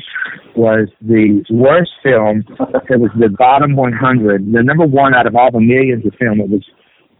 was 0.55 0.89
the 1.01 1.43
worst 1.51 1.93
film. 2.03 2.45
It 2.91 3.01
was 3.01 3.11
the 3.19 3.31
bottom 3.31 3.77
100. 3.77 4.53
The 4.53 4.63
number 4.63 4.85
one 4.85 5.15
out 5.15 5.27
of 5.27 5.35
all 5.35 5.51
the 5.51 5.61
millions 5.61 6.05
of 6.05 6.13
film, 6.21 6.41
it 6.41 6.51
was 6.51 6.65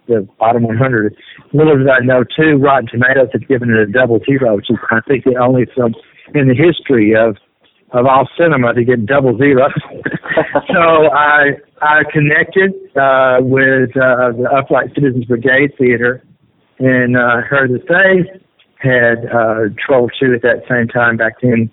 the 0.09 0.29
bottom 0.39 0.65
100. 0.65 1.17
Little 1.55 1.79
did 1.79 1.89
I 1.89 2.01
know, 2.05 2.23
too, 2.23 2.59
Rotten 2.61 2.87
Tomatoes 2.93 3.29
had 3.33 3.49
given 3.49 3.71
it 3.71 3.79
a 3.79 3.91
double 3.91 4.21
zero, 4.29 4.57
which 4.57 4.69
is, 4.69 4.77
I 4.91 5.01
think, 5.09 5.25
the 5.25 5.37
only 5.37 5.65
film 5.75 5.95
in 6.35 6.49
the 6.49 6.55
history 6.55 7.15
of 7.17 7.37
of 7.93 8.07
all 8.07 8.27
cinema 8.39 8.73
to 8.73 8.85
get 8.85 9.05
double 9.05 9.37
zero. 9.37 9.69
so 10.73 11.13
I 11.13 11.61
I 11.83 12.03
connected 12.11 12.73
uh, 12.97 13.37
with 13.41 13.91
uh, 13.97 14.33
the 14.33 14.49
Upright 14.51 14.95
Citizens 14.95 15.27
Brigade 15.27 15.73
Theater 15.79 16.25
and 16.79 17.19
uh, 17.19 17.43
heard 17.43 17.71
that 17.71 17.87
they 17.89 18.42
had 18.83 19.27
uh, 19.33 19.73
Troll 19.79 20.11
2 20.21 20.35
at 20.35 20.43
that 20.43 20.63
same 20.69 20.89
time 20.89 21.17
back 21.17 21.41
then, 21.43 21.71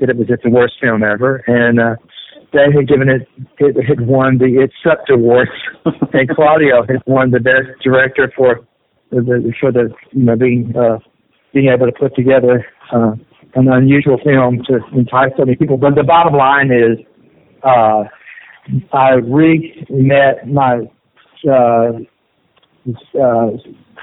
that 0.00 0.10
it 0.10 0.16
was 0.16 0.28
the 0.28 0.50
worst 0.50 0.74
film 0.80 1.02
ever. 1.02 1.42
And 1.46 1.80
uh, 1.80 1.96
they 2.52 2.66
had 2.74 2.88
given 2.88 3.08
it, 3.08 3.28
it 3.58 3.84
had 3.84 4.06
won 4.06 4.38
the 4.38 4.62
It 4.62 4.72
Sucked 4.82 5.10
Award, 5.10 5.48
and 6.12 6.28
Claudio 6.28 6.86
had 6.86 7.02
won 7.06 7.30
the 7.30 7.40
best 7.40 7.82
director 7.82 8.32
for 8.36 8.60
the, 9.10 9.52
for 9.60 9.72
the, 9.72 9.92
you 10.12 10.24
know, 10.24 10.36
being, 10.36 10.74
uh, 10.76 10.98
being 11.52 11.68
able 11.68 11.86
to 11.86 11.92
put 11.92 12.14
together 12.14 12.66
uh, 12.92 13.12
an 13.54 13.68
unusual 13.68 14.18
film 14.24 14.62
to 14.66 14.80
entice 14.96 15.32
so 15.36 15.44
many 15.44 15.56
people. 15.56 15.76
But 15.76 15.94
the 15.94 16.02
bottom 16.02 16.34
line 16.34 16.70
is, 16.70 16.98
uh, 17.62 18.04
I 18.92 19.14
re-met 19.14 20.46
my 20.46 20.82
uh, 21.48 21.92
uh, 23.20 23.50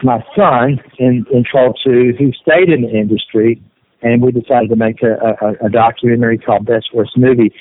my 0.04 0.24
son 0.36 0.80
in, 1.00 1.26
in 1.32 1.44
Troll 1.50 1.74
2 1.84 2.14
who 2.18 2.32
stayed 2.34 2.70
in 2.70 2.82
the 2.82 2.90
industry, 2.90 3.62
and 4.02 4.22
we 4.22 4.32
decided 4.32 4.70
to 4.70 4.76
make 4.76 5.02
a, 5.02 5.16
a, 5.42 5.66
a 5.66 5.70
documentary 5.70 6.38
called 6.38 6.66
Best 6.66 6.90
Worst 6.94 7.18
Movie. 7.18 7.52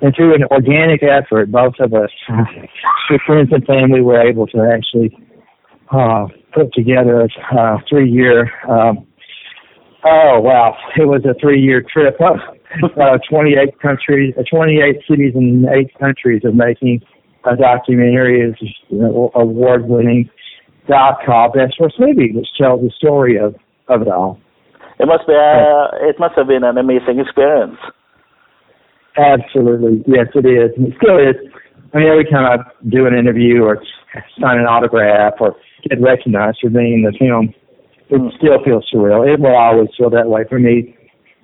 And 0.00 0.14
through 0.14 0.34
an 0.34 0.44
organic 0.50 1.02
effort, 1.02 1.50
both 1.50 1.74
of 1.78 1.94
us, 1.94 2.10
through 3.08 3.18
friends 3.26 3.50
and 3.52 3.64
family, 3.64 4.00
were 4.00 4.20
able 4.20 4.46
to 4.48 4.68
actually 4.72 5.16
uh, 5.90 6.26
put 6.52 6.72
together 6.72 7.20
a 7.22 7.56
uh, 7.56 7.78
three-year. 7.88 8.50
Um, 8.68 9.06
oh 10.04 10.40
wow! 10.40 10.76
It 10.96 11.06
was 11.06 11.24
a 11.24 11.34
three-year 11.40 11.84
trip. 11.92 12.18
Uh, 12.98 13.18
28 13.28 13.78
countries, 13.80 14.32
uh, 14.38 14.42
28 14.50 15.02
cities 15.06 15.34
in 15.34 15.66
eight 15.68 15.92
countries 15.98 16.40
of 16.42 16.54
making 16.54 17.02
a 17.44 17.54
documentary 17.54 18.40
is 18.40 18.54
you 18.88 18.96
know, 18.96 19.30
award-winning 19.34 20.30
doc 20.88 21.20
called 21.24 21.52
Best 21.54 21.74
Worst 21.80 21.96
Movie, 21.98 22.32
which 22.32 22.48
tells 22.58 22.80
the 22.80 22.90
story 22.96 23.36
of, 23.36 23.54
of 23.88 24.02
it 24.02 24.08
all. 24.08 24.38
It 24.98 25.06
must 25.06 25.26
be. 25.26 25.34
Uh, 25.34 25.88
it 26.06 26.16
must 26.18 26.34
have 26.36 26.46
been 26.46 26.64
an 26.64 26.78
amazing 26.78 27.18
experience. 27.18 27.78
Absolutely, 29.16 30.02
yes, 30.06 30.26
it 30.34 30.46
is. 30.46 30.70
And 30.76 30.88
it 30.88 30.94
still 31.02 31.18
is. 31.18 31.36
I 31.92 31.98
mean, 31.98 32.08
every 32.08 32.24
time 32.24 32.46
I 32.46 32.56
do 32.88 33.06
an 33.06 33.14
interview 33.14 33.62
or 33.62 33.82
sign 34.40 34.58
an 34.58 34.66
autograph 34.66 35.34
or 35.40 35.54
get 35.88 36.00
recognized 36.00 36.58
for 36.62 36.70
being 36.70 36.94
in 36.94 37.02
the 37.02 37.12
film, 37.18 37.52
it 38.08 38.20
Mm. 38.20 38.36
still 38.36 38.62
feels 38.64 38.88
surreal. 38.92 39.26
It 39.30 39.40
will 39.40 39.54
always 39.56 39.88
feel 39.96 40.08
that 40.10 40.28
way 40.28 40.44
for 40.48 40.58
me, 40.58 40.94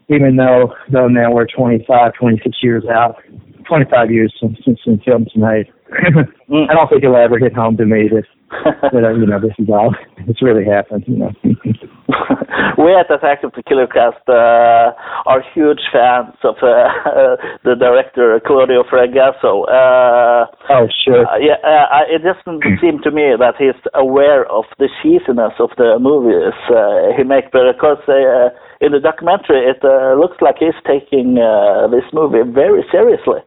even 0.09 0.37
though 0.37 0.75
though 0.91 1.09
now 1.09 1.33
we're 1.33 1.47
25, 1.47 2.13
26 2.15 2.63
years 2.63 2.85
out, 2.87 3.17
25 3.65 4.11
years 4.11 4.35
since 4.41 4.59
since 4.65 4.81
the 4.87 4.99
film's 5.05 5.35
made. 5.37 5.67
Mm. 6.49 6.71
I 6.71 6.73
don't 6.73 6.89
think 6.89 7.05
it'll 7.05 7.15
ever 7.17 7.39
hit 7.39 7.53
home 7.53 7.77
to 7.77 7.85
me 7.85 8.09
that 8.09 8.25
that 8.93 9.05
uh, 9.05 9.13
you 9.13 9.27
know 9.27 9.41
this 9.41 9.55
is 9.59 9.69
all 9.69 9.95
it's 10.27 10.43
really 10.43 10.65
happened. 10.65 11.05
You 11.07 11.17
know. 11.17 11.31
we 12.79 12.95
at 12.95 13.11
Attack 13.11 13.45
of 13.45 13.53
the 13.53 13.63
Killer 13.63 13.87
Cast 13.87 14.25
uh, 14.29 14.97
are 15.29 15.43
huge 15.55 15.81
fans 15.93 16.35
of 16.45 16.57
uh, 16.65 16.89
the 17.65 17.77
director 17.79 18.41
Claudio 18.47 18.85
Fragasso. 18.85 19.69
Uh, 19.69 20.47
oh 20.71 20.89
sure. 21.05 21.27
uh, 21.27 21.37
yeah, 21.39 21.61
uh, 21.61 22.09
it 22.09 22.23
doesn't 22.25 22.65
seem 22.81 23.03
to 23.05 23.11
me 23.11 23.37
that 23.37 23.55
he's 23.59 23.79
aware 23.95 24.47
of 24.51 24.65
the 24.79 24.89
cheesiness 25.03 25.53
of 25.61 25.71
the 25.77 25.99
movies 26.01 26.57
uh, 26.73 27.13
he 27.17 27.25
makes, 27.25 27.49
but 27.53 27.69
of 27.69 27.77
course, 27.79 28.01
uh, 28.09 28.49
in 28.81 28.93
the 28.93 29.01
documentary, 29.01 29.67
it 29.67 29.83
uh, 29.85 30.15
looks 30.15 30.41
like 30.41 30.57
he's 30.59 30.79
taking 30.87 31.39
uh, 31.39 31.89
this 31.89 32.07
movie 32.13 32.47
very 32.49 32.85
seriously. 32.91 33.41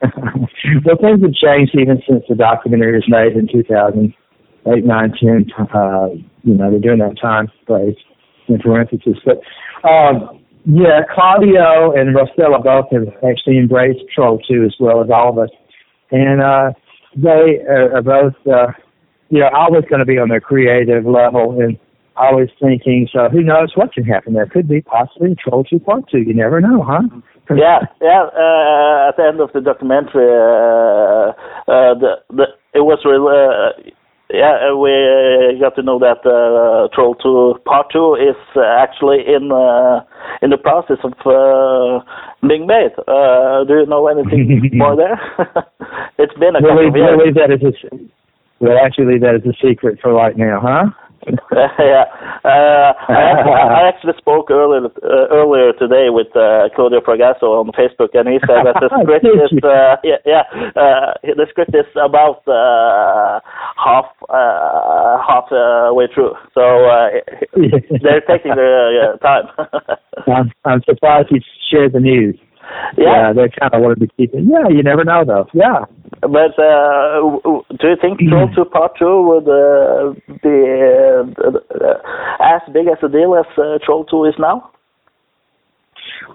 well, 0.84 0.96
things 1.00 1.22
have 1.22 1.34
changed 1.34 1.74
even 1.74 2.00
since 2.08 2.24
the 2.28 2.34
documentary 2.34 2.92
was 2.94 3.04
made 3.08 3.36
in 3.36 3.48
2008, 3.48 4.84
9, 4.84 5.12
10. 5.20 5.46
Uh, 5.74 6.08
you 6.44 6.54
know, 6.54 6.70
they're 6.70 6.80
doing 6.80 6.98
that 6.98 7.18
time 7.20 7.50
place 7.66 7.96
in 8.48 8.58
parentheses. 8.58 9.16
But 9.24 9.40
um, 9.88 10.40
yeah, 10.64 11.00
Claudio 11.12 11.92
and 11.92 12.14
Rostella 12.14 12.62
both 12.62 12.86
have 12.92 13.08
actually 13.28 13.58
embraced 13.58 14.00
Troll 14.14 14.38
2 14.48 14.64
as 14.64 14.74
well 14.78 15.02
as 15.02 15.10
all 15.10 15.30
of 15.30 15.38
us. 15.38 15.50
And 16.10 16.40
uh, 16.40 16.72
they 17.16 17.62
are, 17.68 17.96
are 17.96 18.02
both, 18.02 18.34
uh, 18.46 18.72
you 19.30 19.40
know, 19.40 19.48
always 19.54 19.84
going 19.88 20.00
to 20.00 20.06
be 20.06 20.18
on 20.18 20.28
their 20.28 20.40
creative 20.40 21.04
level 21.04 21.60
and 21.60 21.78
always 22.16 22.48
thinking, 22.60 23.08
so 23.12 23.28
who 23.30 23.42
knows 23.42 23.72
what 23.76 23.92
can 23.92 24.04
happen. 24.04 24.34
There 24.34 24.46
could 24.46 24.68
be 24.68 24.80
possibly 24.82 25.36
Troll 25.42 25.64
2 25.64 25.78
Part 25.80 26.10
2. 26.10 26.18
You 26.18 26.34
never 26.34 26.60
know, 26.60 26.82
huh? 26.82 27.02
Yeah, 27.56 27.80
yeah. 28.00 28.22
Uh, 28.32 29.08
at 29.08 29.16
the 29.16 29.24
end 29.26 29.40
of 29.40 29.50
the 29.52 29.60
documentary, 29.60 30.28
uh, 30.28 31.32
uh, 31.70 31.94
the 31.98 32.12
the 32.30 32.44
it 32.74 32.80
was 32.84 32.98
real. 33.04 33.26
Uh, 33.28 33.72
yeah, 34.30 34.68
uh, 34.70 34.76
we 34.76 34.92
got 35.58 35.74
to 35.76 35.82
know 35.82 35.98
that 35.98 36.20
uh, 36.28 36.88
Troll 36.94 37.14
Two 37.16 37.58
Part 37.64 37.86
Two 37.90 38.14
is 38.14 38.36
uh, 38.56 38.60
actually 38.60 39.24
in 39.26 39.50
uh, 39.50 40.04
in 40.42 40.50
the 40.50 40.58
process 40.58 40.98
of 41.02 41.14
uh, 41.24 42.04
being 42.46 42.66
made. 42.66 42.92
Uh, 43.08 43.64
do 43.64 43.80
you 43.80 43.86
know 43.86 44.06
anything 44.08 44.68
more 44.74 44.96
there? 44.96 45.16
it's 46.18 46.34
been 46.38 46.56
a 46.56 46.60
We'll 46.60 46.76
couple 46.76 46.84
leave, 46.84 46.92
of 46.92 46.96
years. 46.96 47.16
we'll 47.16 47.24
leave 47.26 47.34
that 47.36 47.50
as 47.50 47.62
a, 47.64 47.72
we'll 48.60 48.78
actually 48.78 49.06
leave 49.16 49.22
that 49.22 49.34
as 49.36 49.46
a 49.48 49.56
secret 49.66 49.98
for 50.02 50.12
right 50.12 50.36
now, 50.36 50.60
huh? 50.60 50.90
yeah, 51.78 52.04
uh, 52.44 52.92
I, 53.08 53.22
actually, 53.32 53.52
I 53.52 53.88
actually 53.88 54.12
spoke 54.18 54.50
earlier 54.50 54.86
uh, 54.86 55.26
earlier 55.30 55.72
today 55.74 56.08
with 56.10 56.28
uh, 56.36 56.68
Claudio 56.74 57.00
Fragasso 57.00 57.60
on 57.60 57.70
Facebook, 57.72 58.14
and 58.14 58.28
he 58.28 58.38
said 58.46 58.64
that 58.64 58.76
the 58.80 58.88
script 59.02 59.26
is 59.26 59.52
uh, 59.64 59.96
yeah, 60.04 60.20
yeah 60.24 60.44
uh, 60.76 61.12
the 61.22 61.46
script 61.50 61.74
is 61.74 61.86
about 61.96 62.42
uh, 62.48 63.40
half 63.76 64.06
uh, 64.28 65.18
half 65.26 65.50
uh, 65.52 65.92
way 65.92 66.08
through, 66.12 66.34
so 66.54 66.86
uh, 66.86 67.08
they're 68.02 68.24
taking 68.26 68.54
their 68.54 69.12
uh, 69.12 69.16
time. 69.18 69.44
I'm, 70.26 70.52
I'm 70.64 70.82
surprised 70.84 71.28
he 71.30 71.42
shared 71.70 71.92
the 71.92 72.00
news. 72.00 72.38
yeah, 72.96 73.28
Yeah, 73.28 73.32
they 73.32 73.48
kind 73.58 73.74
of 73.74 73.82
wanted 73.82 74.00
to 74.00 74.08
keep 74.16 74.34
it. 74.34 74.44
Yeah, 74.44 74.68
you 74.68 74.82
never 74.82 75.04
know 75.04 75.24
though. 75.24 75.46
Yeah. 75.54 75.84
But 76.20 76.58
uh, 76.58 77.20
do 77.78 77.88
you 77.88 77.96
think 78.00 78.18
Troll 78.28 78.48
2 78.54 78.64
Part 78.66 78.92
2 78.98 79.22
would 79.22 79.48
uh, 79.48 80.12
be 80.42 80.56
uh, 80.58 81.48
uh, 81.48 81.98
as 82.40 82.62
big 82.72 82.86
as 82.88 82.98
a 83.02 83.08
deal 83.08 83.34
as 83.34 83.46
uh, 83.58 83.78
Troll 83.84 84.04
2 84.04 84.24
is 84.26 84.34
now? 84.38 84.70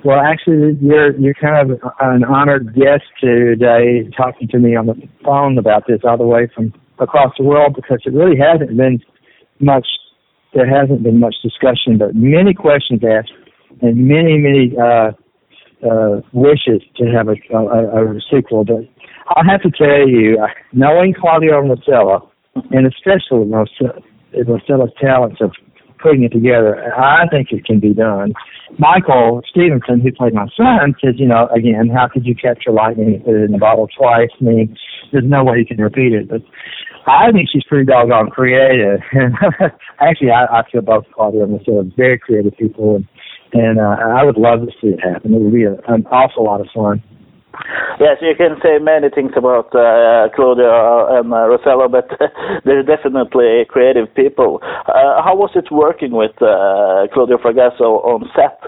Well, 0.04 0.20
actually, 0.20 0.78
you're 0.82 1.18
you're 1.18 1.34
kind 1.34 1.72
of 1.72 1.80
an 2.00 2.24
honored 2.24 2.76
guest 2.76 3.04
today, 3.22 4.10
talking 4.16 4.48
to 4.50 4.60
me 4.60 4.76
on 4.76 4.86
the 4.88 4.96
phone 5.24 5.58
about 5.58 5.84
this 5.88 6.02
all 6.04 6.18
the 6.18 6.26
way 6.26 6.50
from 6.54 6.74
across 7.00 7.34
the 7.38 7.44
world 7.44 7.76
because 7.76 8.00
it 8.06 8.14
really 8.14 8.38
hasn't 8.38 8.76
been 8.76 9.02
much. 9.60 9.88
There 10.54 10.68
hasn't 10.68 11.04
been 11.04 11.20
much 11.20 11.36
discussion, 11.42 11.98
but 11.98 12.16
many 12.16 12.54
questions 12.54 13.02
asked 13.04 13.32
and 13.82 14.08
many 14.08 14.38
many 14.38 14.76
uh, 14.78 15.12
uh, 15.88 16.22
wishes 16.32 16.82
to 16.98 17.06
have 17.06 17.28
a, 17.28 17.36
a, 17.56 18.16
a 18.16 18.22
sequel. 18.32 18.66
But 18.66 18.88
I'll 19.30 19.46
have 19.46 19.62
to 19.62 19.72
tell 19.72 20.08
you, 20.08 20.38
uh, 20.42 20.48
knowing 20.74 21.14
Claudio 21.14 21.66
Marcella, 21.66 22.22
and 22.72 22.88
especially 22.88 23.46
Marcella, 23.46 24.00
Marcella's 24.48 24.92
talents 25.00 25.38
of 25.42 25.52
putting 26.02 26.24
it 26.24 26.34
together, 26.34 26.94
I 26.94 27.28
think 27.30 27.52
it 27.52 27.66
can 27.66 27.80
be 27.80 27.94
done. 27.94 28.34
Michael 28.78 29.42
Stevenson, 29.50 30.02
who 30.02 30.12
played 30.12 30.34
my 30.34 30.48
son, 30.56 30.96
says, 31.04 31.16
you 31.18 31.28
know, 31.28 31.48
again, 31.56 31.90
how 31.90 32.10
could 32.12 32.26
you 32.26 32.36
capture 32.36 32.72
lightning 32.72 33.16
and 33.16 33.24
put 33.24 33.36
it 33.36 33.46
in 33.46 33.52
the 33.54 33.58
bottle 33.58 33.88
twice? 33.88 34.30
I 34.42 34.44
mean, 34.44 34.76
there's 35.12 35.24
no 35.26 35.44
way 35.44 35.60
you 35.60 35.66
can 35.66 35.78
repeat 35.78 36.12
it. 36.12 36.28
But 36.28 36.42
I 37.08 37.32
think 37.32 37.50
she's 37.52 37.64
pretty 37.64 37.86
doggone 37.86 38.30
creative. 38.30 39.00
And 39.14 39.36
actually, 40.00 40.32
I, 40.32 40.46
I 40.46 40.64
feel 40.70 40.82
both 40.82 41.06
Claudia 41.14 41.44
and 41.44 41.52
Marcella 41.54 41.84
very 41.96 42.20
creative 42.20 42.58
people, 42.58 42.98
and 42.98 43.08
and 43.54 43.80
uh, 43.80 43.96
I 44.18 44.24
would 44.24 44.38
love 44.38 44.62
to 44.62 44.72
see 44.82 44.88
it 44.88 45.00
happen. 45.00 45.34
It 45.34 45.40
would 45.40 45.54
be 45.54 45.64
a, 45.64 45.74
an 45.88 46.08
awful 46.08 46.44
lot 46.44 46.60
of 46.60 46.68
fun. 46.74 47.04
Yes, 48.00 48.18
you 48.22 48.34
can 48.36 48.58
say 48.64 48.80
many 48.80 49.10
things 49.10 49.32
about 49.36 49.68
uh, 49.76 50.28
Claudia 50.36 50.74
and 51.20 51.32
uh, 51.32 51.48
Rosella, 51.48 51.88
but 51.88 52.10
they're 52.66 52.84
definitely 52.84 53.66
creative 53.70 54.14
people. 54.16 54.60
Uh, 54.64 55.22
how 55.24 55.36
was 55.36 55.52
it 55.56 55.72
working 55.72 56.12
with 56.12 56.32
uh, 56.42 57.06
Claudio 57.14 57.38
Fragasso 57.38 58.04
on 58.04 58.30
set? 58.36 58.60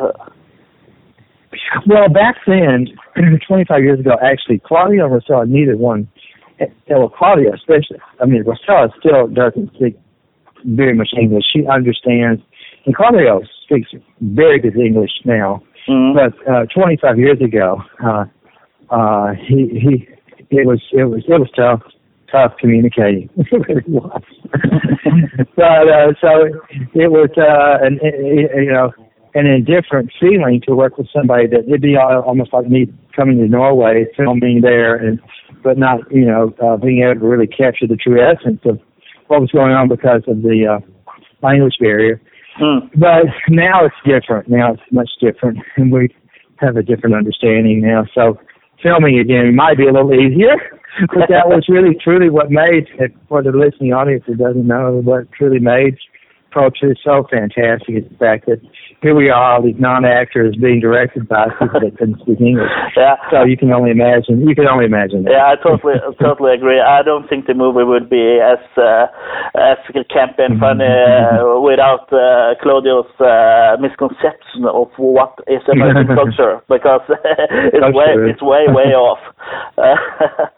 Well, 1.88 2.10
back 2.10 2.36
then, 2.46 2.88
25 3.48 3.84
years 3.84 4.00
ago, 4.00 4.16
actually, 4.22 4.62
Claudia 4.66 5.06
and 5.06 5.14
Rosella 5.14 5.46
needed 5.46 5.80
one. 5.80 6.08
eh, 6.60 6.66
Well, 6.90 7.10
Claudia 7.10 7.54
especially. 7.54 7.98
I 8.22 8.26
mean, 8.26 8.44
Rosella 8.44 8.90
still 9.00 9.28
doesn't 9.28 9.74
speak 9.76 9.98
very 10.66 10.94
much 10.94 11.10
English. 11.20 11.46
She 11.52 11.66
understands, 11.68 12.42
and 12.86 12.96
Claudio 12.96 13.42
speaks 13.64 13.90
very 14.22 14.60
good 14.60 14.78
English 14.78 15.12
now. 15.26 15.64
Mm. 15.88 16.14
But 16.16 16.52
uh, 16.52 16.66
25 16.74 17.20
years 17.20 17.42
ago, 17.42 17.82
uh, 18.04 18.26
uh, 18.90 19.34
he 19.34 19.68
he 19.80 20.08
it 20.50 20.66
was 20.66 20.82
it 20.92 21.06
was 21.06 21.24
it 21.28 21.40
was 21.40 21.50
tough 21.56 21.82
tough 22.32 22.54
communicating. 22.60 23.30
it 23.38 23.48
really 23.52 23.84
was. 23.88 24.22
but 25.56 25.88
uh, 25.88 26.14
so 26.20 26.46
it 26.94 27.12
was 27.12 27.30
uh, 27.38 27.86
an 27.86 28.00
you 28.04 28.72
know 28.72 28.92
an 29.34 29.46
indifferent 29.46 30.12
feeling 30.20 30.62
to 30.66 30.76
work 30.76 30.98
with 30.98 31.08
somebody 31.14 31.48
that 31.48 31.68
it'd 31.68 31.82
be 31.82 31.98
almost 31.98 32.54
like 32.54 32.68
me 32.68 32.88
coming 33.16 33.38
to 33.38 33.48
Norway, 33.48 34.06
filming 34.16 34.62
there, 34.62 34.96
and 34.96 35.20
but 35.64 35.78
not 35.78 36.00
you 36.12 36.26
know 36.26 36.54
uh, 36.64 36.78
being 36.78 37.04
able 37.04 37.22
to 37.22 37.28
really 37.28 37.48
capture 37.48 37.88
the 37.88 37.98
true 37.98 38.22
essence 38.22 38.62
of 38.66 38.80
what 39.28 39.42
was 39.42 39.52
going 39.52 39.74
on 39.74 39.88
because 39.88 40.22
of 40.28 40.42
the 40.42 40.66
uh, 40.66 40.80
language 41.42 41.76
barrier. 41.80 42.22
Mm. 42.62 42.90
But 42.96 43.26
now 43.50 43.86
it's 43.86 43.96
different. 44.06 44.50
Now 44.50 44.74
it's 44.74 44.84
much 44.92 45.10
different, 45.20 45.60
and 45.76 45.92
we 45.92 46.16
have 46.58 46.78
a 46.78 46.84
different 46.84 47.16
understanding 47.16 47.82
now. 47.82 48.06
So 48.14 48.40
filming 48.82 49.20
again. 49.20 49.48
It 49.48 49.54
might 49.54 49.78
be 49.78 49.88
a 49.88 49.94
little 49.94 50.14
easier, 50.14 50.56
but 51.14 51.30
that 51.30 51.48
was 51.48 51.66
really 51.68 51.96
truly 52.04 52.30
what 52.30 52.52
made 52.52 52.88
it 53.00 53.12
for 53.28 53.44
the 53.44 53.52
listening 53.52 53.94
audience 53.94 54.24
that 54.28 54.38
doesn't 54.38 54.68
know 54.68 55.02
what 55.04 55.32
truly 55.32 55.60
made 55.60 55.98
Pro 56.56 56.72
Two 56.72 56.96
so 57.04 57.28
fantastic 57.28 58.00
is 58.00 58.08
the 58.08 58.16
fact 58.16 58.48
that 58.48 58.64
here 59.04 59.14
we 59.14 59.28
are, 59.30 59.60
all 59.60 59.62
these 59.62 59.76
non-actors 59.78 60.56
being 60.56 60.80
directed 60.80 61.28
by 61.28 61.52
people 61.60 61.84
that 61.84 61.92
couldn't 62.00 62.16
speak 62.24 62.40
English. 62.40 62.72
Yeah. 62.96 63.20
So 63.30 63.44
you 63.44 63.58
can 63.58 63.74
only 63.74 63.92
imagine. 63.92 64.48
You 64.48 64.56
can 64.56 64.68
only 64.72 64.86
imagine 64.86 65.24
that. 65.28 65.36
Yeah, 65.36 65.52
I 65.52 65.60
totally 65.60 66.00
totally 66.16 66.54
agree. 66.56 66.80
I 66.80 67.04
don't 67.04 67.28
think 67.28 67.46
the 67.46 67.54
movie 67.54 67.84
would 67.84 68.10
be 68.10 68.40
as 68.40 68.62
uh, 68.80 69.12
as 69.60 69.76
camp 70.08 70.40
and 70.40 70.56
funny 70.58 70.88
uh, 70.88 71.60
without 71.60 72.08
uh, 72.16 72.56
Claudio's 72.64 73.12
uh, 73.20 73.76
misconception 73.84 74.64
of 74.64 74.88
what 74.96 75.36
is 75.48 75.60
American 75.68 76.08
culture 76.16 76.64
because 76.72 77.04
it's 77.76 77.92
way 77.92 78.16
it's 78.32 78.42
way 78.42 78.64
way 78.72 78.96
off. 78.96 79.20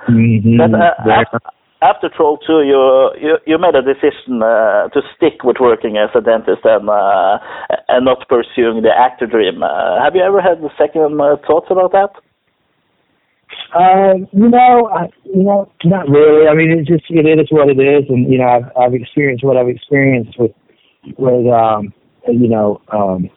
Mhm. 0.08 0.62
but 0.62 0.78
uh, 0.78 1.40
after, 1.82 2.10
Troll 2.10 2.38
2, 2.38 2.64
you, 2.64 3.12
you 3.22 3.38
you 3.46 3.58
made 3.60 3.76
a 3.76 3.82
decision 3.82 4.42
uh, 4.42 4.90
to 4.90 5.02
stick 5.16 5.44
with 5.44 5.58
working 5.60 5.98
as 5.98 6.10
a 6.16 6.22
dentist 6.22 6.66
and 6.66 6.90
uh, 6.90 7.38
and 7.88 8.06
not 8.06 8.28
pursuing 8.28 8.82
the 8.82 8.90
actor 8.90 9.28
dream. 9.28 9.62
Uh, 9.62 10.02
have 10.04 10.16
you 10.16 10.22
ever 10.22 10.42
had 10.42 10.60
the 10.62 10.70
second 10.78 11.22
uh, 11.22 11.36
thoughts 11.46 11.68
about 11.70 11.92
that? 11.92 12.10
Um, 13.78 14.28
you 14.32 14.50
know, 14.50 14.90
I, 14.90 15.06
you 15.24 15.44
know, 15.44 15.72
not 15.86 16.10
really. 16.10 16.48
I 16.48 16.56
mean, 16.56 16.72
it 16.72 16.88
just 16.88 17.06
it 17.10 17.40
is 17.40 17.48
what 17.52 17.70
it 17.70 17.80
is, 17.80 18.10
and 18.10 18.32
you 18.32 18.40
know, 18.40 18.48
I've 18.48 18.72
I've 18.76 18.94
experienced 18.96 19.44
what 19.44 19.58
I've 19.58 19.70
experienced 19.70 20.40
with 20.40 20.52
with 21.18 21.46
um, 21.54 21.94
you 22.28 22.50
know, 22.50 22.82
um, 22.92 23.30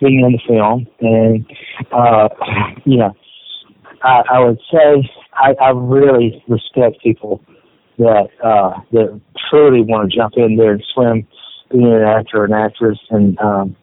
being 0.00 0.22
on 0.22 0.32
the 0.32 0.40
film, 0.46 0.86
and 1.00 1.44
uh, 1.90 2.28
you 2.84 2.98
know, 2.98 3.12
I, 4.04 4.22
I 4.32 4.38
would 4.44 4.60
say 4.70 5.10
I, 5.34 5.54
I 5.60 5.70
really 5.70 6.40
respect 6.46 7.02
people 7.02 7.40
that 7.98 8.28
uh, 8.42 8.80
that 8.92 9.20
truly 9.50 9.82
want 9.82 10.10
to 10.10 10.16
jump 10.16 10.34
in 10.36 10.56
there 10.56 10.72
and 10.72 10.84
swim, 10.92 11.26
being 11.70 11.92
an 11.92 12.02
actor 12.02 12.42
or 12.42 12.44
an 12.44 12.52
actress, 12.52 12.98
and 13.10 13.38
um, 13.38 13.76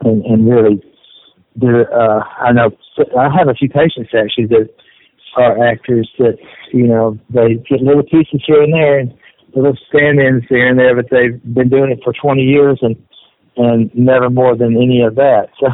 and 0.00 0.24
and 0.24 0.48
really 0.48 0.82
there 1.56 1.92
uh 1.92 2.22
I 2.40 2.52
know 2.52 2.70
I 3.18 3.28
have 3.36 3.48
a 3.48 3.54
few 3.54 3.68
patients 3.68 4.10
actually 4.14 4.46
that 4.46 4.68
are 5.36 5.66
actors 5.66 6.08
that 6.18 6.38
you 6.72 6.86
know 6.86 7.18
they 7.30 7.54
get 7.68 7.80
little 7.80 8.02
pieces 8.02 8.42
here 8.46 8.62
and 8.62 8.72
there 8.72 8.98
and 8.98 9.14
little 9.54 9.76
stand-ins 9.88 10.44
here 10.48 10.68
and 10.68 10.78
there, 10.78 10.94
but 10.94 11.06
they've 11.10 11.42
been 11.54 11.68
doing 11.68 11.90
it 11.90 12.00
for 12.04 12.12
20 12.12 12.42
years 12.42 12.78
and 12.82 12.96
and 13.56 13.90
never 13.94 14.30
more 14.30 14.56
than 14.56 14.76
any 14.76 15.02
of 15.02 15.16
that. 15.16 15.48
So 15.60 15.68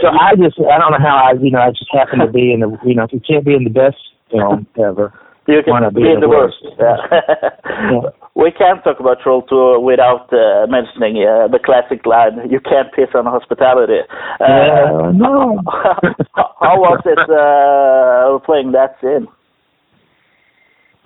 so 0.00 0.08
I 0.08 0.34
just 0.36 0.58
I 0.60 0.78
don't 0.78 0.92
know 0.92 1.00
how 1.00 1.30
I 1.30 1.32
you 1.40 1.50
know 1.50 1.60
I 1.60 1.70
just 1.70 1.88
happen 1.92 2.20
to 2.20 2.26
be 2.26 2.52
in 2.52 2.60
the 2.60 2.76
you 2.84 2.94
know 2.94 3.04
if 3.04 3.12
you 3.12 3.20
can't 3.20 3.44
be 3.44 3.54
in 3.54 3.64
the 3.64 3.70
best 3.70 3.96
film 4.30 4.66
ever. 4.78 5.12
You 5.46 5.62
can 5.62 5.72
Wanna 5.72 5.90
be, 5.92 6.02
be 6.02 6.08
in 6.10 6.20
the 6.20 6.26
the 6.26 6.28
worst. 6.28 6.56
worst. 6.62 6.76
Yeah. 6.80 8.10
We 8.34 8.50
can't 8.50 8.82
talk 8.84 9.00
about 9.00 9.18
Troll 9.22 9.42
2 9.42 9.80
without 9.80 10.28
uh, 10.32 10.66
mentioning 10.68 11.24
uh, 11.24 11.48
the 11.48 11.58
classic 11.64 12.04
line, 12.04 12.50
you 12.50 12.60
can't 12.60 12.92
piss 12.92 13.08
on 13.14 13.24
hospitality. 13.26 14.00
Uh, 14.40 14.44
Uh, 14.44 15.12
no. 15.12 15.62
how 16.60 16.76
was 16.76 17.00
it 17.06 17.18
uh, 17.30 18.38
playing 18.44 18.72
that 18.72 18.96
scene? 19.00 19.26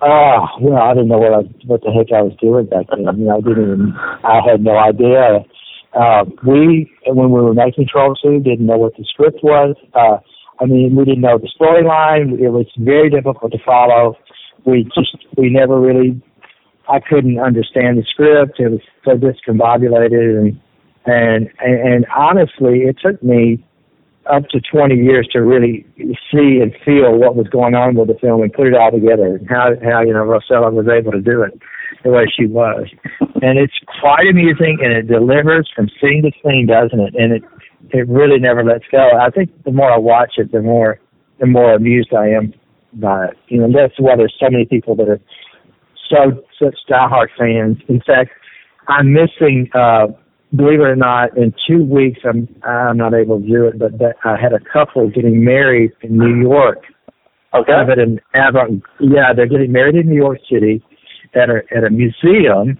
Oh, 0.01 0.47
you 0.59 0.71
know, 0.71 0.77
I 0.81 0.93
didn't 0.93 1.09
know 1.09 1.19
what 1.19 1.33
I, 1.33 1.41
what 1.67 1.81
the 1.83 1.91
heck 1.91 2.11
I 2.11 2.23
was 2.23 2.33
doing 2.41 2.65
back 2.65 2.87
then. 2.89 3.05
You 3.19 3.25
know, 3.29 3.37
I 3.37 3.41
didn't 3.41 3.63
even, 3.63 3.93
I 4.25 4.39
had 4.43 4.61
no 4.63 4.75
idea. 4.75 5.45
Uh, 5.93 6.25
we, 6.45 6.91
when 7.05 7.29
we 7.31 7.39
were 7.41 7.53
making 7.53 7.87
Troll 7.87 8.15
2, 8.15 8.39
didn't 8.39 8.65
know 8.65 8.77
what 8.77 8.97
the 8.97 9.05
script 9.07 9.39
was. 9.43 9.75
Uh, 9.93 10.17
I 10.59 10.65
mean, 10.65 10.95
we 10.95 11.05
didn't 11.05 11.21
know 11.21 11.37
the 11.37 11.49
storyline. 11.59 12.39
It 12.39 12.49
was 12.49 12.65
very 12.79 13.09
difficult 13.09 13.51
to 13.51 13.57
follow. 13.63 14.17
We 14.65 14.83
just, 14.95 15.17
we 15.37 15.49
never 15.49 15.79
really, 15.79 16.21
I 16.89 16.99
couldn't 16.99 17.39
understand 17.39 17.97
the 17.97 18.03
script. 18.09 18.59
It 18.59 18.69
was 18.69 18.81
so 19.05 19.11
discombobulated 19.11 20.37
and, 20.37 20.61
and, 21.05 21.49
and, 21.59 22.05
honestly, 22.15 22.81
it 22.81 22.97
took 23.01 23.21
me 23.23 23.63
up 24.31 24.47
to 24.49 24.61
20 24.61 24.95
years 24.95 25.27
to 25.31 25.39
really 25.39 25.85
see 26.31 26.59
and 26.61 26.75
feel 26.85 27.17
what 27.17 27.35
was 27.35 27.47
going 27.47 27.73
on 27.73 27.95
with 27.95 28.07
the 28.07 28.13
film 28.21 28.43
and 28.43 28.53
put 28.53 28.67
it 28.67 28.75
all 28.75 28.91
together 28.91 29.37
and 29.37 29.49
how, 29.49 29.71
how 29.83 30.01
you 30.01 30.13
know, 30.13 30.23
Rosella 30.23 30.69
was 30.69 30.87
able 30.87 31.11
to 31.11 31.21
do 31.21 31.41
it 31.41 31.59
the 32.03 32.11
way 32.11 32.25
she 32.27 32.45
was. 32.45 32.87
and 33.41 33.57
it's 33.57 33.73
quite 33.99 34.27
amusing 34.29 34.77
and 34.83 34.93
it 34.93 35.07
delivers 35.07 35.69
from 35.75 35.89
scene 35.99 36.21
to 36.23 36.31
scene, 36.43 36.67
doesn't 36.67 36.99
it? 36.99 37.15
And 37.15 37.33
it, 37.33 37.43
it 37.89 38.07
really 38.07 38.39
never 38.39 38.63
lets 38.63 38.85
go. 38.91 39.09
I 39.19 39.29
think 39.31 39.49
the 39.63 39.71
more 39.71 39.91
I 39.91 39.97
watch 39.97 40.33
it, 40.37 40.51
the 40.51 40.61
more, 40.61 40.99
the 41.39 41.47
more 41.47 41.73
amused 41.73 42.13
I 42.13 42.29
am 42.29 42.53
by 42.93 43.25
it. 43.25 43.37
You 43.47 43.61
know, 43.61 43.71
that's 43.73 43.99
why 43.99 44.15
there's 44.15 44.35
so 44.39 44.49
many 44.49 44.65
people 44.65 44.95
that 44.95 45.07
are 45.09 45.19
so, 46.09 46.43
such 46.61 46.75
diehard 46.89 47.27
fans. 47.37 47.77
In 47.87 48.01
fact, 48.01 48.31
I'm 48.87 49.13
missing. 49.13 49.69
Uh, 49.73 50.07
believe 50.55 50.79
it 50.81 50.83
or 50.83 50.95
not, 50.95 51.37
in 51.37 51.53
two 51.67 51.83
weeks 51.83 52.19
I'm 52.25 52.47
I'm 52.63 52.97
not 52.97 53.13
able 53.13 53.39
to 53.39 53.47
do 53.47 53.65
it. 53.65 53.79
But 53.79 53.97
that, 53.99 54.15
I 54.23 54.35
had 54.41 54.53
a 54.53 54.59
couple 54.59 55.09
getting 55.09 55.43
married 55.43 55.91
in 56.01 56.17
New 56.17 56.41
York. 56.41 56.79
Okay. 57.53 57.71
Kind 57.71 57.91
of 57.91 58.19
avant. 58.33 58.83
Yeah, 58.99 59.33
they're 59.35 59.47
getting 59.47 59.71
married 59.71 59.95
in 59.95 60.07
New 60.07 60.15
York 60.15 60.39
City 60.49 60.83
at 61.33 61.49
a 61.49 61.61
at 61.75 61.83
a 61.83 61.89
museum, 61.89 62.77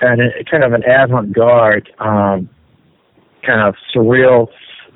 and 0.00 0.20
a, 0.20 0.44
kind 0.50 0.64
of 0.64 0.72
an 0.72 0.82
avant-garde, 0.84 1.88
um, 1.98 2.48
kind 3.44 3.60
of 3.66 3.74
surreal 3.94 4.48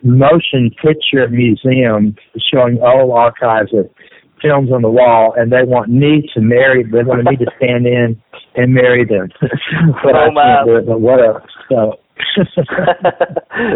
motion 0.02 0.70
picture 0.82 1.28
museum 1.28 2.14
showing 2.52 2.78
old 2.80 3.12
archives 3.12 3.72
of 3.72 3.88
films 4.42 4.70
on 4.72 4.82
the 4.82 4.90
wall, 4.90 5.34
and 5.36 5.52
they 5.52 5.64
want 5.64 5.88
me 5.90 6.28
to 6.34 6.40
marry. 6.40 6.82
They 6.82 7.02
want 7.02 7.24
me 7.24 7.36
to 7.36 7.46
stand 7.56 7.86
in 7.86 8.20
and 8.54 8.74
marry 8.74 9.04
them. 9.04 9.28
but 9.40 10.14
Oh, 10.14 10.30
I 10.30 10.34
can't 10.34 10.66
do 10.66 10.76
it. 10.76 10.86
But 10.86 11.00
what 11.00 11.20
a 11.20 11.40
so. 11.68 11.98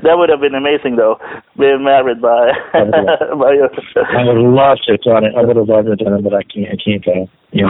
that 0.00 0.16
would 0.16 0.30
have 0.30 0.40
been 0.40 0.54
amazing, 0.54 0.96
though, 0.96 1.20
being 1.58 1.84
married 1.84 2.22
by 2.22 2.52
by 2.72 3.52
your. 3.52 3.68
I 3.68 4.24
would 4.24 4.36
have 4.36 4.52
loved 4.52 4.80
to 4.86 4.92
have 4.92 5.02
done 5.02 5.24
it. 5.24 5.34
I 5.36 5.42
would 5.44 5.56
have 5.56 5.68
loved 5.68 5.86
to 5.86 5.90
have 5.92 5.98
done 5.98 6.14
it, 6.14 6.24
but 6.24 6.32
I 6.32 6.42
can't. 6.44 6.72
I 6.72 6.76
can't 6.80 7.04
go. 7.04 7.28
Yeah. 7.52 7.68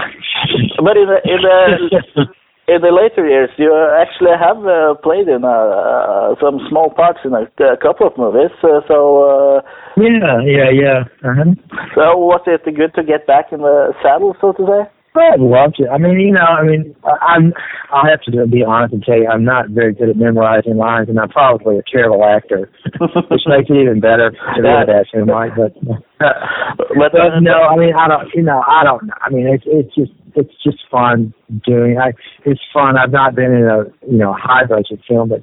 But 0.79 0.97
in 0.97 1.11
the 1.11 1.19
in 1.27 1.43
the 1.43 2.27
in 2.71 2.81
the 2.83 2.95
later 2.95 3.27
years, 3.27 3.51
you 3.59 3.75
actually 3.99 4.37
have 4.39 4.63
uh, 4.63 4.95
played 5.03 5.27
in 5.27 5.43
uh, 5.43 5.51
uh, 5.51 6.35
some 6.41 6.61
small 6.71 6.91
parts 6.91 7.19
in 7.25 7.35
a, 7.35 7.51
a 7.67 7.77
couple 7.77 8.07
of 8.07 8.17
movies. 8.17 8.55
Uh, 8.63 8.79
so, 8.87 9.27
uh, 9.27 9.61
yeah, 9.99 10.39
yeah, 10.47 10.71
yeah. 10.71 11.01
Uh-huh. 11.27 11.51
so 11.95 12.17
was 12.17 12.43
it 12.47 12.63
good 12.65 12.95
to 12.95 13.03
get 13.03 13.27
back 13.27 13.51
in 13.51 13.61
the 13.61 13.93
saddle, 14.03 14.37
so 14.41 14.53
to 14.53 14.63
say? 14.63 15.00
I'd 15.17 15.41
love 15.41 15.75
to. 15.75 15.89
I 15.89 15.99
mean, 15.99 16.21
you 16.21 16.33
know, 16.33 16.41
I 16.47 16.63
mean, 16.63 16.95
I- 17.05 17.35
I'm. 17.35 17.53
I'll 17.93 18.07
have 18.09 18.23
to 18.23 18.47
be 18.47 18.63
honest 18.63 18.95
and 18.95 19.03
tell 19.03 19.17
you, 19.19 19.27
I'm 19.27 19.45
not 19.45 19.71
very 19.71 19.93
good 19.93 20.09
at 20.11 20.17
memorizing 20.17 20.77
lines, 20.77 21.09
and 21.09 21.19
I'm 21.19 21.29
probably 21.29 21.79
a 21.79 21.83
terrible 21.91 22.25
actor, 22.25 22.71
which 23.31 23.43
makes 23.47 23.69
it 23.69 23.75
even 23.83 23.99
better 23.99 24.31
read 24.63 24.87
that 24.87 25.07
in 25.13 25.27
mind. 25.27 25.53
But, 25.57 25.75
But, 26.21 27.13
but 27.13 27.41
no, 27.41 27.63
I 27.63 27.77
mean, 27.77 27.95
I 27.95 28.07
don't. 28.09 28.29
You 28.35 28.43
know, 28.43 28.63
I 28.67 28.85
don't. 28.85 29.11
I 29.21 29.31
mean, 29.31 29.47
it's 29.49 29.65
it's 29.67 29.95
just 29.95 30.13
it's 30.37 30.53
just 30.63 30.79
fun 30.91 31.35
doing. 31.67 31.99
I 31.99 32.13
it's 32.45 32.61
fun. 32.73 32.97
I've 32.97 33.11
not 33.11 33.35
been 33.35 33.53
in 33.53 33.65
a 33.67 33.85
you 34.09 34.19
know 34.19 34.35
high 34.39 34.67
budget 34.67 35.01
film, 35.09 35.31
but 35.31 35.43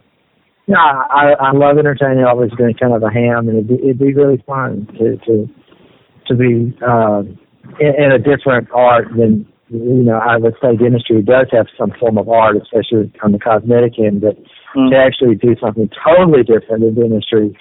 you 0.67 0.73
know, 0.75 0.79
I 0.79 1.33
I 1.39 1.51
love 1.51 1.77
entertaining. 1.77 2.19
I've 2.19 2.35
always 2.37 2.51
been 2.51 2.73
kind 2.75 2.93
of 2.93 3.03
a 3.03 3.09
ham, 3.11 3.49
and 3.49 3.57
it'd 3.57 3.67
be, 3.67 3.75
it'd 3.83 3.99
be 3.99 4.13
really 4.13 4.41
fun 4.45 4.87
to 4.99 5.17
to 5.25 5.49
to 6.27 6.35
be 6.35 6.77
um, 6.85 7.37
in, 7.79 7.93
in 8.05 8.11
a 8.11 8.19
different 8.19 8.67
art 8.73 9.07
than 9.17 9.45
you 9.69 10.03
know. 10.03 10.17
I 10.17 10.37
would 10.37 10.55
say 10.61 10.75
dentistry 10.75 11.21
does 11.21 11.47
have 11.51 11.67
some 11.77 11.91
form 11.99 12.17
of 12.17 12.29
art, 12.29 12.55
especially 12.57 13.11
on 13.23 13.31
the 13.31 13.39
cosmetic 13.39 13.99
end, 13.99 14.21
but 14.21 14.37
Mm. 14.75 14.91
to 14.91 14.97
actually 14.97 15.35
do 15.35 15.55
something 15.61 15.89
totally 16.05 16.43
different 16.43 16.81
than 16.83 16.93
dentistry, 16.93 17.57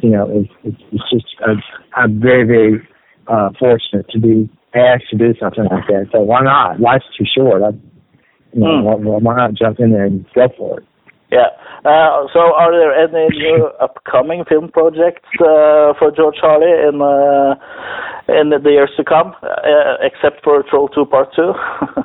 you 0.00 0.10
know, 0.10 0.30
it's, 0.30 0.50
it's, 0.62 0.82
it's 0.92 1.10
just 1.10 1.26
I'm, 1.44 1.60
I'm 1.96 2.20
very 2.20 2.44
very 2.44 2.88
uh, 3.26 3.50
fortunate 3.58 4.08
to 4.10 4.18
be 4.20 4.48
asked 4.74 5.10
to 5.10 5.16
do 5.16 5.34
something 5.40 5.64
like 5.64 5.86
that. 5.88 6.06
So 6.12 6.20
why 6.20 6.40
not? 6.42 6.80
Life's 6.80 7.04
too 7.18 7.24
short. 7.26 7.62
I, 7.62 7.70
you 8.54 8.60
know, 8.60 8.66
Mm. 8.68 8.82
why, 9.04 9.18
why 9.18 9.36
not 9.36 9.54
jump 9.54 9.80
in 9.80 9.90
there 9.92 10.04
and 10.04 10.24
go 10.34 10.48
for 10.56 10.78
it? 10.80 10.86
Yeah. 11.30 11.48
Uh, 11.84 12.26
so, 12.32 12.40
are 12.56 12.72
there 12.72 12.92
any 12.92 13.28
new 13.36 13.66
upcoming 13.80 14.44
film 14.48 14.70
projects 14.70 15.28
uh, 15.40 15.92
for 15.98 16.10
George 16.14 16.36
Harley 16.40 16.72
in 16.88 17.00
uh, 17.02 17.54
in 18.40 18.50
the 18.50 18.70
years 18.70 18.90
to 18.96 19.04
come, 19.04 19.34
uh, 19.42 19.96
except 20.02 20.42
for 20.42 20.62
Troll 20.68 20.88
Two 20.88 21.04
Part 21.06 21.28
Two? 21.34 21.52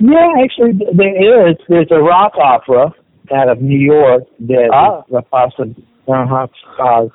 Yeah, 0.00 0.26
actually, 0.42 0.72
there 0.96 1.48
is. 1.50 1.56
There's 1.68 1.86
a 1.92 2.00
rock 2.02 2.32
opera 2.36 2.92
out 3.32 3.48
of 3.48 3.62
New 3.62 3.78
York 3.78 4.24
that 4.40 4.68
Ah. 4.72 5.02
is 5.08 5.14
a 5.14 5.22
possi- 5.22 5.82
uh-huh, 6.08 6.46
uh, 6.82 7.06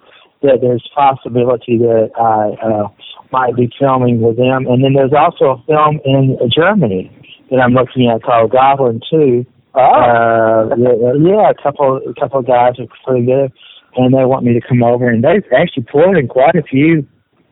that 0.44 0.62
there's 0.62 0.88
possibility 0.96 1.78
that 1.78 2.10
I 2.16 2.56
uh, 2.66 2.88
might 3.34 3.56
be 3.58 3.70
filming 3.78 4.22
with 4.22 4.38
them, 4.38 4.66
and 4.68 4.82
then 4.84 4.94
there's 4.94 5.12
also 5.14 5.46
a 5.60 5.64
film 5.68 6.00
in 6.06 6.38
Germany 6.50 7.12
that 7.52 7.58
I'm 7.60 7.74
looking 7.74 8.08
at 8.10 8.24
called 8.24 8.52
Goblin 8.52 9.02
Two. 9.12 9.46
Uh, 9.80 10.76
yeah, 10.78 11.50
a 11.50 11.64
couple, 11.64 12.02
a 12.08 12.20
couple 12.20 12.40
of 12.40 12.48
guys 12.48 12.74
are 12.80 12.88
pretty 13.06 13.26
good, 13.26 13.52
and 13.96 14.14
they 14.14 14.26
want 14.26 14.46
me 14.46 14.54
to 14.54 14.62
come 14.68 14.84
over, 14.84 15.10
and 15.10 15.24
they've 15.24 15.44
actually 15.56 15.84
pulled 15.84 16.18
in 16.18 16.28
quite 16.28 16.56
a 16.56 16.64
few 16.64 17.08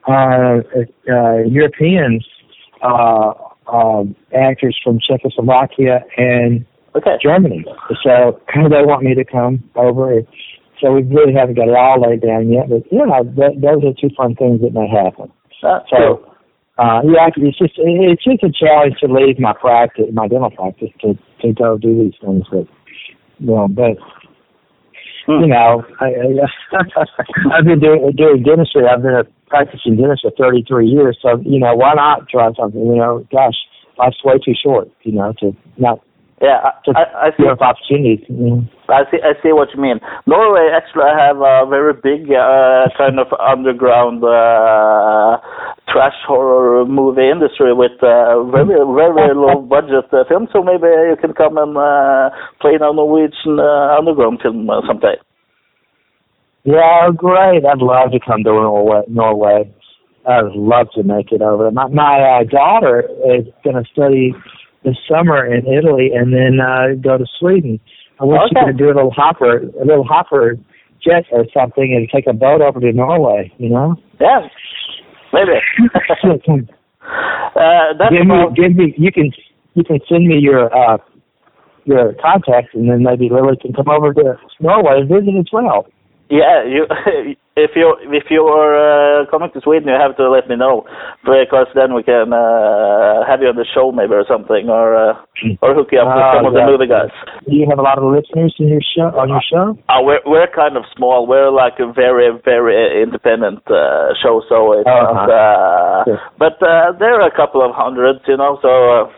uh, 0.07 0.59
uh, 1.09 1.37
Europeans 1.45 2.25
uh, 2.83 3.33
um, 3.71 4.15
actors 4.35 4.77
from 4.83 4.99
Czechoslovakia 4.99 6.03
and 6.17 6.65
okay. 6.95 7.17
Germany. 7.21 7.65
So 8.03 8.39
they 8.55 8.83
want 8.85 9.03
me 9.03 9.15
to 9.15 9.25
come 9.25 9.63
over. 9.75 10.21
So 10.81 10.91
we 10.93 11.01
really 11.01 11.33
haven't 11.33 11.55
got 11.55 11.67
it 11.67 11.75
all 11.75 11.99
laid 11.99 12.21
down 12.21 12.53
yet, 12.53 12.69
but 12.69 12.83
yeah, 12.91 13.05
know, 13.05 13.23
th- 13.23 13.59
those 13.59 13.83
are 13.83 13.93
two 13.99 14.13
fun 14.15 14.35
things 14.35 14.61
that 14.61 14.73
may 14.73 14.87
happen. 14.87 15.31
Uh, 15.63 15.79
So, 15.89 16.23
uh, 16.77 17.01
yeah, 17.05 17.29
it's 17.35 17.57
just 17.57 17.73
it's 17.77 18.23
just 18.23 18.43
a 18.43 18.51
challenge 18.51 18.95
to 18.99 19.07
leave 19.07 19.39
my 19.39 19.53
practice, 19.53 20.05
my 20.13 20.27
dental 20.27 20.51
practice, 20.51 20.89
to 21.01 21.17
to 21.41 21.53
go 21.53 21.77
do 21.77 22.03
these 22.03 22.13
things. 22.21 22.45
But 22.51 22.67
you 23.39 23.47
know, 23.47 23.67
but 23.67 23.97
Hmm. 25.27 25.41
you 25.43 25.47
know, 25.47 25.83
I, 25.99 26.05
I, 26.05 27.03
I've 27.59 27.65
been 27.65 27.79
doing 27.81 28.11
doing 28.15 28.43
dentistry. 28.43 28.87
I've 28.87 29.01
been 29.01 29.13
a 29.13 29.23
practicing 29.49 29.97
dentist 29.97 30.21
for 30.23 30.31
33 30.31 30.87
years. 30.87 31.17
So 31.21 31.41
you 31.43 31.59
know, 31.59 31.75
why 31.75 31.93
not 31.95 32.29
try 32.29 32.49
something? 32.57 32.79
You 32.79 32.95
know, 32.95 33.27
gosh, 33.29 33.55
life's 33.97 34.23
way 34.23 34.39
too 34.39 34.53
short. 34.55 34.87
You 35.03 35.11
know, 35.13 35.33
to 35.39 35.51
not 35.77 35.99
yeah, 36.41 36.61
I, 36.63 36.91
I, 36.95 37.27
I 37.27 37.29
see. 37.35 37.43
opportunities. 37.43 38.25
You 38.29 38.35
know. 38.35 38.63
I 38.89 39.03
see. 39.11 39.19
I 39.23 39.33
see 39.43 39.51
what 39.51 39.69
you 39.75 39.81
mean. 39.81 39.99
Norway 40.25 40.71
actually 40.71 41.03
I 41.03 41.27
have 41.27 41.37
a 41.37 41.67
very 41.67 41.93
big 41.93 42.31
uh, 42.31 42.87
kind 42.97 43.19
of 43.19 43.27
underground 43.35 44.23
uh, 44.23 45.37
trash 45.91 46.15
horror 46.25 46.85
movie 46.85 47.29
industry 47.29 47.73
with 47.73 47.99
uh, 48.01 48.43
very 48.47 48.79
very 48.79 49.35
low 49.35 49.61
budget 49.61 50.07
uh, 50.13 50.23
films. 50.27 50.49
So 50.53 50.63
maybe 50.63 50.87
you 50.87 51.17
can 51.19 51.33
come 51.33 51.57
and 51.57 51.75
uh, 51.75 52.29
play 52.61 52.75
in 52.75 52.81
a 52.81 52.93
Norwegian 52.93 53.59
uh, 53.59 53.97
underground 53.97 54.39
film 54.41 54.69
uh, 54.69 54.81
someday. 54.87 55.19
Yeah, 56.63 57.09
great. 57.15 57.63
I'd 57.65 57.79
love 57.79 58.11
to 58.11 58.19
come 58.19 58.43
to 58.43 58.51
Norway. 58.51 59.03
Norway. 59.07 59.73
I'd 60.27 60.51
love 60.55 60.87
to 60.95 61.03
make 61.03 61.31
it 61.31 61.41
over. 61.41 61.71
My 61.71 61.87
my 61.87 62.39
uh, 62.39 62.43
daughter 62.43 63.03
is 63.35 63.47
going 63.63 63.81
to 63.81 63.89
study 63.91 64.35
this 64.83 64.95
summer 65.09 65.45
in 65.45 65.65
Italy 65.67 66.11
and 66.13 66.33
then 66.33 66.59
uh, 66.59 66.95
go 67.01 67.17
to 67.17 67.25
Sweden. 67.39 67.79
She 68.19 68.25
Okay. 68.25 68.65
could 68.65 68.77
do 68.77 68.85
a 68.85 68.95
little 68.95 69.11
hopper, 69.11 69.57
a 69.79 69.85
little 69.85 70.03
hopper 70.03 70.57
jet 71.03 71.25
or 71.31 71.45
something, 71.53 71.93
and 71.93 72.09
take 72.09 72.25
a 72.27 72.33
boat 72.33 72.61
over 72.61 72.79
to 72.79 72.91
Norway. 72.91 73.51
You 73.57 73.69
know, 73.69 73.95
Yeah, 74.19 74.47
maybe. 75.33 75.59
give 75.77 75.89
uh, 77.55 77.93
that's 77.99 78.11
me, 78.11 78.21
about, 78.21 78.55
give 78.55 78.75
me. 78.75 78.93
You 78.97 79.11
can 79.11 79.31
you 79.75 79.83
can 79.83 79.99
send 80.09 80.27
me 80.27 80.37
your 80.39 80.75
uh 80.75 80.97
your 81.85 82.13
contacts, 82.21 82.71
and 82.73 82.89
then 82.89 83.03
maybe 83.03 83.29
Lily 83.29 83.55
can 83.61 83.73
come 83.73 83.87
over 83.87 84.13
to 84.13 84.37
Norway 84.59 85.01
and 85.01 85.09
visit 85.09 85.37
as 85.39 85.45
well. 85.53 85.87
Yeah, 86.29 86.63
you 86.67 86.83
if 87.55 87.71
you 87.75 87.95
if 88.11 88.25
you 88.29 88.43
are 88.43 88.75
uh, 88.75 89.25
coming 89.31 89.49
to 89.53 89.61
Sweden, 89.61 89.87
you 89.87 89.95
have 89.95 90.15
to 90.17 90.29
let 90.29 90.49
me 90.49 90.55
know 90.55 90.83
because 91.23 91.67
then 91.73 91.93
we 91.95 92.03
can 92.03 92.33
uh, 92.33 93.23
have 93.25 93.39
you 93.41 93.47
on 93.47 93.55
the 93.55 93.65
show 93.73 93.91
maybe 93.91 94.13
or 94.13 94.25
something, 94.27 94.67
or 94.69 94.95
uh, 94.95 95.13
or 95.61 95.73
hook 95.73 95.89
you 95.91 95.99
up 95.99 96.11
with 96.11 96.19
Ah, 96.23 96.35
some 96.35 96.45
of 96.45 96.53
the 96.53 96.65
movie 96.67 96.87
guys. 96.87 97.11
Do 97.47 97.55
you 97.55 97.65
have 97.69 97.79
a 97.79 97.81
lot 97.81 97.97
of 97.97 98.03
listeners 98.11 98.53
in 98.59 98.67
your 98.67 98.83
show 98.83 99.07
on 99.15 99.29
your 99.29 99.41
show? 99.47 99.77
Uh, 99.87 100.03
we're 100.03 100.19
we're 100.25 100.51
kind 100.51 100.75
of 100.75 100.83
small. 100.95 101.25
We're 101.27 101.49
like 101.51 101.79
a 101.79 101.87
very 101.91 102.27
very 102.43 103.01
independent 103.03 103.63
uh, 103.71 104.11
show, 104.21 104.43
so 104.49 104.73
it's 104.73 104.87
Uh-huh. 104.87 105.13
not. 105.13 105.29
Uh, 105.31 106.03
Sure. 106.05 106.21
But 106.37 106.61
uh, 106.61 106.91
there 106.99 107.15
are 107.19 107.27
a 107.27 107.35
couple 107.35 107.61
of 107.65 107.71
hundreds, 107.73 108.19
you 108.27 108.37
know. 108.37 108.59
So, 108.61 108.69
uh, 108.69 109.09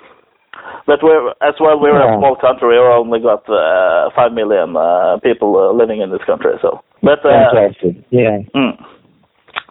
but 0.88 1.00
we're 1.04 1.30
as 1.42 1.56
well. 1.60 1.80
We're 1.80 1.96
a 1.98 2.18
small 2.18 2.36
country. 2.36 2.70
We 2.70 2.78
only 2.78 3.20
got 3.20 3.48
uh, 3.50 4.10
five 4.16 4.34
million 4.34 4.76
uh, 4.76 5.18
people 5.24 5.58
uh, 5.58 5.72
living 5.74 6.02
in 6.02 6.10
this 6.12 6.24
country. 6.26 6.54
So, 6.62 6.82
but 7.04 7.20
uh, 7.26 7.52
Fantastic. 7.54 8.04
Yeah. 8.10 8.40
Mm. 8.56 8.74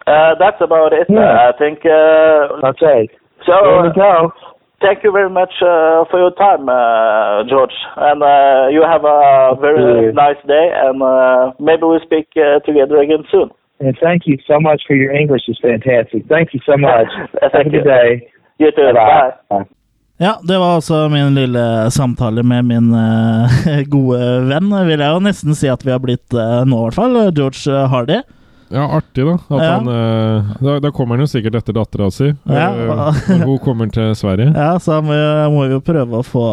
Uh, 0.07 0.35
that's 0.39 0.61
about 0.61 0.93
it. 0.93 1.07
Yeah. 1.09 1.21
Uh, 1.21 1.53
I 1.53 1.59
think. 1.59 1.85
Uh, 1.85 2.67
Okay. 2.71 3.09
so, 3.45 3.53
There 3.63 3.83
we 3.83 3.89
uh, 3.89 3.93
go. 3.93 4.33
thank 4.81 5.05
you 5.05 5.13
very 5.13 5.29
much 5.31 5.53
uh, 5.61 6.05
for 6.11 6.19
your 6.19 6.33
time, 6.33 6.69
uh, 6.69 7.45
George. 7.49 7.75
And 7.97 8.23
uh, 8.23 8.69
you 8.71 8.83
have 8.83 9.05
a 9.05 9.55
very 9.61 10.13
nice 10.13 10.41
day. 10.47 10.71
And 10.75 11.03
uh, 11.03 11.53
maybe 11.61 11.83
we'll 11.83 12.01
speak 12.01 12.29
uh, 12.37 12.61
together 12.65 12.97
again 12.99 13.25
soon. 13.31 13.51
And 13.81 13.97
thank 14.03 14.23
you 14.27 14.39
so 14.47 14.59
much 14.59 14.83
for 14.87 14.97
your 14.97 15.13
English. 15.13 15.43
is 15.49 15.59
fantastic. 15.61 16.27
Thank 16.29 16.55
you 16.55 16.61
so 16.67 16.77
much. 16.77 17.07
Thank 17.41 17.53
Have 17.53 17.61
a 17.61 17.65
you. 17.65 17.71
good 17.71 17.85
day. 17.85 18.29
You 18.59 18.71
too. 18.73 18.93
Bye. 18.95 19.31
Bye. 19.51 19.78
Ja, 20.19 20.41
det 20.43 20.59
var 20.59 20.81
altså 20.81 21.05
min 21.09 21.35
lille 21.35 21.91
samtale 21.95 22.43
med 22.43 22.65
min 22.67 22.91
uh, 22.95 23.59
gode 23.93 24.19
venn, 24.49 24.73
vil 24.89 24.99
jeg 24.99 25.15
jo 25.15 25.21
nesten 25.23 25.55
si 25.55 25.71
at 25.71 25.85
vi 25.87 25.95
har 25.95 26.03
blitt 26.03 26.35
uh, 26.35 26.65
nå, 26.67 26.81
i 26.81 26.89
hvert 26.89 26.99
fall. 26.99 27.21
George 27.37 27.85
Hardy. 27.93 28.19
Ja, 28.69 28.85
artig, 28.99 29.25
da. 29.25 29.37
Ja. 29.49 29.69
han, 29.77 29.87
uh, 29.89 30.51
da. 30.61 30.75
Da 30.83 30.91
kommer 30.93 31.17
han 31.17 31.23
jo 31.25 31.31
sikkert 31.31 31.61
etter 31.61 31.77
dattera 31.77 32.11
si. 32.13 32.33
Ja. 32.51 33.13
Hun 33.31 33.61
kommer 33.63 33.95
til 33.95 34.11
Sverige. 34.19 34.51
Ja, 34.59 34.75
så 34.83 34.99
må, 35.07 35.15
må 35.55 35.69
vi 35.69 35.79
jo 35.79 35.85
prøve 35.87 36.19
å 36.19 36.27
få, 36.27 36.45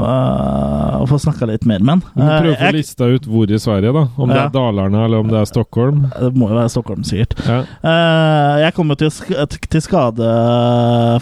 uh, 0.00 1.04
få 1.08 1.18
snakka 1.22 1.46
litt 1.50 1.64
mer 1.68 1.80
med 1.84 1.98
han. 1.98 2.02
prøver 2.14 2.50
å 2.52 2.56
Uh, 2.58 2.62
få 2.68 2.72
lista 2.76 3.08
ut 3.08 3.24
hvor 3.28 3.50
i 3.50 3.58
Sverige, 3.60 3.92
da. 3.96 4.02
Om 4.16 4.28
det 4.32 4.38
er 4.42 4.50
Dalarna 4.54 5.04
eller 5.06 5.22
om 5.24 5.28
det 5.30 5.38
er 5.40 5.48
Stockholm. 5.48 6.02
det 6.18 6.30
må 6.36 6.48
jo 6.50 6.58
være 6.58 6.72
Stockholm, 6.72 7.04
sikkert. 7.08 7.34
Ja. 7.48 7.58
Uh, 7.82 8.54
jeg 8.64 8.74
kom 8.76 8.92
jo 8.92 8.98
til, 9.00 9.12
sk- 9.14 9.58
til 9.68 9.82
skade 9.84 10.28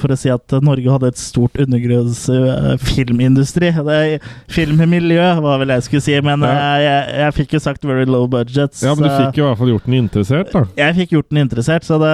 for 0.02 0.12
å 0.14 0.18
si 0.18 0.30
at 0.32 0.56
Norge 0.64 0.90
hadde 0.92 1.10
et 1.12 1.20
stort 1.20 1.56
undergrunns 1.62 2.24
filmindustri. 2.82 3.70
Filmmiljø, 4.52 5.26
var 5.44 5.60
vel 5.62 5.72
jeg 5.76 5.86
skulle 5.86 6.04
si, 6.04 6.16
men 6.24 6.42
Ja. 6.46 6.54
jeg, 6.80 7.04
jeg 7.22 7.34
fikk 7.40 7.54
jo 7.56 7.60
sagt 7.62 7.84
very 7.86 8.04
low 8.08 8.26
budgets. 8.30 8.82
ja, 8.82 8.94
men 8.94 9.08
du 9.08 9.10
fikk 9.16 9.38
jo 9.40 9.44
i 9.44 9.48
hvert 9.50 9.58
fall 9.60 9.72
gjort 9.74 9.86
den 9.88 9.98
interessert, 10.00 10.52
da. 10.52 10.64
Jeg 10.78 10.96
fikk 11.00 11.14
gjort 11.16 11.28
den 11.30 11.42
interessert, 11.44 11.86
så 11.86 11.98
det, 12.02 12.12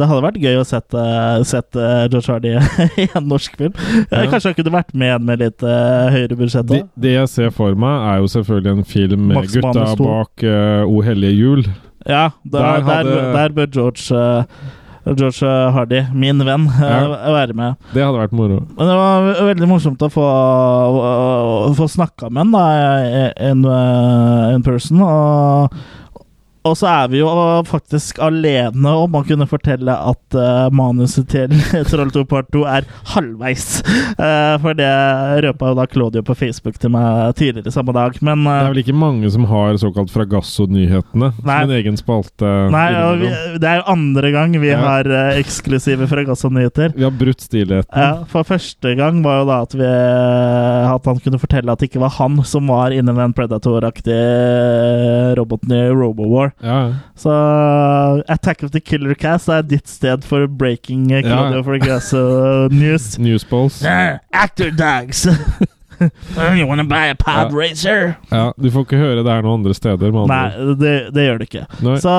det 0.00 0.08
hadde 0.10 0.24
vært 0.26 0.40
gøy 0.42 0.60
å 0.60 0.66
sette, 0.68 1.04
sette 1.48 1.88
George 2.12 2.30
Hardy 2.32 2.54
i 3.04 3.08
en 3.16 3.28
norsk 3.30 3.56
film. 3.60 3.74
Ja. 4.10 4.24
Kanskje 4.30 4.50
han 4.52 4.58
kunne 4.60 4.74
vært 4.78 4.94
med 4.94 5.26
med 5.30 5.42
litt 5.42 5.62
eh, 5.66 5.79
høyere 6.14 6.36
budsjett 6.40 6.68
Det, 6.70 6.82
det 7.00 7.14
jeg 7.16 7.28
ser 7.32 7.54
for 7.54 7.74
meg, 7.78 8.02
er 8.10 8.20
jo 8.24 8.28
selvfølgelig 8.34 8.72
en 8.78 8.84
film 8.88 9.24
med 9.30 9.40
Max 9.40 9.54
gutta 9.56 9.72
Manus 9.72 9.96
bak 10.02 10.44
uh, 10.44 10.82
O 10.90 11.00
hellige 11.06 11.36
jul. 11.38 11.64
Ja, 12.08 12.28
Der 12.44 12.60
der, 12.60 12.84
hadde- 12.90 13.32
der, 13.36 13.56
bør 13.56 13.66
George 13.74 14.14
uh, 14.16 14.44
George 15.16 15.48
Hardy, 15.74 16.02
min 16.12 16.38
venn, 16.44 16.66
eh, 16.68 16.80
Ja. 16.92 17.32
være 17.32 17.54
med. 17.56 17.74
Det 17.94 18.02
hadde 18.04 18.20
vært 18.20 18.34
moro. 18.36 18.58
Men 18.76 18.86
det 18.90 18.96
var 18.98 19.30
veldig 19.48 19.68
morsomt 19.70 20.02
å 20.04 20.10
få, 20.12 20.26
å 21.00 21.70
få 21.74 21.88
snakka 21.88 22.28
med 22.30 22.44
han 22.44 22.52
da, 22.52 22.64
in, 23.48 23.64
in 24.54 24.62
person. 24.66 25.00
Og, 25.00 25.80
og 26.68 26.74
så 26.76 26.88
er 26.90 27.06
vi 27.08 27.20
jo 27.22 27.28
faktisk 27.64 28.18
alene 28.20 28.92
om 29.04 29.14
å 29.16 29.22
kunne 29.24 29.46
fortelle 29.48 29.94
at 29.94 30.36
uh, 30.36 30.68
manuset 30.76 31.24
til 31.32 31.54
Troll 31.90 32.10
2 32.12 32.24
Part 32.28 32.50
2 32.52 32.64
er 32.68 32.88
halvveis. 33.14 33.80
Uh, 34.20 34.60
for 34.60 34.76
det 34.76 34.90
røpa 35.46 35.70
jo 35.70 35.78
da 35.78 35.86
Claudio 35.88 36.22
på 36.26 36.36
Facebook 36.36 36.76
til 36.82 36.92
meg 36.92 37.32
tidligere 37.38 37.72
samme 37.72 37.94
dag. 37.96 38.18
Men 38.20 38.44
Det 38.44 38.52
eh, 38.52 38.64
er 38.66 38.74
vel 38.74 38.82
ikke 38.82 38.96
mange 39.00 39.30
som 39.32 39.46
har 39.48 39.78
såkalt 39.80 40.12
Fragasso-nyhetene 40.12 41.30
som 41.38 41.52
en 41.54 41.72
egen 41.78 41.96
spalte. 41.96 42.50
Nei, 42.74 42.88
vi, 43.22 43.32
det 43.62 43.70
er 43.70 43.80
jo 43.80 43.86
andre 43.94 44.34
gang 44.36 44.58
vi 44.60 44.70
Ja. 44.70 44.82
har 44.84 45.08
eksklusive 45.40 46.06
Fragasso-nyheter. 46.10 46.92
Vi 46.94 47.06
har 47.06 47.16
brutt 47.16 47.40
stillheten. 47.42 47.88
Ja, 47.96 48.26
for 48.28 48.44
første 48.46 48.92
gang 48.98 49.24
var 49.24 49.40
jo 49.40 49.48
da 49.48 49.62
at, 49.64 49.74
vi, 49.80 49.88
at 49.88 51.08
han 51.08 51.24
kunne 51.24 51.40
fortelle 51.40 51.72
at 51.72 51.80
det 51.80 51.88
ikke 51.90 52.04
var 52.04 52.12
han 52.20 52.36
som 52.44 52.68
var 52.70 52.92
inni 52.94 53.16
den 53.16 53.34
Predator-aktige 53.36 54.20
roboten 55.40 55.72
i 55.74 55.82
Robowar. 55.90 56.49
Ja. 56.62 56.94
Så 57.16 57.30
Attack 58.28 58.62
of 58.62 58.70
the 58.70 58.80
Killer 58.80 59.14
Cast 59.14 59.48
er 59.48 59.62
ditt 59.62 59.88
sted 59.88 60.24
for 60.24 60.46
breaking 60.46 61.12
eh, 61.12 61.22
Claudio 61.22 61.56
Ja. 61.56 61.62
Fragasso 61.62 62.68
news. 62.70 63.18
Newsballs. 63.18 63.82
actor 64.32 64.70
dogs! 64.70 65.26
you 66.58 66.66
wanna 66.66 66.84
buy 66.84 67.10
a 67.10 67.14
pod 67.18 67.50
Ja. 67.52 67.58
racer? 67.60 68.14
Ja, 68.30 68.52
du 68.56 68.70
får 68.72 68.86
ikke 68.86 69.00
høre 69.00 69.22
det 69.24 69.30
her 69.32 69.42
noen 69.44 69.60
andre 69.60 69.74
steder. 69.76 70.10
Andre. 70.10 70.26
Nei, 70.30 70.74
det, 70.80 70.94
det 71.14 71.26
gjør 71.26 71.38
det 71.42 71.48
ikke. 71.50 71.64
Nei. 71.86 71.96
Så 72.02 72.14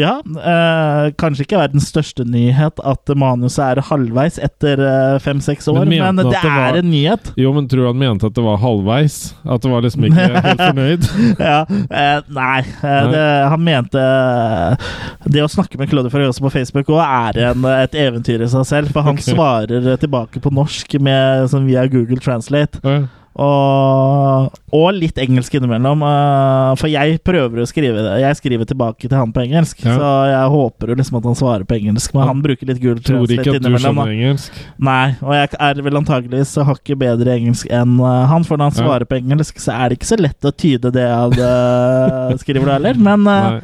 ja, 0.00 0.14
eh, 0.52 1.10
kanskje 1.20 1.46
ikke 1.46 1.60
verdens 1.62 1.88
største 1.92 2.26
nyhet 2.28 2.80
at 2.84 3.12
manuset 3.18 3.62
er 3.78 3.82
halvveis 3.88 4.38
etter 4.42 4.80
eh, 4.82 5.18
fem-seks 5.22 5.68
år, 5.72 5.82
Men 5.84 5.92
men, 6.02 6.16
det 6.22 6.26
det 6.32 6.42
var- 6.44 6.72
er 6.74 6.80
en 6.82 6.90
nyhet. 6.90 7.32
Jo, 7.38 7.52
men 7.56 7.68
tror 7.70 7.84
du 7.86 7.90
han 7.92 7.98
mente 8.00 8.26
at 8.26 8.34
det 8.34 8.44
var 8.44 8.58
halvveis? 8.62 9.34
At 9.44 9.62
det 9.62 9.70
var 9.72 9.82
liksom 9.86 10.04
ikke 10.08 10.28
helt 10.48 10.62
fornøyd? 10.62 11.08
ja, 11.48 11.60
eh, 11.70 12.18
nei, 12.28 12.58
eh, 12.60 12.82
Nei. 12.82 13.12
Det, 13.12 13.24
han 13.52 13.64
mente 13.66 14.02
eh, 14.02 14.90
Det 15.32 15.42
å 15.44 15.48
snakke 15.50 15.78
med 15.80 15.90
Claude 15.90 16.10
Ferriosa 16.12 16.42
på 16.44 16.50
Facebook 16.54 16.90
òg 16.92 17.02
er 17.02 17.40
en, 17.50 17.64
et 17.72 17.94
eventyr 17.98 18.42
i 18.44 18.50
seg 18.50 18.66
selv, 18.68 18.92
for 18.94 19.06
han 19.06 19.18
okay. 19.18 19.34
svarer 19.34 19.96
tilbake 20.02 20.40
på 20.42 20.52
norsk 20.54 20.96
med, 21.02 21.48
sånn 21.52 21.66
via 21.68 21.86
Google 21.90 22.20
Translate. 22.22 22.80
Ja. 22.82 23.02
Og, 23.32 24.52
og 24.76 24.88
litt 24.92 25.16
engelsk 25.22 25.54
innimellom. 25.56 26.02
Uh, 26.04 26.74
for 26.76 26.90
jeg 26.92 27.16
prøver 27.24 27.62
å 27.62 27.66
skrive 27.68 28.02
det. 28.04 28.10
Jeg 28.20 28.36
skriver 28.36 28.68
tilbake 28.68 29.08
til 29.08 29.16
han 29.16 29.32
på 29.32 29.40
engelsk, 29.46 29.80
Ja. 29.86 29.94
så 29.96 30.10
jeg 30.28 30.50
håper 30.52 30.92
jo 30.92 30.96
liksom 31.00 31.16
at 31.20 31.28
han 31.30 31.38
svarer 31.38 31.64
på 31.68 31.78
engelsk. 31.78 32.12
Men 32.12 32.26
Han 32.26 32.32
han 32.32 32.42
bruker 32.44 32.68
litt 32.68 32.82
gul 32.82 33.00
Tror 33.00 33.24
ikke 33.32 33.56
at 33.56 33.64
du 33.64 33.70
skjønner 33.78 34.12
engelsk. 34.12 34.60
Nei, 34.78 35.14
og 35.22 35.32
jeg 35.38 35.48
er 35.58 35.82
vel 35.88 36.00
antageligvis 36.02 36.54
hakket 36.68 37.00
bedre 37.00 37.38
engelsk 37.38 37.72
enn 37.72 37.96
uh, 38.00 38.26
han, 38.28 38.44
for 38.44 38.60
når 38.60 38.70
han 38.70 38.76
Ja. 38.76 38.84
svarer 38.84 39.08
på 39.08 39.16
engelsk, 39.22 39.56
så 39.64 39.72
er 39.78 39.88
det 39.88 39.98
ikke 40.00 40.12
så 40.12 40.20
lett 40.20 40.44
å 40.44 40.52
tyde 40.52 40.92
det 40.92 41.06
jeg 41.08 41.40
eh, 41.40 42.36
skriver 42.44 42.68
da 42.68 42.76
heller. 42.76 43.00
Men 43.00 43.26
eh, 43.26 43.60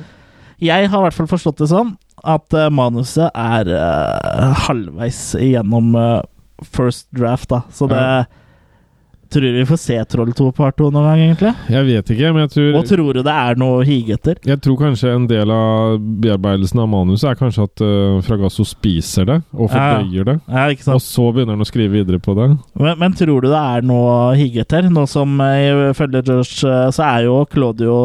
jeg 0.64 0.88
har 0.88 0.98
i 0.98 1.06
hvert 1.08 1.16
fall 1.20 1.28
forstått 1.30 1.60
det 1.64 1.68
sånn 1.72 1.96
at 2.24 2.50
manuset 2.74 3.28
er 3.30 3.68
halvveis 4.66 5.20
igjennom 5.38 5.92
first 6.66 7.06
draft, 7.14 7.48
da. 7.52 7.62
Så 7.70 7.86
det 7.88 8.00
Ja. 8.00 8.24
Tror 9.28 9.44
du 9.44 9.52
vi 9.58 9.64
får 9.68 9.76
se 9.82 9.96
Troll 10.08 10.30
2 10.32 10.46
part 10.56 10.76
2 10.80 10.86
noen 10.94 11.04
gang, 11.04 11.20
egentlig? 11.26 11.50
Jeg 11.68 11.84
vet 11.84 12.12
ikke, 12.14 12.30
men 12.32 12.46
jeg 12.46 12.52
tror 12.54 12.78
Og 12.78 12.86
tror 12.88 13.18
du 13.18 13.22
det 13.26 13.34
er 13.34 13.58
noe 13.60 13.80
å 13.82 13.84
hige 13.84 14.16
etter? 14.16 14.38
Jeg 14.48 14.60
tror 14.64 14.78
kanskje 14.80 15.10
en 15.12 15.26
del 15.28 15.50
av 15.52 15.98
bearbeidelsen 16.24 16.80
av 16.80 16.88
manuset 16.88 17.28
er 17.28 17.36
kanskje 17.36 17.66
at 17.68 17.82
uh, 17.84 18.22
Fragasso 18.24 18.64
spiser 18.64 19.28
det 19.28 19.38
og 19.52 19.68
Ja. 19.68 19.74
fordøyer 19.74 20.24
det. 20.30 20.36
Ja, 20.48 20.66
ikke 20.72 20.94
Og 20.96 21.02
så 21.04 21.26
begynner 21.34 21.58
han 21.58 21.64
å 21.66 21.68
skrive 21.68 21.92
videre 21.98 22.18
på 22.24 22.32
det. 22.38 22.48
Men, 22.80 22.98
men 23.02 23.12
tror 23.20 23.42
du 23.44 23.48
det 23.52 23.60
er 23.60 23.84
noe 23.84 24.12
å 24.30 24.36
hige 24.38 24.64
etter? 24.64 24.88
Nå 24.88 25.04
som 25.10 25.36
eh, 25.44 25.90
ifølge 25.92 26.24
Josh 26.24 26.64
eh, 26.64 26.88
så 26.96 27.04
er 27.04 27.26
jo 27.28 27.42
Claudio 27.52 27.96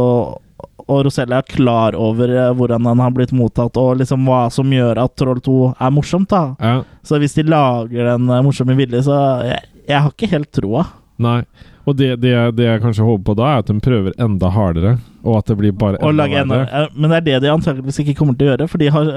og 0.83 1.05
Rosella 1.07 1.39
klar 1.47 1.95
over 1.95 2.27
eh, 2.35 2.49
hvordan 2.59 2.83
den 2.83 2.99
har 2.99 3.13
blitt 3.15 3.31
mottatt, 3.31 3.77
og 3.79 4.01
liksom 4.01 4.25
hva 4.27 4.49
som 4.51 4.67
gjør 4.75 4.99
at 5.05 5.15
Troll 5.15 5.39
2 5.39 5.55
er 5.79 5.93
morsomt. 5.95 6.27
da 6.33 6.41
Ja, 6.59 6.73
Så 7.07 7.15
hvis 7.23 7.37
de 7.39 7.45
lager 7.47 8.11
den 8.11 8.27
eh, 8.27 8.43
morsomme 8.43 8.75
vilje, 8.75 9.05
så 9.07 9.15
jeg, 9.47 9.63
jeg 9.87 10.01
har 10.03 10.11
ikke 10.11 10.31
helt 10.35 10.51
troa. 10.51 10.83
Nei. 11.23 11.39
Og 11.83 11.97
det, 11.99 12.13
det, 12.23 12.29
jeg- 12.31 12.53
det 12.55 12.63
jeg 12.69 12.81
kanskje 12.83 13.03
håper 13.07 13.25
på 13.31 13.35
da, 13.39 13.47
er 13.57 13.63
at 13.63 13.67
de 13.71 13.79
prøver 13.83 14.13
enda 14.23 14.49
hardere, 14.55 14.93
og 15.23 15.37
at 15.41 15.49
det 15.51 15.57
blir 15.59 15.73
bare 15.75 15.97
enda 16.13 16.27
enda, 16.45 16.59
men 16.95 17.09
det 17.11 17.17
er 17.17 17.25
det 17.27 17.41
de 17.43 17.51
antakeligvis 17.51 17.99
ikke 18.05 18.15
kommer 18.21 18.37
til 18.39 18.47
å 18.47 18.53
gjøre, 18.53 18.69
for 18.71 18.79
de 18.83 18.87
har 18.95 19.09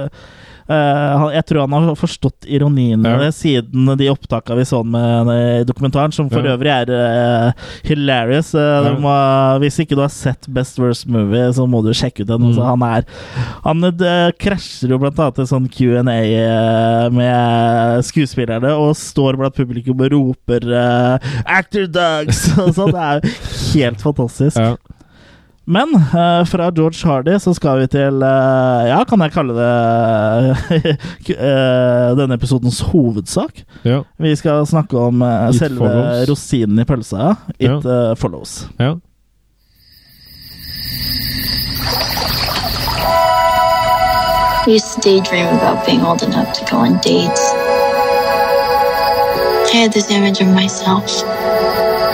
han- 0.69 1.33
jeg 1.35 1.47
tror 1.47 1.61
han 1.69 1.89
har 1.89 1.95
forstått 1.95 2.47
ironien 2.49 3.05
Ja. 3.05 3.31
siden 3.31 3.97
de 3.97 4.09
opptakene 4.11 4.57
vi 4.59 4.65
så 4.65 4.83
med 4.85 5.29
eh, 5.29 5.61
i 5.61 5.65
dokumentaren, 5.65 6.13
som 6.13 6.29
for 6.31 6.43
Ja. 6.43 6.57
øvrig 6.57 6.73
er 6.73 6.91
uh, 6.91 7.53
hilarious. 7.85 8.55
Uh, 8.55 8.85
Ja. 8.87 8.95
må, 8.99 9.15
hvis 9.61 9.79
ikke 9.79 9.95
du 9.95 10.01
har 10.03 10.09
sett 10.11 10.47
Best 10.49 10.79
Worst 10.79 11.07
Movie, 11.07 11.53
så 11.53 11.67
må 11.69 11.83
du 11.85 11.91
sjekke 11.95 12.23
ut 12.23 12.27
den. 12.27 12.41
Mm. 12.41 12.47
Altså, 12.49 12.65
han 12.65 12.83
er 12.83 13.05
Han 13.65 14.33
krasjer 14.39 14.89
jo 14.91 14.99
blant 14.99 15.19
annet 15.19 15.39
en 15.39 15.47
sånn 15.47 15.69
Q&A 15.71 17.11
med 17.11 18.05
skuespillerne, 18.05 18.71
og 18.77 18.95
står 18.97 19.37
blant 19.39 19.55
publikum 19.55 20.01
og 20.01 20.13
roper 20.13 20.61
'Actor 21.47 21.87
Dogs!' 21.87 22.59
og 22.59 22.75
sånn. 22.75 22.93
Det 22.93 23.03
er 23.03 23.21
jo 23.21 23.81
helt 23.81 24.01
fantastisk. 24.03 24.57
Ja. 24.59 24.77
Men 25.69 25.95
uh, 25.97 26.45
fra 26.47 26.69
George 26.71 27.01
Hardy 27.09 27.35
så 27.43 27.51
skal 27.57 27.81
vi 27.81 27.87
til 27.91 28.21
uh, 28.23 28.85
Ja, 28.87 29.01
kan 29.09 29.21
jeg 29.25 29.33
kalle 29.35 29.57
det 29.57 29.71
uh, 31.35 32.13
denne 32.21 32.37
episodens 32.39 32.79
hovedsak? 32.93 33.65
Ja. 33.85 34.03
Vi 34.23 34.37
skal 34.39 34.63
snakke 34.71 34.99
om 35.09 35.25
selve 35.59 35.83
follows. 35.83 36.29
rosinen 36.31 36.79
i 36.79 36.87
pølsa. 36.87 37.35
It 37.59 37.67
Ja. 37.85 38.15
follows. 38.15 38.69
ja. 38.79 38.95
I 44.67 44.71
used 44.73 44.95
to 44.95 45.01
daydream 45.01 45.47
about 45.59 45.87
being 45.87 46.03
old 46.05 46.23
enough 46.23 46.53
to 46.59 46.65
go 46.71 46.79
on 46.79 46.95
dates. 46.99 47.43
I 49.73 49.77
had 49.83 49.93
this 49.93 50.11
image 50.11 50.41
of 50.41 50.49
myself 50.49 51.05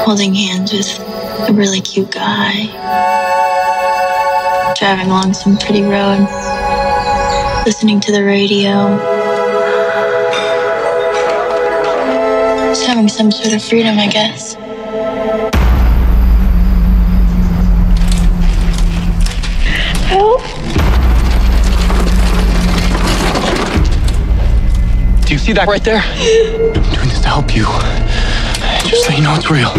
holding 0.05 0.35
hands 0.35 0.73
with 0.73 1.49
a 1.49 1.53
really 1.53 1.81
cute 1.81 2.11
guy, 2.11 2.67
driving 4.77 5.07
along 5.07 5.35
some 5.35 5.57
pretty 5.59 5.83
road, 5.83 6.27
listening 7.67 8.01
to 8.01 8.13
the 8.13 8.25
radio, 8.25 8.97
just 12.69 12.87
having 12.87 13.09
some 13.09 13.31
sort 13.31 13.55
of 13.55 13.63
freedom, 13.63 13.99
I 13.99 14.07
guess. 14.07 14.55
Help! 20.09 20.43
Do 25.27 25.33
you 25.33 25.39
see 25.39 25.53
that 25.53 25.67
right 25.69 25.85
there? 25.85 26.03
I'm 26.03 26.73
doing 26.95 27.09
this 27.09 27.21
to 27.21 27.29
help 27.29 27.55
you. 27.55 27.65
Just 28.89 29.07
so 29.07 29.13
you 29.13 29.23
know 29.23 29.35
it's 29.35 29.51
real. 29.51 29.71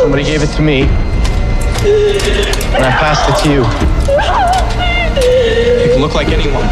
Somebody 0.00 0.24
gave 0.24 0.42
it 0.42 0.54
to 0.56 0.62
me. 0.62 1.07
And 1.80 2.84
I 2.84 2.90
passed 2.90 3.28
it 3.28 3.36
to 3.42 3.48
you. 3.48 3.62
You 5.82 5.92
can 5.92 6.00
look 6.00 6.14
like 6.14 6.28
anyone. 6.28 6.66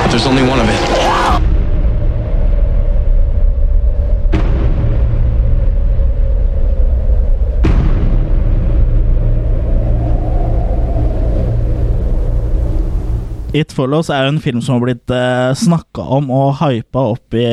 But 0.00 0.08
there's 0.08 0.26
only 0.26 0.42
one 0.42 0.60
of 0.60 0.68
it. 0.68 1.24
It 13.54 13.70
Follows 13.72 14.08
er 14.10 14.24
jo 14.24 14.28
en 14.32 14.40
film 14.42 14.62
som 14.62 14.74
har 14.74 14.80
blitt 14.82 15.10
uh, 15.14 15.52
snakka 15.54 16.02
om 16.16 16.30
og 16.34 16.56
hypa 16.58 17.04
opp 17.12 17.36
i 17.38 17.44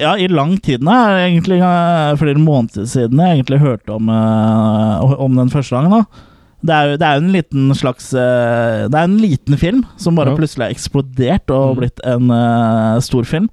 Ja, 0.00 0.14
i 0.16 0.28
lang 0.28 0.56
tid 0.64 0.80
nå. 0.84 0.92
Egentlig 1.20 1.58
eh, 1.60 2.12
flere 2.16 2.40
måneder 2.40 2.86
siden 2.88 3.18
jeg 3.20 3.38
egentlig 3.42 3.58
hørte 3.60 3.92
om, 3.92 4.08
eh, 4.08 5.16
om 5.20 5.34
den 5.36 5.50
første 5.52 5.76
gangen. 5.76 5.90
da. 5.90 6.28
Det 6.62 6.70
er 6.74 6.86
jo 6.92 6.96
det 6.96 7.06
er 7.08 7.16
jo 7.18 7.22
en 7.24 7.32
liten 7.34 7.74
slags 7.74 8.12
eh, 8.14 8.84
Det 8.88 8.94
er 8.94 9.04
en 9.08 9.18
liten 9.18 9.56
film 9.58 9.80
som 9.98 10.14
bare 10.14 10.30
Ja. 10.30 10.36
plutselig 10.38 10.64
har 10.68 10.74
eksplodert 10.76 11.50
og 11.50 11.72
Mm. 11.76 11.80
blitt 11.80 12.00
en 12.06 12.30
uh, 12.30 13.00
stor 13.00 13.24
film. 13.24 13.48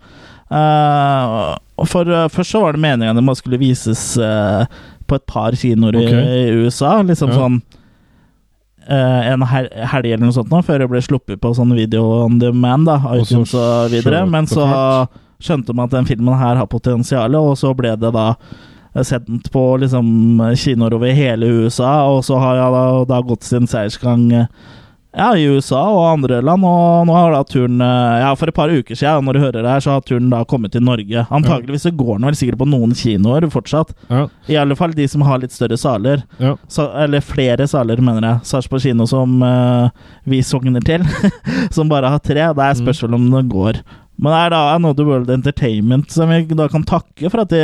Uh, 0.51 1.57
for 1.85 2.05
uh, 2.07 2.27
Først 2.29 2.51
så 2.53 2.61
var 2.61 2.73
det 2.73 2.81
meningen 2.81 3.17
at 3.17 3.19
den 3.25 3.35
skulle 3.35 3.59
vises 3.59 4.15
på 5.09 5.15
et 5.15 5.25
par 5.25 5.51
kinoer 5.57 5.95
i, 5.97 6.05
i 6.05 6.65
USA. 6.65 7.01
Liksom 7.01 7.29
Ja. 7.29 7.35
sånn 7.35 7.61
en 8.89 9.41
hel 9.45 9.67
helg 9.69 10.05
eller 10.13 10.25
noe 10.25 10.33
sånt 10.33 10.49
nå, 10.49 10.63
før 10.65 10.79
det 10.79 10.87
ble 10.89 11.01
sluppet 11.01 11.37
på 11.41 11.51
sånn 11.53 11.75
video 11.77 12.23
on 12.25 12.39
demand, 12.39 12.87
da, 12.87 12.95
Og 13.13 13.25
så 13.27 13.43
og 13.59 13.91
videre. 13.91 14.23
Men 14.27 14.47
så. 14.47 14.65
Skjønte 15.43 15.75
man 15.75 15.87
at 15.87 15.95
den 15.95 16.09
filmen 16.09 16.39
her 16.39 16.59
har 16.59 16.69
potensial, 16.69 17.35
og 17.39 17.55
så 17.59 17.73
ble 17.77 17.95
det 17.99 18.11
da 18.15 18.33
sendt 19.05 19.51
på 19.53 19.63
liksom 19.77 20.41
kinoer 20.57 20.97
over 20.97 21.13
hele 21.15 21.47
USA, 21.61 21.93
og 22.09 22.23
så 22.25 22.39
har 22.41 22.57
jeg 22.57 22.75
da, 22.75 22.83
da 23.13 23.21
gått 23.23 23.45
sin 23.47 23.69
seiersgang 23.69 24.31
eh, 24.33 24.47
ja, 25.17 25.31
i 25.37 25.47
USA 25.49 25.79
og 25.89 26.03
andre 26.05 26.37
land, 26.45 26.65
og 26.65 27.07
nå 27.09 27.13
har 27.15 27.33
da 27.33 27.41
turen 27.47 27.81
eh, 27.81 28.19
Ja, 28.21 28.33
for 28.37 28.51
et 28.51 28.57
par 28.57 28.69
uker 28.69 28.97
siden, 28.97 29.25
når 29.25 29.37
du 29.37 29.41
hører 29.41 29.63
det 29.63 29.71
her, 29.71 29.81
så 29.81 29.95
har 29.95 30.03
turen 30.05 30.29
da 30.29 30.43
kommet 30.45 30.73
til 30.75 30.83
Norge. 30.85 31.23
Antakeligvis 31.33 31.87
så 31.87 31.93
går 31.97 32.19
den 32.19 32.27
vel 32.29 32.37
sikkert 32.37 32.61
på 32.61 32.67
noen 32.69 32.93
kinoer 32.97 33.47
fortsatt. 33.53 33.95
Ja, 34.09 34.27
I 34.49 34.59
alle 34.61 34.77
fall 34.77 34.93
de 34.97 35.07
som 35.09 35.25
har 35.25 35.41
litt 35.41 35.55
større 35.55 35.79
saler. 35.81 36.25
ja. 36.37 36.55
Sa, 36.69 36.91
eller 37.05 37.25
flere 37.25 37.65
saler, 37.69 38.01
mener 38.05 38.27
jeg. 38.27 38.45
Sarpsborg 38.51 38.85
kino 38.85 39.07
som 39.09 39.39
uh, 39.41 39.89
vi 40.29 40.43
sogner 40.45 40.83
til, 40.85 41.05
som 41.75 41.89
bare 41.89 42.13
har 42.13 42.21
tre. 42.21 42.45
Det 42.53 42.67
er 42.67 42.77
spørsmål 42.77 43.17
om 43.17 43.27
det 43.33 43.47
går. 43.49 43.81
Men 44.19 44.33
det 44.33 44.39
er 44.43 44.53
da 44.53 44.61
Another 44.75 45.07
World 45.07 45.29
Entertainment 45.31 46.11
som 46.11 46.31
vi 46.31 46.41
da 46.59 46.67
kan 46.71 46.83
takke 46.87 47.31
for 47.31 47.45
at 47.45 47.53
de, 47.53 47.63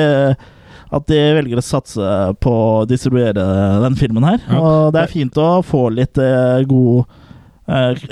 at 0.95 1.07
de 1.11 1.19
velger 1.37 1.59
å 1.59 1.65
satse 1.65 2.15
på 2.43 2.55
å 2.55 2.85
distribuere 2.89 3.43
den 3.83 3.99
filmen 3.99 4.23
her. 4.27 4.39
Ja. 4.47 4.61
Og 4.63 4.95
det 4.95 5.03
er 5.03 5.11
fint 5.11 5.39
å 5.41 5.49
få 5.67 5.89
litt 5.93 6.19
eh, 6.21 6.63
god 6.69 7.05
eh, 7.67 8.07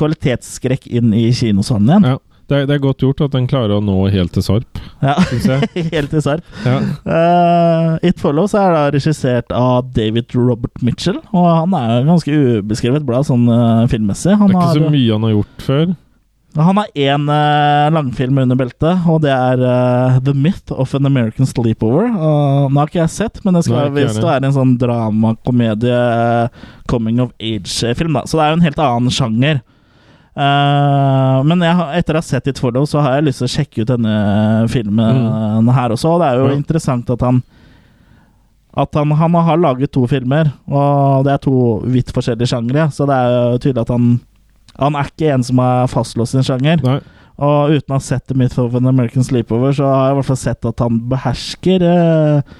kvalitetsskrekk 0.00 0.88
inn 0.88 1.12
i 1.16 1.28
kinosalen 1.36 1.90
igjen. 1.92 2.12
ja. 2.14 2.20
Det, 2.50 2.58
er, 2.58 2.66
det 2.68 2.74
er 2.74 2.80
godt 2.82 3.00
gjort 3.00 3.20
at 3.24 3.32
den 3.32 3.46
klarer 3.48 3.78
å 3.78 3.80
nå 3.80 3.94
helt 4.12 4.32
til 4.34 4.42
Sarp, 4.44 4.80
Ja. 5.00 5.14
jeg. 5.30 5.68
Helt 5.94 6.10
til 6.12 6.20
Sarp. 6.20 6.44
Ja. 6.66 6.74
Uh, 7.06 7.94
It 8.04 8.20
Follows 8.20 8.52
er 8.58 8.74
da 8.74 8.82
regissert 8.92 9.54
av 9.56 9.86
David 9.96 10.34
Robert 10.36 10.82
Mitchell, 10.84 11.20
og 11.32 11.46
han 11.48 11.76
er 11.78 12.04
ganske 12.10 12.34
ubeskrevet 12.60 13.06
blad 13.08 13.24
sånn 13.30 13.46
uh, 13.48 13.86
filmmessig. 13.88 14.34
Han 14.36 14.50
Det 14.52 14.58
er 14.58 14.66
ikke 14.66 14.82
så 14.82 14.92
mye 14.92 15.14
han 15.14 15.24
har 15.28 15.34
gjort 15.38 15.64
før. 15.70 15.94
Han 16.56 16.76
har 16.76 16.88
én 16.98 17.22
uh, 17.30 17.88
langfilm 17.94 18.38
under 18.42 18.58
beltet, 18.60 19.06
og 19.08 19.22
det 19.24 19.30
er 19.32 19.62
uh, 19.64 20.18
The 20.20 20.34
Myth 20.36 20.72
of 20.74 20.92
an 20.98 21.06
American 21.08 21.46
Sleepover. 21.48 22.10
Uh, 22.12 22.66
den 22.68 22.76
har 22.76 22.90
ikke 22.90 23.00
jeg 23.00 23.14
sett, 23.14 23.40
men 23.44 23.56
det 23.56 23.62
skal 23.64 23.86
Nei, 23.88 24.02
visst 24.02 24.20
være 24.20 24.44
en 24.50 24.56
sånn 24.58 24.74
dramakomedie, 24.80 25.96
uh, 25.96 26.72
coming 26.92 27.22
of 27.24 27.30
age-film, 27.40 28.18
da. 28.18 28.26
Så 28.28 28.36
det 28.36 28.44
er 28.44 28.52
jo 28.52 28.58
en 28.60 28.66
helt 28.68 28.82
annen 28.84 29.14
sjanger. 29.14 29.62
Eh, 30.32 31.38
men 31.44 31.60
jeg, 31.60 31.76
etter 31.98 32.16
å 32.16 32.20
ha 32.22 32.24
sett 32.24 32.46
It 32.48 32.60
Follow, 32.62 32.86
så 32.88 33.02
har 33.04 33.18
jeg 33.18 33.26
lyst 33.26 33.42
til 33.42 33.48
å 33.50 33.52
sjekke 33.52 33.82
ut 33.84 33.90
denne 33.90 34.14
filmen 34.72 35.68
her 35.76 35.92
også. 35.92 36.14
Og 36.14 36.22
det 36.22 36.28
er 36.30 36.38
jo 36.40 36.46
Mm. 36.46 36.52
Ja. 36.54 36.56
interessant 36.56 37.10
at 37.12 37.20
han 37.20 37.42
at 38.74 38.94
han, 38.96 39.10
han 39.10 39.34
har 39.34 39.58
laget 39.60 39.92
to 39.92 40.06
filmer, 40.08 40.48
og 40.66 41.26
det 41.26 41.34
er 41.34 41.42
to 41.44 41.82
vidt 41.84 42.08
forskjellige 42.16 42.48
sjangre. 42.48 42.86
Så 42.90 43.04
det 43.04 43.12
er 43.12 43.28
jo 43.52 43.58
tydelig 43.60 43.82
at 43.84 43.92
han 43.92 44.06
Han 44.80 44.96
er 44.96 45.10
ikke 45.10 45.32
en 45.34 45.44
som 45.46 45.60
er 45.62 45.90
fastlåst 45.92 46.36
i 46.36 46.40
en 46.40 46.46
sjanger. 46.46 46.80
Nei. 46.86 47.00
Og 47.42 47.74
uten 47.74 47.94
å 47.94 47.98
ha 47.98 48.04
sett 48.04 48.26
The 48.28 48.36
Myth 48.38 48.60
of 48.60 48.76
an 48.78 48.86
American 48.86 49.24
Sleepover, 49.26 49.74
så 49.74 49.88
har 49.88 50.06
jeg 50.06 50.14
i 50.14 50.18
hvert 50.20 50.30
fall 50.30 50.40
sett 50.42 50.68
at 50.68 50.82
han 50.84 51.00
behersker 51.10 51.84
eh, 51.88 52.56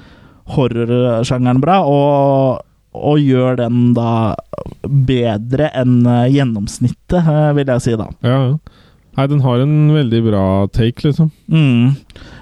horrorsjangeren 0.56 1.60
bra, 1.62 1.80
og, 1.86 2.62
og 2.96 3.20
gjør 3.22 3.60
den 3.60 3.92
da 3.96 4.34
bedre 4.82 5.68
enn 5.78 6.00
eh, 6.08 6.30
gjennomsnittet, 6.34 7.20
eh, 7.20 7.50
vil 7.58 7.74
jeg 7.76 7.84
si 7.84 7.98
da. 8.00 8.08
Ja, 8.26 8.38
ja. 8.52 8.78
Nei, 9.12 9.26
den 9.28 9.42
har 9.44 9.60
en 9.60 9.92
veldig 9.92 10.22
bra 10.24 10.42
take, 10.72 11.04
liksom. 11.04 11.28
Mm. 11.52 11.92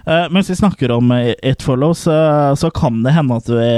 Eh, 0.06 0.26
mens 0.30 0.52
vi 0.52 0.54
snakker 0.54 0.92
om 0.94 1.10
eh, 1.16 1.32
It 1.42 1.64
Follows, 1.66 2.04
eh, 2.06 2.54
så 2.54 2.70
kan 2.70 3.02
det 3.02 3.16
hende 3.16 3.40
at 3.42 3.50
vi, 3.50 3.72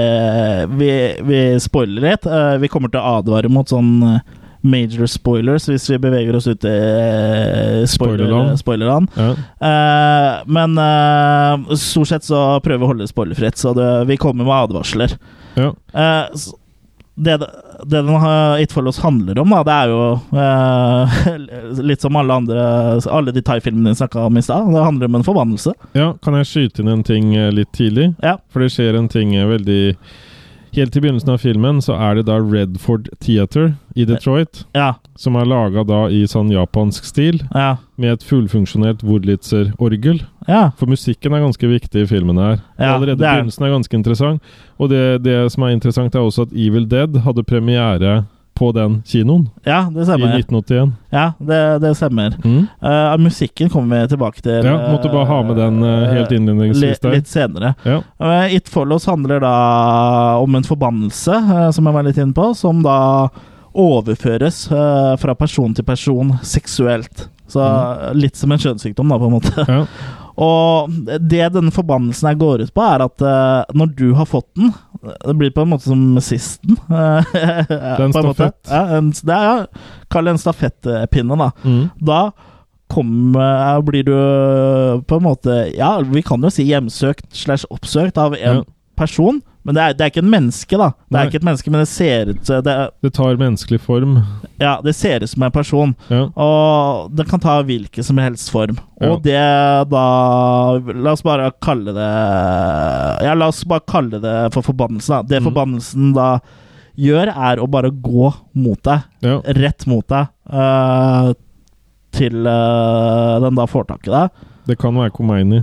vi, 0.77 0.93
vi 1.25 1.41
spoiler 1.65 2.05
litt. 2.05 2.29
Eh, 2.29 2.59
vi 2.61 2.69
kommer 2.69 2.93
til 2.93 3.01
å 3.01 3.17
advare 3.17 3.49
mot 3.49 3.73
sånn 3.73 4.21
major 4.63 5.07
spoilers 5.11 5.67
hvis 5.69 5.89
vi 5.91 5.99
beveger 6.03 6.37
oss 6.39 6.47
ut 6.47 6.65
i 6.65 6.73
eh, 6.73 7.83
spoiler, 7.91 8.25
Spoilerland. 8.25 8.59
spoilerland. 8.61 9.11
Ja. 9.19 9.31
Eh, 9.69 10.41
men 10.47 10.79
eh, 10.79 11.77
stort 11.77 12.09
sett 12.13 12.25
så 12.25 12.61
prøver 12.65 12.79
vi 12.83 12.87
å 12.89 12.93
holde 12.95 13.07
det 13.07 13.13
spoilerfritt, 13.13 13.59
så 13.59 13.75
det, 13.77 13.91
vi 14.11 14.17
kommer 14.23 14.47
med 14.47 14.55
advarsler. 14.55 15.17
Ja. 15.59 15.73
Eh, 15.93 16.43
det, 17.15 17.37
det 17.85 18.03
den 18.03 18.09
It 18.63 18.73
Follows 18.73 18.99
handler 18.99 19.39
om, 19.43 19.51
da, 19.51 19.61
det 19.69 19.75
er 19.77 19.91
jo 19.93 20.05
eh, 20.33 21.83
litt 21.91 22.01
som 22.01 22.17
alle 22.17 22.39
andre 22.41 22.63
Alle 23.13 23.35
de 23.37 23.43
thai-filmene 23.45 23.93
vi 23.93 23.99
snakka 24.01 24.25
om 24.31 24.39
i 24.39 24.43
stad. 24.43 24.71
Det 24.73 24.85
handler 24.87 25.11
om 25.11 25.19
en 25.21 25.27
forbannelse. 25.27 25.75
ja, 25.99 26.13
kan 26.25 26.39
jeg 26.41 26.49
skyte 26.49 26.83
inn 26.83 26.89
en 26.89 27.05
ting 27.05 27.35
eh, 27.37 27.51
litt 27.53 27.73
tidlig? 27.77 28.15
Ja. 28.23 28.39
For 28.53 28.65
det 28.65 28.73
skjer 28.73 28.97
en 28.97 29.11
ting 29.13 29.35
veldig 29.37 29.83
Helt 30.75 30.97
i 30.97 31.01
begynnelsen 31.01 31.29
av 31.35 31.39
filmen 31.43 31.83
så 31.85 31.93
er 32.01 32.15
det 32.17 32.23
da 32.31 32.39
Redford 32.41 33.11
Theater 33.21 33.75
i 33.95 34.07
Detroit, 34.09 34.63
Ja. 34.75 34.95
som 35.21 35.37
er 35.37 35.45
laga 35.45 35.85
da 35.85 36.07
i 36.09 36.23
sånn 36.25 36.49
japansk 36.51 37.05
stil, 37.05 37.43
Ja. 37.55 37.77
med 37.99 38.13
et 38.15 38.23
fullfunksjonert 38.25 39.03
Wurlitzer-orgel. 39.05 40.23
ja. 40.49 40.71
For 40.79 40.87
musikken 40.87 41.35
er 41.35 41.41
ganske 41.45 41.69
viktig 41.69 42.03
i 42.03 42.07
filmen 42.07 42.37
her. 42.39 42.63
Ja, 42.79 42.97
Allerede 42.97 43.21
er- 43.23 43.43
begynnelsen 43.45 43.63
er 43.67 43.71
ganske 43.79 43.93
interessant. 43.95 44.41
Og 44.81 44.89
det, 44.89 45.23
det 45.23 45.53
som 45.53 45.63
er 45.65 45.69
interessant, 45.77 46.15
er 46.15 46.21
også 46.21 46.43
at 46.49 46.53
Evil 46.57 46.87
Dead 46.87 47.17
hadde 47.17 47.45
premiere 47.45 48.25
på 48.63 48.71
den 48.77 49.01
kinoen 49.07 49.49
ja, 49.67 49.81
det 49.91 50.05
stemmer. 50.07 50.37
i 50.37 50.39
1981. 50.39 50.93
Ja, 51.11 51.25
det, 51.39 51.79
det 51.83 51.95
stemmer. 51.99 52.37
Mm. 52.45 52.67
Uh, 52.79 53.17
musikken 53.19 53.71
kommer 53.73 54.05
vi 54.05 54.13
tilbake 54.13 54.43
til. 54.43 54.61
Ja, 54.69 54.77
måtte 54.93 55.11
bare 55.11 55.27
ha 55.27 55.41
med 55.49 55.59
den 55.59 55.83
uh, 55.83 56.07
helt 56.13 56.31
eh, 56.31 56.39
innledningsvis 56.39 57.03
der. 57.03 57.17
Litt 57.17 57.31
senere. 57.31 57.75
Ja. 57.83 57.99
Uh, 58.23 58.55
It 58.55 58.71
Follows 58.71 59.09
handler 59.11 59.43
da 59.43 59.55
om 60.39 60.55
en 60.55 60.67
forbannelse, 60.67 61.41
som 61.75 61.91
jeg 61.91 61.99
var 61.99 62.07
litt 62.07 62.23
inne 62.23 62.37
på, 62.37 62.53
som 62.59 62.85
da 62.87 62.99
overføres 63.73 64.67
fra 65.19 65.35
person 65.35 65.75
til 65.75 65.87
person 65.89 66.35
seksuelt. 66.45 67.27
Så 67.51 67.67
litt 68.15 68.37
som 68.39 68.53
en 68.53 68.61
kjønnssykdom, 68.61 69.11
da, 69.11 69.19
på 69.19 69.31
en 69.31 69.39
måte. 69.41 69.67
Ja. 69.67 69.85
Og 70.41 70.89
det 71.29 71.51
denne 71.53 71.71
forbannelsen 71.75 72.29
her 72.31 72.39
går 72.41 72.63
ut 72.65 72.73
på, 72.75 72.85
er 72.87 73.05
at 73.05 73.21
uh, 73.27 73.65
når 73.77 73.91
du 73.99 74.07
har 74.17 74.25
fått 74.31 74.49
den 74.57 74.73
Det 75.03 75.35
blir 75.37 75.51
på 75.53 75.65
en 75.65 75.73
måte 75.75 75.89
som 75.91 76.17
sisten. 76.23 76.77
eh, 76.89 77.33
Det 77.69 77.99
er 77.99 78.05
en 78.07 78.13
stafett. 78.15 78.59
Ja, 78.71 78.83
en, 78.99 79.11
det 79.13 79.35
er, 79.35 79.45
ja, 79.45 79.85
Kall 80.11 80.25
det 80.31 80.37
en 80.37 80.43
stafettpinne, 80.45 81.37
da. 81.41 81.51
Mm. 81.67 81.91
Da 82.01 82.21
kommer, 82.93 83.81
blir 83.83 84.05
du 84.05 84.15
på 85.09 85.17
en 85.17 85.25
måte 85.25 85.55
Ja, 85.77 85.95
vi 86.05 86.23
kan 86.23 86.43
jo 86.45 86.51
si 86.53 86.67
hjemsøkt 86.69 87.29
slash 87.35 87.65
oppsøkt 87.73 88.19
av 88.21 88.35
en 88.37 88.63
Ja. 88.63 88.65
person. 88.97 89.41
Men 89.63 89.77
det 89.77 89.83
er, 89.83 89.95
det 89.95 90.05
er 90.05 90.11
ikke 90.11 90.23
en 90.25 90.33
menneske, 90.33 90.79
da. 90.79 90.89
Det 90.91 91.15
Nei. 91.15 91.21
er 91.21 91.29
ikke 91.31 91.39
et 91.39 91.47
menneske, 91.47 91.71
men 91.71 91.83
det 91.83 91.91
ser 91.91 92.33
ut 92.33 92.49
det, 92.51 92.73
er- 92.73 92.91
Det 93.03 93.13
tar 93.15 93.37
menneskelig 93.39 93.79
form. 93.81 94.17
Ja, 94.59 94.81
det 94.83 94.95
ser 94.99 95.23
ut 95.23 95.31
som 95.31 95.43
en 95.47 95.55
person. 95.55 95.95
Ja. 96.09 96.25
Og 96.35 97.13
den 97.15 97.29
kan 97.31 97.41
ta 97.43 97.61
hvilken 97.63 98.03
som 98.03 98.19
helst 98.19 98.51
form. 98.51 98.81
Ja. 99.01 99.13
Og 99.13 99.23
det 99.23 99.39
da 99.91 100.03
La 100.79 101.13
oss 101.13 101.23
bare 101.23 101.51
kalle 101.63 101.95
det 101.95 102.11
Ja, 103.27 103.35
la 103.35 103.49
oss 103.51 103.63
bare 103.65 103.87
kalle 103.87 104.19
det 104.23 104.37
for 104.55 104.67
forbannelsen. 104.67 105.23
Da. 105.23 105.23
Det 105.23 105.43
mm. 105.43 105.49
forbannelsen 105.51 106.13
da 106.17 106.29
gjør, 106.99 107.31
er 107.33 107.63
å 107.63 107.69
bare 107.71 107.91
gå 107.91 108.33
mot 108.53 108.83
deg. 108.85 109.07
Ja. 109.25 109.39
Rett 109.59 109.87
mot 109.91 110.07
deg. 110.11 110.29
Uh, 110.53 111.33
til 112.13 112.45
uh, 112.45 113.39
den 113.41 113.57
da 113.57 113.67
får 113.71 113.87
tak 113.89 114.11
i 114.11 114.13
deg. 114.13 114.49
Det 114.69 114.77
kan 114.79 114.95
være 114.99 115.15
Khomeini. 115.15 115.63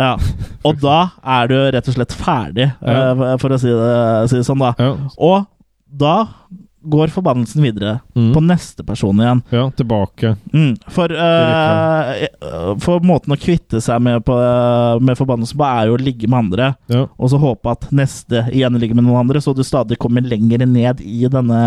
Ja. 0.00 0.16
Og 0.64 0.80
da 0.82 1.10
er 1.24 1.48
du 1.52 1.56
rett 1.74 1.88
og 1.88 1.94
slett 1.98 2.14
ferdig, 2.16 2.70
eh, 2.80 3.36
for 3.42 3.50
å 3.54 3.58
si 3.60 3.68
det, 3.68 4.28
si 4.30 4.36
det 4.40 4.46
sånn, 4.48 4.62
da. 4.62 4.72
Ja. 4.78 4.94
Og 5.18 5.46
da 5.92 6.16
går 6.82 7.12
forbannelsen 7.14 7.62
videre 7.62 8.00
Mm. 8.16 8.32
på 8.34 8.40
neste 8.42 8.82
person 8.84 9.14
igjen. 9.22 9.42
ja, 9.52 9.70
tilbake. 9.70 10.32
Mm, 10.52 10.72
for, 10.90 11.12
uh, 11.14 12.74
for 12.82 12.98
måten 13.06 13.30
å 13.32 13.38
kvitte 13.38 13.78
seg 13.80 14.00
med, 14.02 14.24
på, 14.26 14.34
med 15.00 15.16
forbannelsen 15.16 15.56
på, 15.60 15.64
er 15.68 15.86
jo 15.86 15.94
å 15.94 16.00
ligge 16.02 16.26
med 16.26 16.38
andre. 16.40 16.72
Ja. 16.90 17.04
Og 17.18 17.30
så 17.30 17.38
håpe 17.38 17.70
at 17.70 17.86
neste 17.94 18.48
igjen 18.50 18.74
ligger 18.82 18.98
med 18.98 19.04
noen 19.06 19.20
andre, 19.22 19.38
så 19.40 19.54
du 19.54 19.62
stadig 19.62 19.96
kommer 20.02 20.26
lenger 20.26 20.66
ned 20.66 21.00
i 21.06 21.28
denne 21.30 21.62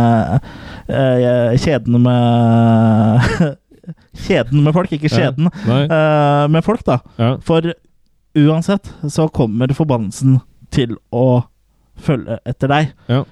uh, 0.89 1.55
kjeden 1.63 2.01
med 2.01 3.55
Kjeden 4.25 4.63
med 4.65 4.73
folk, 4.73 4.89
ikke 4.95 5.11
skjeden. 5.13 5.47
Ja. 5.67 5.75
Eh, 5.85 6.45
med 6.49 6.63
folk, 6.65 6.81
da. 6.87 6.95
Ja. 7.21 7.35
For 7.45 7.61
uansett 8.35 8.91
så 9.09 9.27
kommer 9.31 9.73
forbannelsen 9.75 10.39
til 10.75 10.97
å 11.15 11.45
følge 11.95 12.39
etter 12.45 12.71
deg. 12.71 12.95
Ja. 13.11 13.23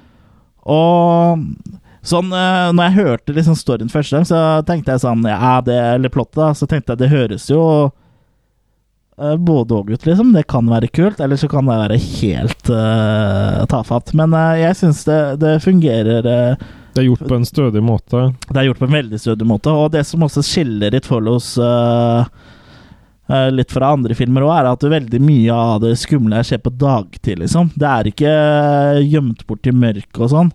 Og 0.64 1.44
sånn 2.08 2.30
eh, 2.32 2.70
Når 2.72 2.86
jeg 2.86 2.96
hørte 2.98 3.36
liksom 3.36 3.58
storyen 3.60 3.92
første 3.92 4.16
gang, 4.16 4.28
så 4.28 4.40
tenkte 4.68 4.94
jeg 4.94 5.04
sånn 5.04 5.26
Ja, 5.28 5.58
det 5.66 5.76
Eller 5.76 6.14
plottet, 6.14 6.40
da, 6.40 6.54
så 6.56 6.68
tenkte 6.70 6.94
jeg 6.94 7.02
det 7.02 7.12
høres 7.12 7.50
jo 7.52 7.64
eh, 9.20 9.36
både 9.36 9.76
og, 9.76 9.92
ut, 9.92 10.06
liksom. 10.08 10.32
Det 10.36 10.46
kan 10.52 10.72
være 10.72 10.92
kult, 10.96 11.20
eller 11.24 11.40
så 11.40 11.50
kan 11.52 11.68
det 11.68 11.82
være 11.82 12.00
helt 12.04 12.72
uh, 12.72 13.64
tafatt. 13.72 14.14
Men 14.18 14.36
uh, 14.36 14.56
jeg 14.60 14.80
syns 14.80 15.04
det, 15.08 15.20
det 15.44 15.58
fungerer 15.64 16.26
uh, 16.26 16.64
Det 16.96 17.04
er 17.04 17.10
gjort 17.10 17.28
på 17.28 17.38
en 17.38 17.48
stødig 17.48 17.84
måte. 17.84 18.26
Det 18.48 18.58
er 18.58 18.70
gjort 18.70 18.82
på 18.82 18.90
en 18.90 18.98
veldig 18.98 19.20
stødig 19.20 19.48
måte. 19.50 19.76
Og 19.76 19.92
det 19.94 20.06
som 20.08 20.24
også 20.26 20.46
skiller 20.48 20.96
litt 20.96 21.10
Follos 21.10 21.54
uh, 21.62 22.24
uh, 22.24 22.54
litt 23.56 23.72
fra 23.72 23.94
andre 23.96 24.16
filmer 24.18 24.44
òg, 24.44 24.52
er 24.58 24.68
at 24.74 24.84
veldig 24.84 25.20
mye 25.24 25.54
av 25.56 25.78
det 25.86 25.94
skumle 26.02 26.42
skjer 26.44 26.60
på 26.66 26.74
dagtid, 26.76 27.40
liksom. 27.40 27.70
Det 27.80 27.88
er 27.88 28.10
ikke 28.12 28.34
uh, 28.34 29.00
gjemt 29.00 29.46
bort 29.48 29.70
i 29.70 29.72
mørket 29.72 30.20
og 30.20 30.32
sånn. 30.34 30.52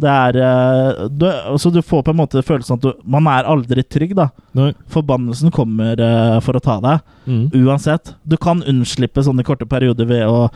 Det 0.00 0.08
er 0.08 0.36
uh, 0.40 1.06
du, 1.12 1.26
altså 1.28 1.72
du 1.72 1.80
får 1.84 2.02
på 2.06 2.12
en 2.14 2.20
måte 2.20 2.42
følelsen 2.44 2.76
at 2.78 2.84
du, 2.84 2.90
man 3.04 3.26
er 3.28 3.48
aldri 3.48 3.84
trygg, 3.84 4.12
da. 4.16 4.28
Nei. 4.56 4.70
Forbannelsen 4.92 5.52
kommer 5.52 6.00
for 6.44 6.56
å 6.60 6.64
ta 6.64 6.78
deg, 6.84 7.06
Mm. 7.30 7.50
uansett. 7.54 8.14
Du 8.26 8.34
kan 8.40 8.62
unnslippe 8.66 9.22
sånne 9.22 9.44
korte 9.46 9.66
perioder 9.68 10.08
ved 10.08 10.24
å 10.26 10.48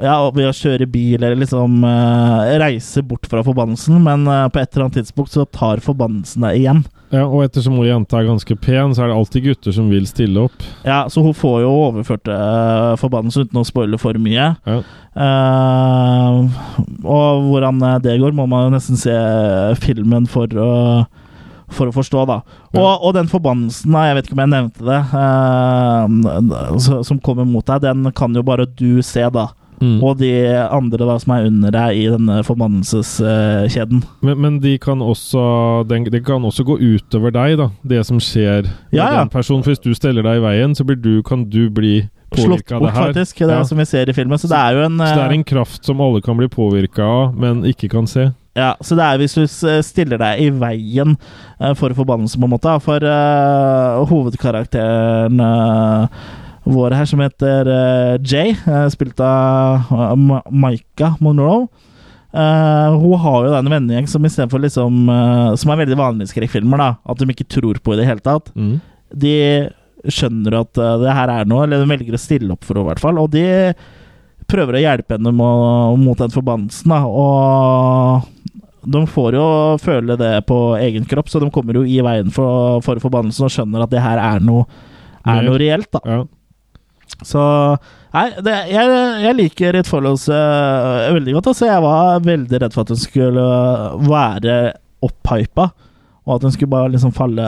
ja, 0.00 0.16
ved 0.30 0.46
å 0.48 0.54
kjøre 0.54 0.86
bil 0.90 1.18
eller 1.18 1.38
liksom 1.40 1.82
uh, 1.84 2.44
reise 2.62 3.02
bort 3.02 3.26
fra 3.30 3.42
forbannelsen, 3.46 3.98
men 4.04 4.26
uh, 4.30 4.46
på 4.52 4.60
et 4.62 4.70
eller 4.72 4.86
annet 4.88 5.00
tidspunkt 5.00 5.34
så 5.34 5.46
tar 5.46 5.82
forbannelsen 5.84 6.46
deg 6.46 6.60
igjen. 6.60 6.84
Ja, 7.08 7.22
og 7.24 7.40
ettersom 7.46 7.78
hun 7.78 7.86
jenta 7.88 8.18
er 8.18 8.26
ganske 8.28 8.52
pen, 8.60 8.92
så 8.92 9.06
er 9.06 9.08
det 9.08 9.16
alltid 9.16 9.46
gutter 9.46 9.72
som 9.72 9.86
vil 9.88 10.04
stille 10.06 10.42
opp. 10.44 10.64
Ja, 10.84 11.06
Så 11.08 11.22
hun 11.24 11.32
får 11.32 11.62
jo 11.64 11.70
overført 11.86 12.28
uh, 12.28 12.92
forbannelsen 13.00 13.48
uten 13.48 13.62
å 13.62 13.64
spoile 13.64 13.96
for 14.00 14.18
mye. 14.20 14.50
Ja. 14.68 14.80
Eh, 15.18 16.34
og 17.02 17.46
hvordan 17.48 17.80
eh, 17.82 17.96
det 18.04 18.18
går, 18.20 18.36
må 18.36 18.44
man 18.46 18.68
jo 18.68 18.74
nesten 18.76 19.00
se 19.00 19.14
filmen 19.82 20.28
for 20.30 20.52
å 20.52 20.68
for 21.68 21.90
å 21.90 21.92
forstå, 21.92 22.22
da. 22.24 22.38
Og, 22.72 22.78
Ja. 22.78 22.92
og 23.04 23.12
den 23.12 23.26
forbannelsen, 23.28 23.92
jeg 23.92 24.14
vet 24.16 24.28
ikke 24.28 24.36
om 24.38 24.40
jeg 24.40 24.52
nevnte 24.54 24.86
det, 24.88 25.00
eh, 25.20 27.02
som 27.04 27.18
kommer 27.20 27.44
mot 27.44 27.66
deg, 27.66 27.82
den 27.84 28.08
kan 28.16 28.32
jo 28.32 28.40
bare 28.46 28.64
du 28.64 29.02
se, 29.04 29.26
da. 29.28 29.50
Mm. 29.80 29.98
Og 30.04 30.18
de 30.20 30.32
andre 30.68 31.06
da 31.08 31.18
som 31.22 31.34
er 31.36 31.48
under 31.48 31.74
deg 31.74 32.00
i 32.00 32.06
denne 32.12 32.40
forbannelseskjeden. 32.46 34.02
Men, 34.26 34.40
men 34.42 34.60
de 34.64 34.76
kan 34.82 35.02
også, 35.04 35.84
den, 35.88 36.08
det 36.12 36.24
kan 36.26 36.44
også 36.44 36.66
gå 36.68 36.78
utover 36.80 37.34
deg, 37.34 37.58
da. 37.60 37.70
Det 37.82 38.04
som 38.08 38.20
skjer 38.22 38.68
med 38.68 38.94
Ja, 38.96 39.08
ja. 39.12 39.18
den 39.20 39.32
personen. 39.32 39.64
For 39.64 39.74
hvis 39.74 39.84
du 39.84 39.92
steller 39.94 40.26
deg 40.26 40.40
i 40.40 40.44
veien, 40.44 40.74
så 40.74 40.86
blir 40.86 40.98
du, 41.00 41.18
kan 41.26 41.46
du 41.48 41.68
bli 41.70 42.08
Slått 42.28 42.68
bort, 42.68 42.82
det 42.82 42.92
faktisk. 42.92 43.38
Det 43.38 43.54
Ja. 43.54 43.64
som 43.64 43.78
vi 43.78 43.86
ser 43.86 44.08
i 44.10 44.12
filmen. 44.12 44.38
Så 44.38 44.48
det 44.48 44.56
er 44.58 44.72
jo 44.76 44.84
en, 44.84 44.98
Så 44.98 45.14
det 45.14 45.24
er 45.24 45.30
eh, 45.30 45.38
en 45.38 45.44
kraft 45.44 45.84
som 45.84 46.00
alle 46.00 46.20
kan 46.20 46.36
bli 46.36 46.48
påvirka 46.48 47.02
av, 47.02 47.34
men 47.34 47.64
ikke 47.64 47.88
kan 47.88 48.06
se. 48.06 48.32
Ja, 48.54 48.74
så 48.80 48.96
det 48.98 49.04
er 49.06 49.20
hvis 49.20 49.34
du 49.34 49.46
stiller 49.82 50.18
deg 50.18 50.40
i 50.42 50.50
veien 50.50 51.16
eh, 51.60 51.74
for 51.78 51.94
forbannelse, 51.94 52.38
på 52.38 52.44
en 52.44 52.50
måte. 52.50 52.74
For 52.84 52.98
uh, 52.98 54.04
hovedkarakteren 54.10 55.40
eh, 55.40 56.08
vår 56.68 56.96
her, 56.98 57.08
som 57.08 57.20
heter 57.24 57.68
eh, 57.72 58.14
Jay, 58.22 58.52
eh, 58.52 58.86
spilt 58.92 59.20
av 59.24 59.88
uh, 59.92 60.40
Maika 60.52 61.14
Monroe 61.24 61.68
Uh, 62.28 62.92
Hun 63.00 63.14
har 63.22 63.46
jo 63.46 63.52
den 63.54 63.70
vennegjeng 63.72 64.08
som 64.10 64.24
istedenfor 64.28 64.60
liksom 64.60 65.06
uh, 65.08 65.54
Som 65.56 65.70
er 65.72 65.78
veldig 65.80 65.96
vanlige 65.96 66.28
skrekkfilmer, 66.34 66.76
da. 66.76 66.88
At 67.08 67.22
de 67.22 67.28
ikke 67.32 67.46
tror 67.48 67.78
på 67.80 67.94
i 67.94 68.00
det 68.02 68.04
hele 68.04 68.20
tatt. 68.20 68.50
Mm. 68.52 68.74
De 69.16 69.32
skjønner 70.12 70.58
at 70.60 70.76
uh, 70.76 70.98
det 71.00 71.14
her 71.16 71.32
er 71.32 71.48
noe, 71.48 71.64
eller 71.64 71.80
de 71.80 71.88
velger 71.88 72.18
å 72.18 72.20
stille 72.20 72.52
opp 72.52 72.68
for 72.68 72.76
henne, 72.76 72.84
i 72.84 72.90
hvert 72.92 73.02
fall. 73.02 73.20
Og 73.22 73.32
de 73.32 73.46
prøver 74.48 74.76
å 74.76 74.82
hjelpe 74.84 75.16
henne 75.16 75.32
må- 75.34 75.96
mot 76.04 76.20
den 76.20 76.34
forbannelsen, 76.36 76.92
da. 76.92 77.00
Og 77.08 78.28
de 78.84 79.02
får 79.08 79.40
jo 79.40 79.48
føle 79.82 80.20
det 80.20 80.34
på 80.48 80.60
egen 80.84 81.08
kropp, 81.08 81.32
så 81.32 81.40
de 81.42 81.48
kommer 81.52 81.80
jo 81.80 81.86
i 81.88 81.98
veien 82.04 82.28
for, 82.32 82.84
for 82.84 83.00
forbannelsen 83.02 83.48
og 83.48 83.56
skjønner 83.56 83.84
at 83.84 83.92
det 83.96 84.04
her 84.04 84.20
er 84.20 84.44
noe, 84.44 84.68
er 85.24 85.48
noe 85.48 85.58
reelt, 85.60 85.88
da. 85.96 86.04
Ja. 86.04 86.20
Så 87.22 87.42
Nei, 88.08 88.28
det, 88.40 88.54
jeg, 88.72 88.92
jeg 89.20 89.36
liker 89.36 89.76
et 89.76 89.88
forlås 89.88 90.28
eh, 90.32 91.08
veldig 91.12 91.34
godt. 91.36 91.50
Altså. 91.52 91.66
Jeg 91.68 91.82
var 91.84 92.22
veldig 92.24 92.60
redd 92.62 92.74
for 92.74 92.86
at 92.86 92.92
hun 92.94 93.00
skulle 93.02 93.48
være 94.08 94.54
opphypa, 95.04 95.68
og 96.24 96.38
at 96.38 96.46
hun 96.46 96.54
skulle 96.54 96.72
bare 96.72 96.92
liksom 96.94 97.12
falle 97.14 97.44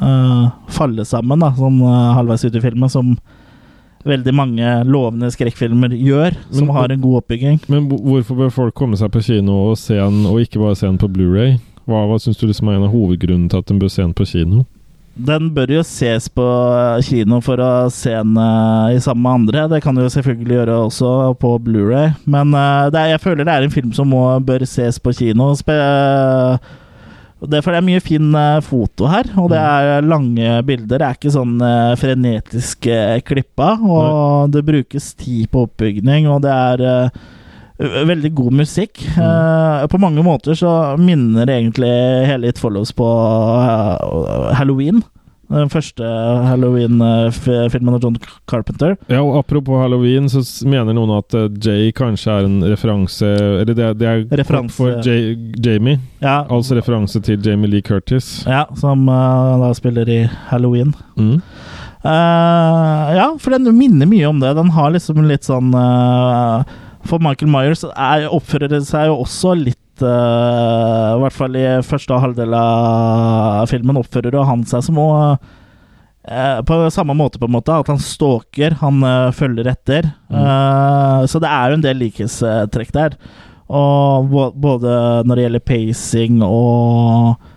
uh, 0.00 0.48
Falle 0.74 1.06
sammen, 1.08 1.40
da, 1.40 1.52
sånn 1.56 1.78
uh, 1.84 2.10
halvveis 2.18 2.44
ut 2.48 2.58
i 2.58 2.64
filmen, 2.64 2.90
som 2.92 3.14
veldig 4.08 4.34
mange 4.34 4.74
lovende 4.88 5.30
skrekkfilmer 5.32 5.94
gjør, 5.94 6.36
som 6.50 6.66
Men- 6.66 6.76
har 6.76 6.92
en 6.92 7.00
god 7.00 7.22
oppbygging. 7.22 7.62
Men 7.68 7.88
hvorfor 7.92 8.38
bør 8.42 8.52
folk 8.54 8.74
komme 8.74 8.98
seg 8.98 9.12
på 9.12 9.22
kino 9.22 9.70
og 9.70 9.78
se 9.78 9.98
den, 10.00 10.24
og 10.26 10.40
ikke 10.42 10.60
bare 10.62 10.76
se 10.76 10.88
den 10.88 10.98
på 11.00 11.08
Blu-ray? 11.12 11.58
Hva, 11.86 12.04
hva 12.08 12.18
syns 12.22 12.38
du 12.40 12.46
liksom 12.48 12.68
er 12.70 12.78
en 12.78 12.88
av 12.88 12.94
hovedgrunnene 12.94 13.50
til 13.52 13.62
at 13.62 13.70
de 13.70 13.78
bør 13.80 13.92
se 13.92 14.02
den 14.02 14.16
på 14.16 14.26
kino? 14.28 14.64
Den 15.26 15.50
bør 15.52 15.70
jo 15.74 15.82
ses 15.84 16.28
på 16.32 16.44
kino 17.04 17.40
for 17.44 17.60
å 17.60 17.70
se 17.92 18.12
den 18.14 18.36
uh, 18.38 18.88
i 18.92 19.00
sammen 19.02 19.24
med 19.24 19.36
andre. 19.40 19.64
Det 19.74 19.80
kan 19.84 19.96
du 19.96 20.04
jo 20.04 20.12
selvfølgelig 20.12 20.56
gjøre 20.56 20.76
også 20.86 21.10
på 21.40 21.54
Blu-ray. 21.66 22.14
Men 22.30 22.54
uh, 22.56 22.88
det 22.92 23.00
er, 23.02 23.14
jeg 23.14 23.22
føler 23.24 23.48
det 23.48 23.56
er 23.56 23.66
en 23.66 23.74
film 23.74 23.90
som 23.96 24.08
må, 24.12 24.22
bør 24.46 24.64
ses 24.68 25.00
på 25.02 25.14
kino. 25.16 25.52
Spe 25.58 25.76
det 27.40 27.56
er 27.56 27.64
fordi 27.64 27.72
det 27.72 27.80
er 27.80 27.86
mye 27.86 28.00
fin 28.04 28.34
eh, 28.36 28.58
foto 28.60 29.06
her, 29.08 29.30
og 29.40 29.46
det 29.48 29.56
er 29.56 30.04
lange 30.04 30.58
bilder. 30.68 30.98
Det 31.00 31.06
er 31.06 31.16
ikke 31.16 31.32
sånn 31.32 31.54
uh, 31.64 31.96
frenetisk 31.96 32.84
klippa, 33.24 33.70
og 33.80 34.52
det 34.52 34.60
brukes 34.68 35.06
tid 35.16 35.48
på 35.48 35.62
oppbygning, 35.64 36.28
og 36.28 36.42
det 36.44 36.52
er 36.52 36.82
veldig 37.80 38.30
god 38.36 38.52
musikk. 38.62 39.00
Eh, 39.16 39.86
på 39.88 40.00
mange 40.02 40.22
måter 40.26 40.54
så 40.58 40.96
minner 41.00 41.48
egentlig 41.48 41.90
hele 42.28 42.50
It 42.52 42.60
Follows 42.60 42.92
på 42.92 43.06
uh, 43.06 44.52
Halloween. 44.56 45.02
Den 45.50 45.66
første 45.66 46.06
Halloween-filmen 46.46 47.94
av 47.96 48.04
John 48.04 48.18
Carpenter. 48.46 48.92
Ja, 49.10 49.18
og 49.24 49.40
Apropos 49.40 49.80
halloween, 49.82 50.28
så 50.30 50.44
mener 50.68 50.94
noen 50.94 51.10
at 51.16 51.34
eh, 51.34 51.48
Jay 51.58 51.90
kanskje 51.90 52.36
er 52.36 52.46
en 52.46 52.60
referanse 52.70 53.26
Eller 53.26 53.74
det, 53.74 53.88
det 53.98 54.06
er 54.06 54.22
Referanse. 54.38 54.76
for 54.76 55.00
Jay, 55.02 55.34
Jamie, 55.58 55.98
Ja, 56.22 56.44
altså 56.46 56.78
referanse 56.78 57.18
til 57.26 57.42
Jamie 57.42 57.66
Lee 57.72 57.82
Curtis. 57.82 58.44
ja 58.46 58.62
som 58.78 59.08
uh, 59.10 59.58
da 59.64 59.72
spiller 59.74 60.06
i 60.08 60.20
Halloween. 60.52 60.94
Mm. 61.18 61.40
Uh, 62.04 63.10
ja, 63.18 63.26
for 63.42 63.50
den 63.50 63.66
minner 63.76 64.06
mye 64.06 64.30
om 64.30 64.38
det. 64.40 64.54
Den 64.54 64.70
har 64.70 64.94
liksom 64.94 65.18
litt 65.26 65.44
sånn 65.50 65.74
eh, 65.74 66.62
For 67.08 67.22
Michael 67.22 67.50
Myers 67.50 67.84
er, 67.90 68.26
oppfører 68.28 68.70
det 68.72 68.82
seg 68.88 69.08
jo 69.08 69.20
også 69.22 69.54
litt 69.58 70.04
uh, 70.04 71.16
I 71.16 71.20
hvert 71.22 71.36
fall 71.36 71.56
i 71.58 71.66
første 71.86 72.18
halvdel 72.22 72.56
av 72.56 73.70
filmen 73.70 74.00
oppfører 74.00 74.36
jo 74.36 74.46
han 74.46 74.64
seg 74.68 74.84
som 74.84 75.00
eh, 75.00 76.58
På 76.68 76.80
samme 76.92 77.16
måte, 77.16 77.40
på 77.40 77.48
en 77.48 77.56
måte. 77.56 77.74
At 77.74 77.90
han 77.90 78.00
stalker, 78.02 78.76
han 78.82 79.00
uh, 79.04 79.32
følger 79.34 79.70
etter. 79.72 80.10
Eh, 80.28 81.22
så 81.26 81.40
det 81.42 81.50
er 81.50 81.70
jo 81.70 81.78
en 81.78 81.86
del 81.86 82.02
likhetstrekk 82.04 82.92
der. 82.96 83.16
Og 83.70 84.28
både 84.60 84.94
når 85.24 85.36
det 85.38 85.46
gjelder 85.46 85.66
pacing 85.72 86.40
og 86.42 87.49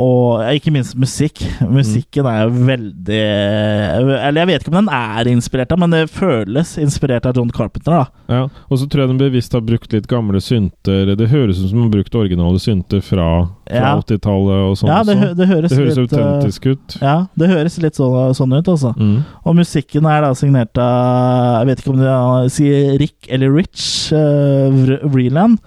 og 0.00 0.40
ikke 0.56 0.72
minst 0.72 0.94
musikk. 0.96 1.42
Musikken 1.68 2.24
er 2.30 2.46
jo 2.46 2.62
veldig 2.64 3.18
Eller 3.20 4.38
jeg 4.40 4.48
vet 4.48 4.62
ikke 4.64 4.72
om 4.72 4.78
den 4.80 4.92
er 4.96 5.28
inspirert 5.28 5.72
av, 5.74 5.80
men 5.82 5.92
det 5.92 6.02
føles 6.12 6.72
inspirert 6.80 7.26
av 7.28 7.36
John 7.36 7.50
Carpenter. 7.52 7.92
da 7.92 8.06
Ja, 8.30 8.42
og 8.70 8.78
så 8.80 8.86
tror 8.88 9.02
jeg 9.04 9.10
den 9.12 9.20
bevisst 9.20 9.52
har 9.56 9.60
brukt 9.66 9.92
litt 9.92 10.06
gamle 10.10 10.40
synter. 10.40 11.12
Det 11.18 11.28
høres 11.32 11.58
ut 11.60 11.68
som 11.70 11.80
de 11.80 11.84
har 11.88 11.92
brukt 11.96 12.14
originale 12.16 12.60
synter 12.62 13.02
fra, 13.04 13.26
fra 13.68 13.80
Ja. 13.82 13.90
80-tallet 14.00 14.62
og 14.70 14.76
sånn. 14.80 14.92
Ja, 14.92 15.02
det, 15.04 15.16
hø- 15.20 15.34
det 15.36 15.48
høres, 15.50 15.70
det 15.74 15.78
høres 15.82 15.98
litt 16.00 16.14
eh, 16.14 16.22
autentisk 16.24 16.66
ut. 16.72 16.96
Ja, 17.02 17.16
det 17.36 17.50
høres 17.52 17.76
litt 17.82 17.98
sånn, 18.00 18.34
sånn 18.38 18.56
ut, 18.56 18.70
altså. 18.72 18.94
Mm. 18.96 19.18
Og 19.44 19.58
musikken 19.60 20.06
er 20.10 20.24
da 20.24 20.32
signert 20.38 20.78
av 20.80 21.60
Jeg 21.60 21.70
vet 21.70 21.82
ikke 21.84 21.92
om 21.92 22.00
de 22.00 22.54
sier 22.54 22.96
Rick 23.00 23.28
eller 23.28 23.52
Rich 23.52 23.84
uh, 24.16 24.70
Vreeland. 25.10 25.58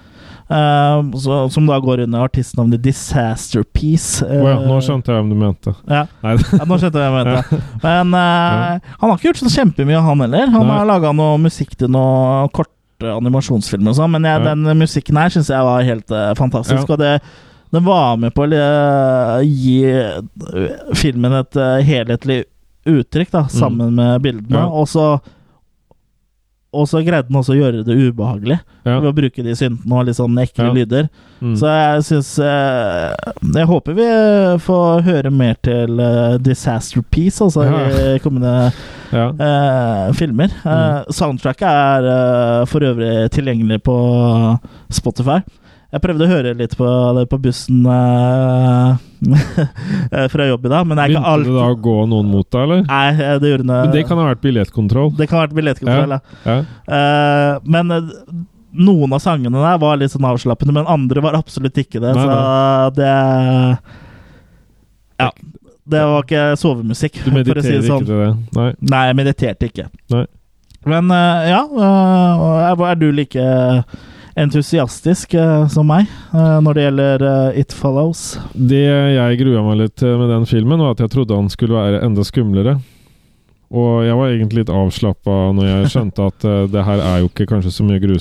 Eh, 0.57 1.19
så, 1.23 1.37
som 1.53 1.67
da 1.69 1.79
går 1.83 2.03
under 2.05 2.25
artistnavnet 2.27 2.83
Disaster 2.83 3.65
Piece. 3.75 4.25
Å 4.25 4.49
ja, 4.51 4.57
nå 4.63 4.79
skjønte 4.85 5.11
jeg 5.11 5.21
hvem 5.21 5.31
du 5.33 5.39
mente. 5.39 5.75
Ja. 5.89 6.05
Ja, 6.53 6.67
nå 6.69 6.77
skjønte 6.81 7.01
jeg 7.01 7.15
hvem 7.15 7.31
jeg 7.31 7.39
mente. 7.39 7.61
Men 7.83 8.13
eh, 8.19 8.91
han 8.99 9.09
har 9.09 9.17
ikke 9.17 9.31
gjort 9.31 9.41
så 9.43 9.53
kjempemye, 9.57 10.03
han 10.05 10.23
heller. 10.27 10.53
Han 10.53 10.67
Nei. 10.69 10.77
har 10.77 10.89
laga 10.89 11.13
noe 11.17 11.39
musikk 11.41 11.75
til 11.79 11.91
noen 11.93 12.51
korte 12.55 13.15
animasjonsfilmer 13.17 13.91
og 13.91 13.97
sånn, 13.97 14.13
men 14.13 14.29
jeg, 14.29 14.43
den 14.45 14.69
musikken 14.79 15.17
her 15.19 15.33
syns 15.33 15.49
jeg 15.51 15.67
var 15.67 15.83
helt 15.83 16.13
eh, 16.13 16.31
fantastisk. 16.39 16.93
Og 16.93 17.01
det, 17.01 17.17
den 17.73 17.85
var 17.87 18.17
med 18.21 18.33
på 18.35 18.45
å 18.45 18.49
eh, 18.53 19.45
gi 19.49 19.77
eh, 19.89 20.73
filmen 20.99 21.39
et 21.39 21.57
eh, 21.57 21.79
helhetlig 21.87 22.43
uttrykk, 22.89 23.31
da, 23.33 23.45
sammen 23.51 23.95
med 23.97 24.21
bildene. 24.23 24.67
Mm. 24.67 24.75
Og 24.77 24.89
så 24.91 25.07
og 26.73 26.87
så 26.89 27.01
greide 27.05 27.27
den 27.29 27.37
også 27.39 27.53
å 27.53 27.59
gjøre 27.59 27.83
det 27.85 27.95
ubehagelig 28.09 28.59
Ja. 28.85 28.99
ved 28.99 29.07
å 29.11 29.15
bruke 29.15 29.43
de 29.45 29.53
syntene 29.55 29.93
og 29.99 30.05
litt 30.07 30.17
sånn 30.17 30.35
ekle 30.41 30.65
Ja. 30.65 30.73
lyder. 30.73 31.09
Mm. 31.41 31.53
Så 31.59 31.67
jeg 31.69 32.03
syns 32.07 32.31
Jeg 33.55 33.67
håper 33.67 33.93
vi 33.97 34.07
får 34.63 35.01
høre 35.03 35.31
mer 35.31 35.55
til 35.63 35.99
eh, 35.99 36.37
Disaster 36.39 37.01
Piece, 37.11 37.39
altså 37.43 37.63
Ja. 37.63 38.15
i 38.15 38.19
kommende 38.23 38.71
ja. 39.11 39.29
eh, 39.29 40.11
filmer. 40.13 40.49
Eh, 40.65 41.03
soundtracket 41.11 41.67
er 41.67 42.07
eh, 42.13 42.65
for 42.65 42.79
øvrig 42.81 43.29
tilgjengelig 43.31 43.81
på 43.83 43.97
Spotify. 44.91 45.41
Jeg 45.93 46.01
prøvde 46.01 46.25
å 46.25 46.29
høre 46.31 46.51
litt 46.57 46.71
på 46.73 46.87
det 47.19 47.23
på 47.29 47.37
bussen 47.43 47.83
uh, 47.85 48.95
fra 50.33 50.47
jobb 50.47 50.63
i 50.65 50.71
dag, 50.71 50.87
men 50.89 50.97
det 50.97 51.03
er 51.03 51.11
ikke 51.11 51.19
Begynte 51.19 51.33
alt 51.33 51.45
det 51.45 51.53
da 51.53 51.67
å 51.69 51.75
gå 51.85 51.97
noen 52.09 52.31
mot 52.31 52.47
deg, 52.47 52.63
eller? 52.63 52.79
Nei, 52.87 53.03
eh, 53.13 53.35
det 53.43 53.51
gjorde 53.51 53.67
Men 53.69 53.91
det 53.93 54.01
kan 54.09 54.17
ha 54.17 54.25
vært 54.31 54.41
billettkontroll. 54.41 55.11
det 55.19 55.27
kan 55.29 55.37
ha 55.37 55.43
vært 55.45 55.57
billettkontroll, 55.59 56.15
ja. 56.17 56.21
Ja. 56.49 56.55
Uh, 56.89 57.69
men 57.75 57.93
noen 58.73 59.13
av 59.13 59.21
sangene 59.21 59.61
der 59.61 59.77
var 59.83 59.99
litt 60.01 60.15
sånn 60.15 60.25
avslappende, 60.25 60.73
men 60.79 60.89
andre 60.89 61.21
var 61.21 61.37
absolutt 61.37 61.77
ikke 61.77 62.01
det. 62.01 62.15
Nei, 62.17 62.23
så 62.25 62.93
det 62.97 63.11
Ja. 65.21 65.29
Det 65.83 65.99
var 66.07 66.23
ikke 66.23 66.43
sovemusikk, 66.57 67.17
for 67.25 67.35
å 67.35 67.61
si 67.61 67.73
det 67.75 67.83
sånn. 67.83 68.05
Du 68.07 68.07
mediterer 68.07 68.07
ikke 68.07 68.07
til 68.07 68.21
det? 68.23 68.57
Nei. 68.57 68.69
Nei, 68.87 69.03
jeg 69.09 69.17
mediterte 69.19 69.67
ikke. 69.69 69.85
Nei. 70.15 70.23
Men 70.89 71.11
uh, 71.11 71.43
ja, 71.47 71.61
er 72.89 72.97
du 72.99 73.11
like 73.13 73.43
entusiastisk 74.39 75.33
eh, 75.37 75.67
som 75.69 75.87
meg 75.89 76.07
eh, 76.33 76.57
når 76.63 76.77
det 76.77 76.85
gjelder 76.87 77.25
eh, 77.29 77.59
It 77.61 77.75
Follows? 77.75 78.23
Det 78.53 78.83
jeg 78.83 79.39
grua 79.43 79.63
meg 79.67 79.79
litt 79.83 80.03
med 80.03 80.31
den 80.31 80.47
filmen, 80.49 80.81
var 80.81 80.95
at 80.95 81.03
jeg 81.03 81.13
trodde 81.13 81.37
han 81.37 81.51
skulle 81.53 81.77
være 81.77 82.03
enda 82.05 82.25
skumlere. 82.27 82.77
Og 83.73 84.03
jeg 84.05 84.13
var 84.13 84.29
egentlig 84.29 84.59
litt 84.61 84.69
avslappa 84.69 85.35
når 85.57 85.65
jeg 85.65 85.87
skjønte 85.95 86.25
at 86.29 86.43
uh, 86.45 86.57
det 86.69 86.83
her 86.85 86.99
er 87.01 87.21
jo 87.23 87.29
ikke 87.31 87.47
kanskje 87.49 87.71
så 87.73 87.85
mye 87.87 87.97
det, 88.03 88.19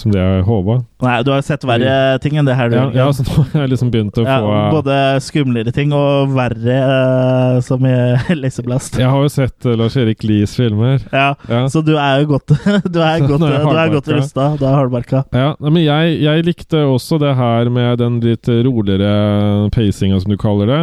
som 0.00 0.10
det 0.10 0.18
jeg 0.18 0.40
håpa. 0.48 0.78
Nei, 1.06 1.12
du 1.22 1.30
har 1.30 1.44
sett 1.46 1.62
verre 1.68 1.92
ting 2.24 2.38
enn 2.40 2.48
det 2.48 2.56
her. 2.58 2.72
du, 2.72 2.74
Ja, 2.74 2.86
ja, 2.96 3.06
så 3.14 3.22
nå 3.22 3.44
har 3.52 3.62
jeg 3.62 3.70
liksom 3.76 3.92
begynt 3.94 4.18
å 4.18 4.24
Ja, 4.26 4.38
få 4.42 4.80
både 4.80 4.96
skumlere 5.22 5.74
ting 5.76 5.94
og 5.94 6.32
verre, 6.34 6.78
uh, 6.82 7.60
som 7.62 7.86
i 7.86 7.94
Leseblast. 8.42 8.98
Jeg 8.98 9.06
har 9.12 9.22
jo 9.22 9.30
sett 9.30 9.68
eh, 9.68 9.78
Lars-Erik 9.78 10.26
Lies 10.26 10.56
filmer. 10.58 10.98
Ja, 11.12 11.28
Ja. 11.46 11.62
så 11.70 11.84
du 11.86 11.94
er 11.94 12.24
jo 12.24 12.32
godt 12.34 12.50
Du 12.94 12.98
er 13.04 13.22
godt, 13.22 13.46
du 13.46 13.78
er 13.78 13.94
godt 13.94 14.10
rusta. 14.16 14.50
Du 14.58 14.66
er 14.66 14.74
hardbarka. 14.74 15.22
Ja, 15.30 15.52
men 15.62 15.78
jeg, 15.84 16.18
jeg 16.26 16.46
likte 16.50 16.82
også 16.90 17.20
det 17.22 17.36
her 17.38 17.70
med 17.70 18.02
den 18.02 18.18
litt 18.24 18.50
roligere 18.66 19.70
pacinga, 19.74 20.18
som 20.18 20.34
du 20.34 20.38
kaller 20.40 20.66
det. 20.74 20.82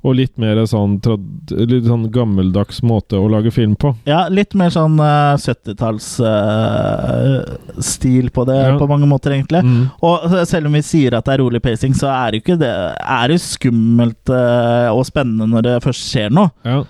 Og 0.00 0.14
litt 0.16 0.32
mer 0.40 0.56
sånn, 0.64 0.94
trad, 1.04 1.20
litt 1.68 1.84
sånn 1.84 2.06
gammeldags 2.12 2.78
måte 2.86 3.18
å 3.20 3.26
lage 3.28 3.50
film 3.52 3.74
på. 3.76 3.90
Ja, 4.08 4.22
litt 4.32 4.54
mer 4.56 4.70
sånn 4.72 4.94
uh, 4.96 5.36
70-tallsstil 5.36 8.30
uh, 8.30 8.32
på 8.32 8.44
det, 8.48 8.56
Ja. 8.56 8.78
på 8.80 8.88
mange 8.88 9.04
måter, 9.10 9.34
egentlig. 9.36 9.60
Mm. 9.60 9.90
Og 10.00 10.24
selv 10.48 10.66
om 10.70 10.74
vi 10.78 10.82
sier 10.86 11.12
at 11.18 11.24
det 11.28 11.34
er 11.34 11.42
rolig 11.44 11.60
pacing, 11.62 11.92
så 11.96 12.06
er 12.08 12.30
det 12.32 12.40
jo 12.48 12.56
det 12.60 12.70
Er 12.70 13.28
det 13.28 13.40
skummelt 13.44 14.24
uh, 14.32 14.88
og 14.94 15.04
spennende 15.08 15.46
når 15.52 15.62
det 15.68 15.84
først 15.84 16.08
skjer 16.08 16.30
noe. 16.32 16.48
Ja. 16.64 16.80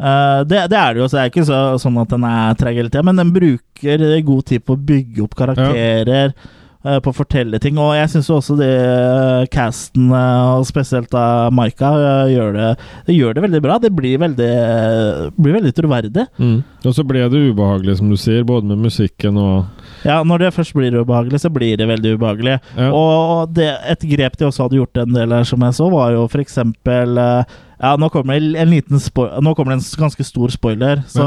Uh, 0.00 0.40
det, 0.48 0.62
det 0.72 0.78
er 0.80 0.94
det 0.94 1.00
jo, 1.02 1.08
så 1.10 1.16
det 1.18 1.22
er 1.24 1.30
ikke 1.34 1.50
så, 1.50 1.58
sånn 1.82 1.98
at 2.00 2.08
den 2.14 2.24
er 2.24 2.54
treg 2.56 2.78
hele 2.78 2.88
tida, 2.88 3.04
men 3.04 3.18
den 3.20 3.34
bruker 3.34 3.98
god 4.24 4.44
tid 4.48 4.60
på 4.64 4.72
å 4.78 4.82
bygge 4.94 5.20
opp 5.26 5.34
karakterer. 5.36 6.30
eh, 6.30 6.34
På 6.80 7.12
å 7.12 7.12
fortelle 7.12 7.58
ting, 7.60 7.76
og 7.76 7.90
jeg 7.92 8.08
syns 8.08 8.30
også 8.32 8.54
det 8.56 8.70
eh, 8.72 9.42
casten, 9.52 10.06
eh, 10.16 10.52
og 10.56 10.64
spesielt 10.64 11.10
da 11.12 11.50
Maika, 11.52 11.90
eh, 11.92 12.30
gjør 12.32 12.56
det, 12.56 12.68
gjør 13.12 13.36
det 13.36 13.42
veldig 13.44 13.60
bra. 13.66 13.76
Det 13.82 13.90
blir 13.92 14.22
veldig, 14.22 14.48
eh, 14.48 15.26
blir 15.36 15.58
veldig 15.58 15.74
troverdig. 15.76 16.24
Mm. 16.40 16.62
Og 16.80 16.96
så 16.96 17.04
ble 17.04 17.26
det 17.28 17.42
ubehagelig, 17.50 17.98
som 18.00 18.08
du 18.08 18.16
sier, 18.16 18.48
både 18.48 18.70
med 18.72 18.80
musikken 18.86 19.36
og 19.36 19.79
Ja, 20.06 20.20
når 20.24 20.44
det 20.44 20.52
først 20.56 20.74
blir 20.76 20.94
ubehagelig, 21.00 21.42
så 21.42 21.50
blir 21.52 21.76
det 21.80 21.88
veldig 21.88 22.14
ubehagelig. 22.16 22.58
Ja. 22.76 22.90
Og 22.96 23.50
det, 23.56 23.68
et 23.92 24.06
grep 24.14 24.38
de 24.38 24.48
også 24.48 24.66
hadde 24.66 24.78
gjort 24.80 25.02
en 25.02 25.16
del 25.16 25.34
her, 25.34 25.48
som 25.48 25.66
jeg 25.66 25.76
så, 25.76 25.90
var 25.92 26.14
jo 26.16 26.26
for 26.30 26.42
eksempel 26.42 27.20
eh, 27.20 27.58
Ja, 27.80 27.94
nå 27.96 28.10
kommer 28.12 28.36
Nå 28.36 29.54
kommer 29.56 29.72
det 29.72 29.78
en 29.78 30.00
ganske 30.02 30.24
stor 30.24 30.52
spoiler, 30.52 31.00
så 31.08 31.26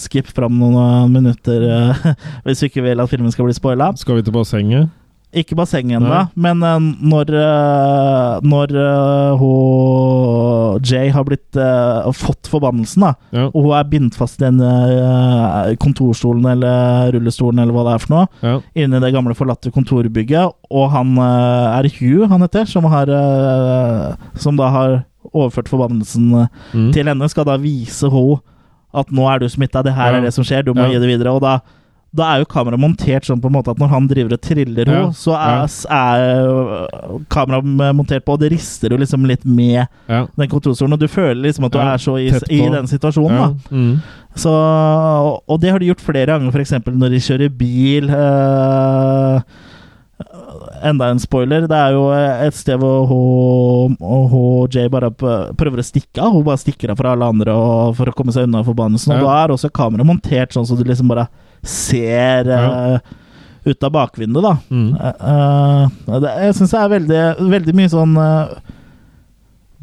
skip 0.00 0.26
fram 0.34 0.58
noen 0.58 1.12
minutter 1.14 1.66
eh, 1.70 2.06
hvis 2.46 2.62
du 2.62 2.70
ikke 2.70 2.86
vil 2.86 3.02
at 3.02 3.10
filmen 3.10 3.34
skal 3.34 3.48
bli 3.48 3.56
spoila. 3.56 3.92
Skal 3.98 4.18
vi 4.18 4.26
til 4.26 4.34
bassenget? 4.34 4.90
Ikke 5.36 5.52
bassenget 5.58 5.98
ennå, 6.00 6.20
men 6.34 6.62
eh, 6.64 6.84
når 7.12 7.28
eh, 7.36 8.40
Når 8.46 8.72
eh, 8.80 9.36
hun 9.42 10.80
Jay 10.86 11.10
har 11.12 11.24
blitt 11.24 11.56
fått 12.16 12.48
forbannelsen, 12.52 13.00
da, 13.04 13.10
Ja. 13.32 13.44
og 13.48 13.62
hun 13.66 13.72
er 13.76 13.84
bindt 13.90 14.14
fast 14.16 14.40
i 14.40 14.44
den 14.44 14.58
kontorstolen 15.80 16.44
eller 16.52 17.12
rullestolen 17.14 17.60
eller 17.62 17.72
hva 17.76 17.84
det 17.86 17.94
er 17.94 18.02
for 18.04 18.12
noe, 18.14 18.26
Ja. 18.42 18.60
inne 18.76 18.96
i 18.98 19.00
det 19.06 19.12
gamle 19.14 19.34
forlatte 19.34 19.72
kontorbygget, 19.72 20.52
og 20.70 20.90
han 20.90 21.16
er 21.18 21.88
Hugh, 21.98 22.28
han 22.28 22.40
heter, 22.44 22.66
som 22.66 22.84
har 22.84 23.06
Som 24.36 24.56
da 24.56 24.68
har 24.70 25.04
overført 25.34 25.68
forbannelsen 25.68 26.48
Mm. 26.74 26.92
til 26.92 27.04
henne, 27.04 27.28
skal 27.28 27.44
da 27.44 27.56
vise 27.56 28.08
henne 28.10 28.40
at 28.94 29.10
nå 29.10 29.26
er 29.34 29.38
du 29.40 29.46
smitta, 29.48 29.82
det 29.82 29.92
her 29.94 30.12
Ja. 30.12 30.18
er 30.18 30.20
det 30.22 30.34
som 30.34 30.44
skjer, 30.44 30.62
du 30.64 30.72
må 30.74 30.82
Ja. 30.84 30.88
gi 30.92 30.98
det 31.06 31.08
videre. 31.18 31.32
Og 31.34 31.40
da 31.42 31.60
da 32.16 32.30
er 32.34 32.42
jo 32.42 32.48
kameraet 32.50 32.80
montert 32.80 33.26
sånn 33.28 33.40
på 33.42 33.50
en 33.50 33.56
måte 33.58 33.70
at 33.74 33.78
når 33.82 33.90
han 33.92 34.08
driver 34.10 34.34
og 34.36 34.42
triller 34.44 34.88
Ja. 34.90 35.02
så 35.16 35.34
er, 35.36 35.66
er 35.92 36.48
øh, 36.48 37.20
kameraet 37.32 37.94
montert 37.98 38.24
på, 38.26 38.36
og 38.36 38.40
det 38.42 38.50
rister 38.54 38.90
jo 38.94 38.98
liksom 39.02 39.26
litt 39.28 39.44
med 39.44 39.84
ja. 40.08 40.22
den 40.36 40.48
kontorstolen, 40.52 40.96
og 40.96 41.02
du 41.02 41.08
føler 41.08 41.42
liksom 41.48 41.68
at 41.68 41.76
du 41.76 41.78
Ja, 41.82 41.92
er 41.94 42.02
så 42.02 42.16
i, 42.18 42.28
i 42.56 42.62
den 42.72 42.88
situasjonen, 42.90 43.36
ja. 43.36 43.48
da. 43.48 43.76
Mm. 43.76 44.00
Så, 44.36 44.52
og 44.52 45.60
det 45.62 45.70
har 45.72 45.80
de 45.80 45.88
gjort 45.92 46.02
flere 46.04 46.26
ganger, 46.28 46.52
f.eks. 46.52 46.74
når 46.92 47.14
de 47.14 47.22
kjører 47.24 47.54
bil. 47.56 48.10
Øh, 48.12 49.40
enda 50.84 51.08
en 51.10 51.20
spoiler. 51.20 51.66
Det 51.68 51.76
er 51.76 51.94
jo 51.96 52.04
et 52.12 52.56
sted 52.56 52.76
hvor 52.80 53.06
hun, 53.10 53.96
hun 54.00 54.68
Jay 54.72 54.88
bare 54.92 55.10
prøver 55.16 55.80
å 55.80 55.86
stikke 55.86 56.20
av. 56.22 56.32
Hun 56.36 56.44
bare 56.46 56.60
stikker 56.60 56.92
av 56.92 57.00
fra 57.00 57.14
alle 57.16 57.28
andre 57.32 57.56
for 57.96 58.10
å 58.12 58.14
komme 58.16 58.34
seg 58.34 58.48
unna 58.48 58.62
forbannelsen. 58.66 59.14
Og 59.16 59.20
Ja. 59.20 59.24
da 59.26 59.36
er 59.44 59.54
også 59.56 59.72
kameraet 59.72 60.08
montert 60.08 60.52
sånn 60.56 60.66
så 60.68 60.76
du 60.76 60.84
liksom 60.84 61.08
bare 61.08 61.28
ser 61.68 62.48
eh, 62.48 62.98
ut 63.66 63.82
av 63.82 63.92
bakvinduet, 63.92 64.42
da. 64.46 64.56
Mm. 64.70 64.94
Eh, 64.94 66.20
det, 66.22 66.34
jeg 66.46 66.54
syns 66.60 66.70
det 66.76 66.80
er 66.80 66.94
veldig, 66.98 67.22
veldig 67.50 67.74
mye 67.80 67.92
sånn 67.92 68.16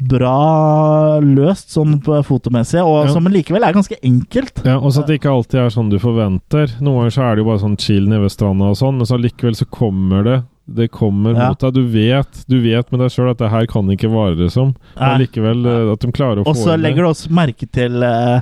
bra 0.04 1.20
løst 1.22 1.70
sånn 1.72 2.00
på 2.02 2.16
fotomessig, 2.26 2.80
og 2.82 3.06
Ja. 3.06 3.12
som 3.14 3.24
likevel 3.30 3.62
er 3.64 3.72
ganske 3.72 3.96
enkelt. 4.02 4.64
Ja, 4.66 4.76
og 4.78 4.90
så 4.92 5.00
at 5.04 5.06
det 5.06 5.20
ikke 5.20 5.30
alltid 5.30 5.60
er 5.60 5.70
sånn 5.70 5.88
du 5.90 5.98
forventer. 6.02 6.66
Noen 6.82 7.04
ganger 7.06 7.14
så 7.14 7.22
er 7.22 7.36
det 7.36 7.44
jo 7.44 7.48
bare 7.50 7.62
sånn 7.62 7.78
chill 7.78 8.08
nede 8.08 8.22
ved 8.22 8.32
stranda 8.34 8.64
og 8.72 8.76
sånn, 8.76 8.96
men 8.98 9.06
så 9.06 9.16
likevel 9.20 9.54
så 9.54 9.64
kommer 9.70 10.24
det 10.24 10.42
Det 10.66 10.90
kommer 10.90 11.34
Ja. 11.36 11.48
mot 11.50 11.58
deg. 11.60 11.74
Du 11.74 11.84
vet 11.86 12.44
du 12.48 12.58
vet 12.58 12.90
med 12.90 12.98
deg 12.98 13.10
sjøl 13.10 13.28
at 13.30 13.36
det 13.36 13.50
her 13.50 13.66
kan 13.66 13.84
ikke 13.86 14.08
vare, 14.10 14.34
liksom. 14.34 14.74
Men 14.98 15.20
likevel 15.20 15.92
at 15.92 16.00
de 16.00 16.10
klarer 16.10 16.38
å 16.40 16.46
Og 16.48 16.56
få 16.56 16.64
så 16.64 16.72
inn 16.74 16.80
det. 16.80 16.88
legger 16.88 17.02
du 17.04 17.08
også 17.10 17.28
merke 17.30 17.70
til 17.70 18.02
eh, 18.02 18.40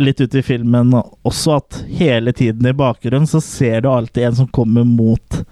litt 0.00 0.20
ut 0.20 0.34
i 0.34 0.42
filmen 0.42 0.92
også 1.26 1.56
at 1.58 1.82
hele 1.98 2.32
tiden 2.32 2.64
i 2.66 2.72
bakgrunnen 2.72 3.26
så 3.28 3.42
ser 3.44 3.82
du 3.84 3.88
alltid 3.92 4.24
en 4.30 4.34
som 4.42 4.48
kommer 4.48 4.84
mot 4.88 5.42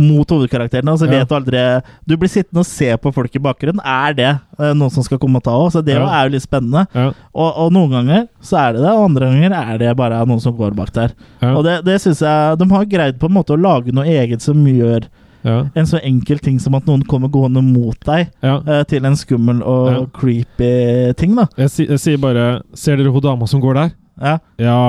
mot 0.00 0.24
hovedkarakterene, 0.32 0.88
Altså, 0.94 1.04
Ja. 1.04 1.18
vet 1.18 1.28
du 1.28 1.34
aldri 1.36 1.82
Du 2.08 2.16
blir 2.16 2.28
sittende 2.32 2.60
og 2.62 2.64
se 2.64 2.96
på 2.96 3.12
folk 3.12 3.34
i 3.36 3.38
bakgrunnen. 3.38 3.82
Er 3.84 4.14
det 4.14 4.30
eh, 4.58 4.72
noen 4.72 4.88
som 4.90 5.02
skal 5.04 5.18
komme 5.18 5.36
og 5.36 5.42
ta 5.44 5.50
òg? 5.52 5.70
Så 5.74 5.84
det 5.84 5.92
Ja. 5.92 6.06
er 6.08 6.28
jo 6.28 6.32
litt 6.38 6.42
spennende. 6.46 6.86
Ja, 6.94 7.12
Og, 7.34 7.52
og 7.66 7.70
noen 7.72 7.90
ganger 7.90 8.28
så 8.40 8.56
er 8.56 8.72
det 8.72 8.80
det, 8.80 8.88
og 8.96 9.04
andre 9.10 9.26
ganger 9.28 9.52
er 9.52 9.78
det 9.78 9.96
bare 9.98 10.24
noen 10.24 10.40
som 10.40 10.56
går 10.56 10.74
bak 10.74 10.90
der. 10.94 11.12
Og 11.42 11.62
det, 11.64 11.84
det 11.84 12.00
syns 12.00 12.20
jeg 12.24 12.58
De 12.58 12.64
har 12.70 12.84
greid 12.86 13.18
på 13.20 13.28
en 13.28 13.34
måte 13.34 13.52
å 13.52 13.60
lage 13.60 13.92
noe 13.92 14.06
eget 14.06 14.40
som 14.40 14.56
gjør 14.64 15.04
ja, 15.46 15.58
en 15.74 15.86
så 15.88 16.00
enkel 16.04 16.38
ting 16.44 16.58
som 16.60 16.74
at 16.76 16.84
noen 16.88 17.02
kommer 17.08 17.28
gående 17.32 17.62
mot 17.64 17.96
deg, 18.06 18.28
ja. 18.44 18.58
uh, 18.66 18.82
til 18.88 19.04
en 19.08 19.16
skummel 19.16 19.62
og 19.62 19.90
Ja. 19.90 20.00
creepy 20.20 21.12
ting, 21.16 21.36
da. 21.38 21.46
Jeg, 21.56 21.70
si, 21.70 21.86
jeg 21.88 21.98
sier 22.02 22.18
bare 22.20 22.62
Ser 22.74 22.96
dere 23.00 23.12
hun 23.14 23.22
dama 23.24 23.46
som 23.50 23.60
går 23.62 23.74
der? 23.78 23.94
Ja. 24.20 24.38
Ja. 24.60 24.80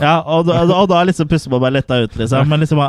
Ja, 0.00 0.14
og 0.26 0.48
da, 0.48 0.64
og 0.74 0.88
da 0.90 1.04
liksom 1.06 1.28
puster 1.30 1.52
man 1.52 1.60
bare 1.62 1.76
letta 1.76 2.00
ut, 2.02 2.16
liksom. 2.18 2.48
Men 2.50 2.64
liksom 2.64 2.80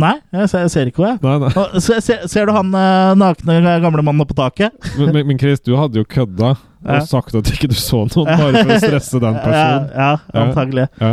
Nei, 0.00 0.14
jeg 0.32 0.48
ser, 0.48 0.62
jeg 0.64 0.70
ser 0.72 0.88
ikke 0.88 1.04
henne, 1.04 1.18
jeg. 1.20 1.50
Og 1.60 1.82
ser, 1.84 1.98
ser, 2.00 2.22
ser 2.32 2.46
du 2.48 2.52
han 2.56 2.70
eh, 2.72 3.10
nakne 3.20 3.58
gamle 3.84 4.00
mannen 4.06 4.24
på 4.30 4.36
taket? 4.38 4.72
Men, 4.96 5.10
men, 5.12 5.26
men 5.28 5.38
Chris, 5.42 5.60
du 5.60 5.74
hadde 5.76 6.00
jo 6.00 6.06
kødda 6.08 6.54
Ja. 6.84 6.98
og 7.00 7.06
sagt 7.08 7.34
at 7.36 7.48
ikke 7.52 7.68
du 7.72 7.76
så 7.76 8.02
noen, 8.08 8.30
bare 8.40 8.62
for 8.62 8.72
å 8.72 8.80
stresse 8.80 9.20
den 9.20 9.36
personen. 9.44 9.86
ja, 9.92 10.08
antagelig. 10.32 10.86
Ja, 11.00 11.12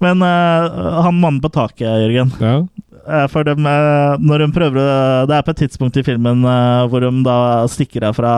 Men 0.00 0.20
uh, 0.22 1.02
han 1.04 1.16
mannen 1.20 1.40
på 1.44 1.48
taket, 1.52 1.84
Jørgen 1.88 2.32
ja, 2.40 2.54
eh, 2.62 2.66
For 3.32 3.44
dem, 3.48 3.66
eh, 3.66 4.16
når 4.20 4.42
de 4.44 4.46
prøver 4.52 5.26
Det 5.28 5.36
er 5.38 5.44
på 5.46 5.52
et 5.54 5.60
tidspunkt 5.64 5.96
i 5.96 6.04
filmen 6.06 6.42
eh, 6.44 6.86
hvor 6.90 7.00
de 7.04 7.10
da 7.24 7.36
stikker 7.70 8.04
av 8.10 8.16
fra 8.18 8.32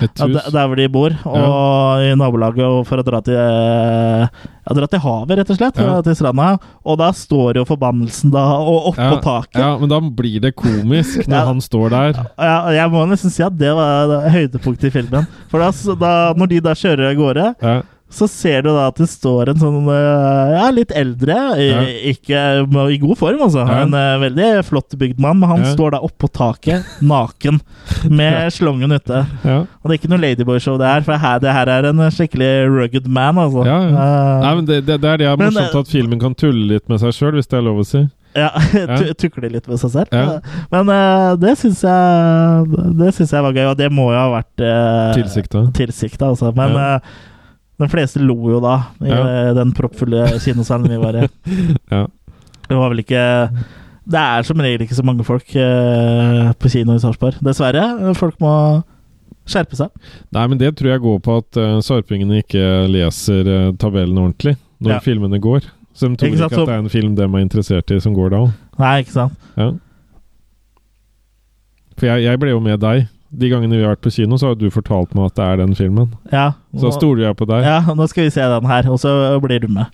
ja, 0.00 0.26
der 0.26 0.66
hvor 0.68 0.76
de 0.78 0.86
bor, 0.92 1.14
og 1.28 2.02
i 2.04 2.12
nabolaget, 2.18 2.64
og 2.66 2.84
for 2.88 3.00
å 3.02 3.04
dra 3.06 3.20
til 3.24 3.36
eh, 3.36 4.26
Ja, 4.66 4.74
dra 4.74 4.88
til 4.90 5.02
havet, 5.04 5.36
rett 5.38 5.50
og 5.54 5.58
slett. 5.60 5.76
Ja. 5.78 5.96
eh, 5.98 6.02
Til 6.08 6.16
stranda. 6.18 6.48
Og 6.86 6.98
da 6.98 7.10
står 7.14 7.60
jo 7.60 7.66
forbannelsen 7.68 8.32
da 8.34 8.44
og 8.58 8.88
oppå 8.92 9.10
ja, 9.12 9.20
taket. 9.22 9.60
ja, 9.62 9.68
men 9.78 9.92
da 9.92 10.00
blir 10.02 10.40
det 10.42 10.54
komisk 10.58 11.22
når 11.30 11.36
Ja. 11.38 11.44
han 11.52 11.60
står 11.62 11.92
der. 11.94 12.22
Ja, 12.40 12.56
jeg 12.74 12.90
må 12.94 13.04
nesten 13.10 13.30
si 13.34 13.44
at 13.46 13.54
det 13.60 13.70
var 13.76 14.16
høydepunktet 14.34 14.88
i 14.90 14.94
filmen. 14.98 15.28
For 15.52 15.62
da, 15.62 15.70
da, 16.00 16.14
når 16.38 16.50
de 16.54 16.60
da 16.66 16.74
kjører 16.74 17.12
av 17.12 17.20
gårde, 17.20 17.46
Ja, 17.62 17.76
så 18.08 18.28
ser 18.30 18.62
du 18.62 18.68
da 18.70 18.86
at 18.88 19.00
det 19.00 19.08
står 19.10 19.50
en 19.50 19.58
sånn 19.60 19.88
eh, 19.90 20.52
ja, 20.54 20.66
litt 20.72 20.92
eldre, 20.94 21.34
Ja. 21.58 21.80
ikke 22.12 22.42
i 22.94 22.98
god 23.02 23.18
form, 23.18 23.40
altså. 23.48 23.64
Ja. 23.66 23.80
En 23.82 23.92
eh, 23.98 24.12
veldig 24.22 24.50
flott 24.68 24.94
bygd 24.96 25.18
mann, 25.20 25.40
men 25.42 25.48
han 25.50 25.64
Ja. 25.64 25.72
står 25.74 25.96
da 25.96 26.00
oppå 26.06 26.30
taket, 26.30 26.86
naken, 27.02 27.58
med 28.08 28.52
slongen 28.56 28.94
ute. 28.94 29.24
Ja. 29.44 29.58
Og 29.82 29.90
det 29.90 29.96
er 29.96 29.98
ikke 30.00 30.12
noe 30.14 30.22
Ladyboy-show 30.22 30.78
det 30.78 30.86
her, 30.86 31.02
for 31.08 31.18
her, 31.18 31.40
det 31.42 31.52
her 31.52 31.66
er 31.74 31.90
en 31.90 32.04
skikkelig 32.14 32.52
rugged 32.70 33.08
man, 33.10 33.36
altså. 33.42 33.66
Eh, 33.66 33.98
Nei, 34.46 34.54
men 34.60 34.64
det, 34.70 34.80
det, 34.86 35.00
det 35.02 35.10
er 35.10 35.16
det 35.24 35.26
er 35.32 35.36
morsomt 35.42 35.74
men, 35.74 35.82
at 35.82 35.92
filmen 35.98 36.22
kan 36.22 36.34
tulle 36.38 36.70
litt 36.76 36.88
med 36.88 37.02
seg 37.02 37.12
sjøl, 37.18 37.34
hvis 37.40 37.50
det 37.50 37.58
er 37.58 37.66
lov 37.66 37.82
å 37.82 37.88
si. 37.90 38.04
Ja, 38.36 38.50
tukle 39.16 39.48
tu- 39.48 39.52
litt 39.54 39.66
med 39.66 39.80
seg 39.80 39.90
selv. 39.94 40.10
Ja. 40.12 40.38
Men 40.70 40.90
uh, 40.92 41.34
det 41.40 41.54
syns 41.56 41.78
jeg 41.82 42.66
Det 42.98 43.14
synes 43.16 43.32
jeg 43.32 43.42
var 43.46 43.54
gøy, 43.56 43.64
og 43.70 43.78
det 43.80 43.88
må 43.90 44.10
jo 44.12 44.18
ha 44.20 44.26
vært 44.34 44.60
uh, 44.60 45.14
Tilsikta. 45.16 45.62
tilsikta, 45.76 46.28
altså. 46.34 46.52
Men 46.54 46.76
Ja. 46.76 46.90
eh, 46.96 47.00
de 47.78 47.88
fleste 47.92 48.20
lo 48.22 48.36
jo 48.50 48.60
da, 48.64 48.76
i 49.04 49.10
Ja. 49.10 49.18
eh, 49.28 49.54
den 49.56 49.72
proppfulle 49.76 50.26
kinosalen 50.40 50.88
vi 50.88 50.96
var 51.02 51.18
i. 51.22 51.26
Ja. 51.92 52.06
Det 52.66 52.74
var 52.76 52.90
vel 52.90 52.98
ikke 53.04 53.20
Det 54.08 54.18
er 54.18 54.42
som 54.46 54.58
regel 54.58 54.82
ikke 54.86 54.96
så 54.98 55.04
mange 55.06 55.24
folk 55.26 55.54
eh, 55.54 56.52
på 56.58 56.70
kino 56.72 56.94
i 56.96 57.02
Sarpsborg. 57.02 57.36
Dessverre. 57.42 58.14
Folk 58.18 58.38
må 58.40 58.52
skjerpe 59.46 59.76
seg. 59.78 59.90
Nei, 60.34 60.46
men 60.50 60.58
det 60.58 60.72
tror 60.78 60.90
jeg 60.94 61.02
går 61.04 61.18
på 61.22 61.36
at 61.38 61.58
uh, 61.62 61.76
sarpingene 61.82 62.40
ikke 62.42 62.62
leser 62.90 63.46
uh, 63.46 63.72
tabellen 63.78 64.18
ordentlig 64.18 64.56
når 64.82 64.96
Ja. 64.96 64.98
filmene 65.02 65.38
går. 65.42 65.68
Så 65.94 66.08
de 66.10 66.16
tror 66.18 66.28
Ikke 66.32 66.36
ikke, 66.42 66.48
at 66.50 66.66
det 66.66 66.74
er 66.74 66.82
en 66.82 66.90
film 66.92 67.14
de 67.16 67.22
er 67.22 67.42
interessert 67.44 67.90
i, 67.94 67.98
som 68.02 68.14
går 68.14 68.30
da. 68.34 68.40
Nei, 68.78 68.94
ikke 69.04 69.14
sant? 69.14 69.32
Ja. 69.56 69.70
For 71.96 72.06
jeg, 72.10 72.24
jeg 72.26 72.40
ble 72.42 72.50
jo 72.52 72.60
med 72.60 72.80
deg. 72.82 73.06
De 73.32 73.48
gangene 73.50 73.76
vi 73.76 73.82
har 73.84 73.96
vært 73.96 74.04
på 74.06 74.12
kino, 74.14 74.36
så 74.38 74.48
har 74.52 74.54
du 74.60 74.68
fortalt 74.70 75.14
meg 75.14 75.26
at 75.32 75.34
det 75.38 75.44
er 75.44 75.56
den 75.64 75.74
filmen. 75.74 76.12
Ja. 76.32 76.52
Så 76.76 76.90
nå- 76.90 76.94
stoler 76.94 77.24
jeg 77.28 77.36
på 77.36 77.46
deg. 77.48 77.64
Ja, 77.64 77.80
nå 77.94 78.06
skal 78.08 78.24
vi 78.28 78.30
se 78.30 78.40
den 78.40 78.66
her, 78.70 78.90
og 78.90 78.98
så 79.02 79.40
blir 79.42 79.60
du 79.60 79.68
med. 79.68 79.86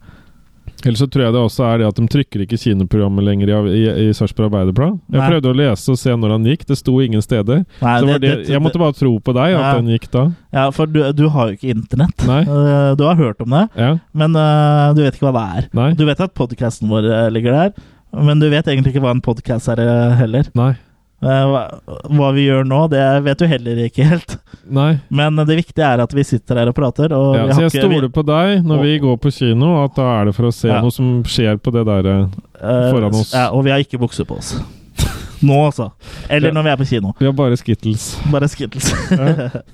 Ellers 0.85 0.99
så 0.99 1.07
tror 1.07 1.23
jeg 1.23 1.33
det 1.37 1.39
også 1.41 1.63
er 1.63 1.79
det 1.79 1.87
at 1.87 1.95
de 1.95 2.07
trykker 2.11 2.43
ikke 2.43 2.59
kinoprogrammet 2.59 3.23
lenger 3.23 3.51
i, 3.53 3.55
i, 3.71 3.83
i 4.03 4.07
Sarpsborg 4.19 4.49
Arbeiderblad. 4.51 4.97
Jeg 5.15 5.21
Nei. 5.21 5.29
prøvde 5.31 5.51
å 5.53 5.55
lese 5.55 5.93
og 5.95 5.99
se 6.01 6.11
når 6.19 6.33
han 6.35 6.45
gikk, 6.51 6.65
det 6.67 6.77
sto 6.81 6.97
ingen 7.05 7.23
steder. 7.23 7.61
Nei, 7.81 7.93
så 8.03 8.09
var 8.09 8.19
det, 8.19 8.33
det- 8.43 8.49
jeg 8.51 8.63
måtte 8.65 8.81
bare 8.83 8.93
tro 8.99 9.13
på 9.23 9.35
deg 9.37 9.55
at 9.55 9.61
Ja. 9.63 9.73
den 9.79 9.87
gikk 9.95 10.09
da. 10.11 10.25
Ja, 10.53 10.65
for 10.75 10.87
du, 10.91 10.99
du 11.13 11.29
har 11.29 11.51
jo 11.53 11.55
ikke 11.57 11.71
internett. 11.77 12.27
Nei. 12.27 12.41
Eh, 12.51 12.95
Du 12.99 13.05
har 13.07 13.15
hørt 13.15 13.41
om 13.41 13.51
det, 13.55 13.69
Ja. 13.79 13.99
men 14.13 14.35
uh, 14.35 14.93
du 14.95 15.03
vet 15.05 15.15
ikke 15.15 15.31
hva 15.31 15.35
det 15.39 15.45
er. 15.63 15.69
Nei. 15.73 15.93
Du 15.95 16.05
vet 16.05 16.21
at 16.21 16.35
podkasten 16.35 16.89
vår 16.91 17.07
eh, 17.07 17.31
ligger 17.31 17.53
der, 17.53 17.73
men 18.19 18.41
du 18.43 18.49
vet 18.51 18.67
egentlig 18.67 18.93
ikke 18.97 19.03
hva 19.07 19.15
en 19.15 19.23
podkast 19.23 19.69
er 19.73 20.15
heller. 20.19 20.51
Nei. 20.59 20.75
Eh, 21.23 21.53
Hva, 22.19 22.29
vi 22.35 22.49
gjør 22.49 22.65
nå, 22.67 22.81
det 22.91 23.03
vet 23.23 23.39
du 23.39 23.47
heller 23.47 23.79
ikke 23.85 24.05
helt. 24.11 24.37
Nei. 24.67 24.97
Men 25.09 25.37
det 25.39 25.55
viktige 25.61 25.87
er 25.87 26.03
at 26.03 26.13
vi 26.17 26.25
sitter 26.27 26.59
her 26.59 26.71
og 26.73 26.75
prater. 26.75 27.13
Og 27.15 27.37
Ja, 27.37 27.45
så 27.55 27.69
jeg 27.69 27.77
stoler 27.79 28.09
på 28.11 28.25
deg 28.27 28.65
når 28.67 28.79
Og- 28.79 28.83
vi 28.89 28.99
går 28.99 29.17
på 29.23 29.31
kino, 29.33 29.85
at 29.85 29.95
da 29.95 30.09
er 30.21 30.25
det 30.27 30.35
for 30.35 30.51
å 30.51 30.53
se 30.53 30.69
Ja. 30.69 30.81
noe 30.83 30.91
som 30.91 31.23
skjer 31.23 31.57
på 31.63 31.71
det 31.73 31.85
der 31.87 32.07
eh, 32.11 32.27
eh, 32.61 32.91
foran 32.93 33.15
oss. 33.15 33.33
Ja, 33.33 33.51
og 33.53 33.63
vi 33.65 33.71
har 33.71 33.79
ikke 33.79 34.01
bukser 34.03 34.25
på 34.27 34.39
oss. 34.39 34.57
Nå, 35.43 35.55
altså. 35.71 35.93
Eller 36.29 36.49
Ja. 36.49 36.55
når 36.55 36.63
vi 36.65 36.71
er 36.71 36.77
på 36.77 36.89
kino. 36.91 37.15
Vi 37.19 37.27
har 37.27 37.33
bare 37.33 37.57
Skittles. 37.57 38.17
Bare 38.31 38.49
Skittles. 38.49 38.93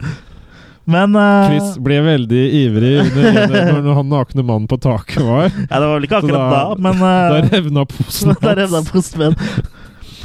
Men 0.89 1.13
uh, 1.17 1.49
Chris 1.51 1.75
ble 1.85 1.99
veldig 2.01 2.45
ivrig 2.65 2.95
når, 3.13 3.83
når 3.85 3.95
han 3.99 4.09
nakne 4.09 4.45
mannen 4.45 4.69
på 4.71 4.79
taket 4.81 5.21
var. 5.21 5.51
Ja, 5.53 5.81
det 5.83 5.85
var 5.85 5.99
vel 5.99 6.07
ikke 6.07 6.21
akkurat 6.23 6.39
da, 6.49 6.61
da- 6.63 6.77
men 6.81 6.99
Da 7.03 7.41
eh, 7.43 7.49
revna 7.53 7.85
posen 7.85 8.33
Da 8.41 8.55
revna 8.57 8.81
posten 8.89 9.21
min. 9.21 9.37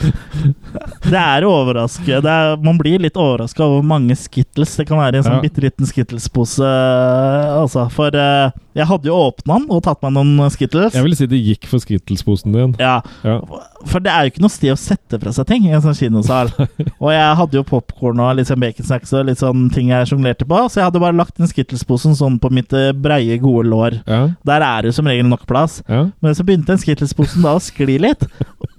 Det 1.04 1.20
er 1.20 1.46
overraskende. 1.46 2.30
Er, 2.30 2.58
man 2.64 2.78
blir 2.80 3.02
litt 3.04 3.18
overraska 3.20 3.64
over 3.66 3.80
hvor 3.82 3.88
mange 3.94 4.16
Skittles. 4.18 4.76
Det 4.80 4.88
kan 4.90 4.98
være 5.02 5.20
en 5.20 5.26
sånn 5.28 5.38
Ja. 5.38 5.44
bitte 5.44 5.62
liten 5.64 5.86
Skittles-pose. 5.90 6.66
Altså, 6.66 7.86
for 7.94 8.16
uh, 8.18 8.50
jeg 8.74 8.88
hadde 8.90 9.10
jo 9.10 9.18
åpna 9.28 9.60
den 9.60 9.68
og 9.74 9.84
tatt 9.86 10.02
meg 10.06 10.16
noen 10.16 10.50
Skittles. 10.54 10.96
Jeg 10.98 11.06
vil 11.06 11.16
si 11.18 11.28
det 11.30 11.40
gikk 11.46 11.68
for 11.70 11.84
Skittles-posen 11.84 12.56
din. 12.56 12.74
Ja, 12.82 13.02
Ja. 13.24 13.40
For 13.86 14.00
det 14.00 14.14
er 14.14 14.24
jo 14.24 14.32
ikke 14.32 14.42
noe 14.46 14.54
sted 14.54 14.72
å 14.72 14.80
sette 14.80 15.18
fra 15.20 15.34
seg 15.36 15.46
ting 15.50 15.66
i 15.68 15.74
en 15.76 15.82
sånn 15.84 15.98
kinosal. 15.98 16.50
og 17.04 17.10
jeg 17.12 17.36
hadde 17.42 17.58
jo 17.60 17.66
popkorn 17.68 18.22
og 18.24 18.38
litt 18.40 18.48
sånn 18.48 18.62
baconsnacks 18.64 19.12
og 19.20 19.26
litt 19.28 19.42
sånn 19.44 19.66
ting 19.76 19.90
jeg 19.92 20.08
sjonglerte 20.08 20.48
på, 20.48 20.62
så 20.72 20.80
jeg 20.80 20.88
hadde 20.88 21.02
bare 21.04 21.18
lagt 21.20 21.36
den 21.38 21.52
Skittles-posen 21.52 22.16
sånn 22.18 22.40
på 22.42 22.50
mitt 22.56 22.72
eh, 22.78 22.94
breie, 22.96 23.36
gode 23.44 23.68
lår. 23.70 23.98
Ja. 24.08 24.22
Der 24.48 24.64
er 24.66 24.88
det 24.88 24.96
som 24.96 25.10
regel 25.12 25.28
nok 25.28 25.44
plass. 25.50 25.82
Men 25.90 26.34
så 26.38 26.46
begynte 26.48 26.72
den 26.72 26.80
Skittles-posen 26.82 27.44
da 27.44 27.58
å 27.58 27.62
skli 27.64 28.00
litt. 28.02 28.24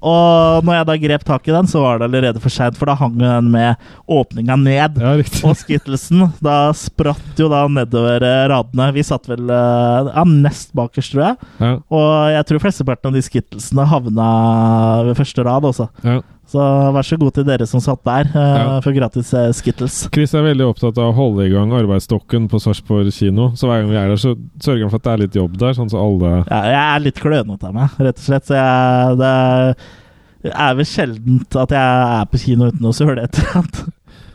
Og 0.04 0.66
når 0.66 0.76
jeg 0.78 0.88
da 0.90 0.96
grep 1.06 1.24
tak 1.24 1.48
i 1.48 1.54
den, 1.54 1.68
så 1.70 1.80
var 1.80 1.98
det 2.00 2.08
allerede 2.10 2.42
for 2.42 2.52
seint, 2.52 2.76
for 2.76 2.90
da 2.90 2.96
hang 3.00 3.16
den 3.20 3.48
med 3.54 3.80
åpninga 4.10 4.56
ned. 4.60 5.00
ja. 5.00 5.14
Og 5.48 5.56
skittelsen 5.60 6.26
da 6.44 6.58
spratt 6.76 7.40
jo 7.40 7.48
da 7.52 7.64
nedover 7.70 8.24
eh, 8.24 8.44
radene. 8.52 8.90
Vi 8.96 9.04
satt 9.06 9.28
vel 9.30 9.48
eh, 9.48 10.12
ja, 10.12 10.26
nest 10.28 10.74
bakerst, 10.76 11.14
tror 11.14 11.24
jeg. 11.28 11.50
Ja. 11.62 11.72
Og 11.88 12.08
jeg 12.36 12.48
tror 12.50 12.64
flesteparten 12.66 13.10
av 13.10 13.16
de 13.16 13.24
skittelsene 13.24 13.88
havna 13.88 14.28
ved 15.08 15.18
første 15.18 15.46
rad 15.46 15.68
også. 15.72 15.88
Ja. 16.04 16.20
Så 16.50 16.60
vær 16.94 17.06
så 17.08 17.16
god 17.18 17.32
til 17.38 17.46
dere 17.48 17.66
som 17.66 17.80
satt 17.82 18.02
der 18.04 18.28
eh, 18.28 18.56
Ja. 18.60 18.80
for 18.84 18.92
gratis 18.94 19.32
eh, 19.34 19.48
Skittles. 19.56 19.96
Chris 20.14 20.34
er 20.36 20.44
veldig 20.44 20.66
opptatt 20.68 20.98
av 21.00 21.10
å 21.10 21.16
holde 21.16 21.46
i 21.48 21.52
gang 21.54 21.72
arbeidsstokken 21.74 22.46
på 22.52 22.60
Sarpsborg 22.62 23.08
kino. 23.16 23.48
Så 23.56 23.66
hver 23.70 23.80
gang 23.82 23.90
vi 23.90 23.96
er 23.98 24.12
der, 24.12 24.20
så 24.20 24.34
sørger 24.62 24.84
han 24.84 24.92
for 24.92 25.00
at 25.00 25.06
det 25.08 25.12
er 25.14 25.22
litt 25.24 25.38
jobb 25.40 25.56
der, 25.58 25.72
sånn 25.78 25.90
så 25.90 26.02
alle 26.04 26.34
Ja, 26.50 26.60
jeg 26.68 26.80
er 26.84 27.04
litt 27.08 27.20
klønete 27.24 27.70
av 27.70 27.74
meg, 27.74 27.96
rett 27.98 28.20
og 28.20 28.26
slett. 28.28 28.46
Så 28.50 28.58
jeg, 28.60 29.18
det 29.24 30.52
er 30.52 30.78
vel 30.78 30.88
sjeldent 30.92 31.56
at 31.64 31.72
jeg 31.72 32.06
er 32.20 32.30
på 32.34 32.42
kino 32.44 32.68
uten 32.68 32.90
å 32.90 32.94
søle 32.96 33.24
et 33.24 33.40
eller 33.40 33.60
annet. 33.62 33.84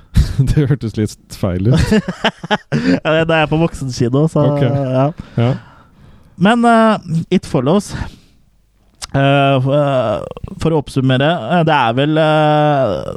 Det 0.50 0.64
hørtes 0.72 0.96
litt 0.98 1.36
feil 1.38 1.70
ut. 1.70 1.92
Ja, 3.06 3.24
Da 3.28 3.36
er 3.36 3.44
jeg 3.44 3.50
på 3.52 3.60
voksenkino, 3.62 4.26
så 4.32 4.48
okay. 4.56 4.70
ja. 4.98 5.06
Ja. 5.38 5.52
Men 6.40 6.64
uh, 6.66 6.98
It 7.30 7.46
Follows 7.46 7.92
for, 9.12 9.76
eh, 9.76 10.74
å 10.74 10.80
oppsummere, 10.80 11.30
eh, 11.58 11.64
det 11.68 11.76
er 11.76 11.96
vel 11.98 12.20
eh, 12.22 13.14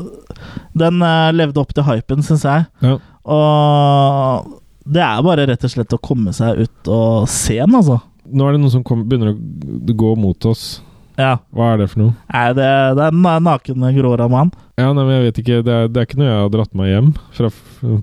Den 0.79 1.03
eh, 1.05 1.33
levde 1.37 1.61
opp 1.61 1.75
til 1.77 1.85
hypen, 1.85 2.23
syns 2.25 2.47
jeg. 2.49 2.65
Ja. 2.81 2.97
Og 3.29 4.55
det 4.89 5.03
er 5.05 5.21
bare 5.23 5.45
rett 5.51 5.67
og 5.69 5.71
slett 5.75 5.93
å 5.95 6.01
komme 6.03 6.33
seg 6.35 6.65
ut 6.65 6.89
og 6.91 7.29
se 7.31 7.59
den, 7.61 7.77
altså. 7.79 8.01
Nå 8.33 8.47
er 8.47 8.57
det 8.57 8.63
noen 8.63 8.73
som 8.73 8.87
kom, 8.87 9.05
begynner 9.09 9.35
å 9.35 9.97
gå 10.03 10.15
mot 10.19 10.49
oss. 10.49 10.81
Ja. 11.21 11.33
Hva 11.53 11.73
er 11.73 11.83
det 11.83 11.89
for 11.93 12.03
noe? 12.03 12.15
Nei, 12.33 12.45
det, 12.57 12.69
det 12.99 13.07
er 13.07 13.17
en 13.17 13.47
naken 13.47 13.89
gråra 13.99 14.29
mann. 14.33 14.53
Ja, 14.81 14.89
nei, 14.97 15.05
men 15.05 15.13
jeg 15.19 15.27
vet 15.27 15.41
ikke. 15.43 15.59
Det 15.67 15.75
er, 15.75 15.91
det 15.93 16.01
er 16.01 16.09
ikke 16.09 16.21
noe 16.23 16.31
jeg 16.31 16.39
har 16.41 16.53
dratt 16.55 16.73
meg 16.79 16.89
hjem 16.93 17.11
fra, 17.37 17.51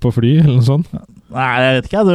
på 0.03 0.12
fly, 0.14 0.34
eller 0.43 0.60
noe 0.60 0.68
sånt. 0.68 0.91
Nei, 1.34 1.49
jeg 1.64 1.76
vet 1.80 1.89
ikke. 1.89 2.05
Du, 2.07 2.14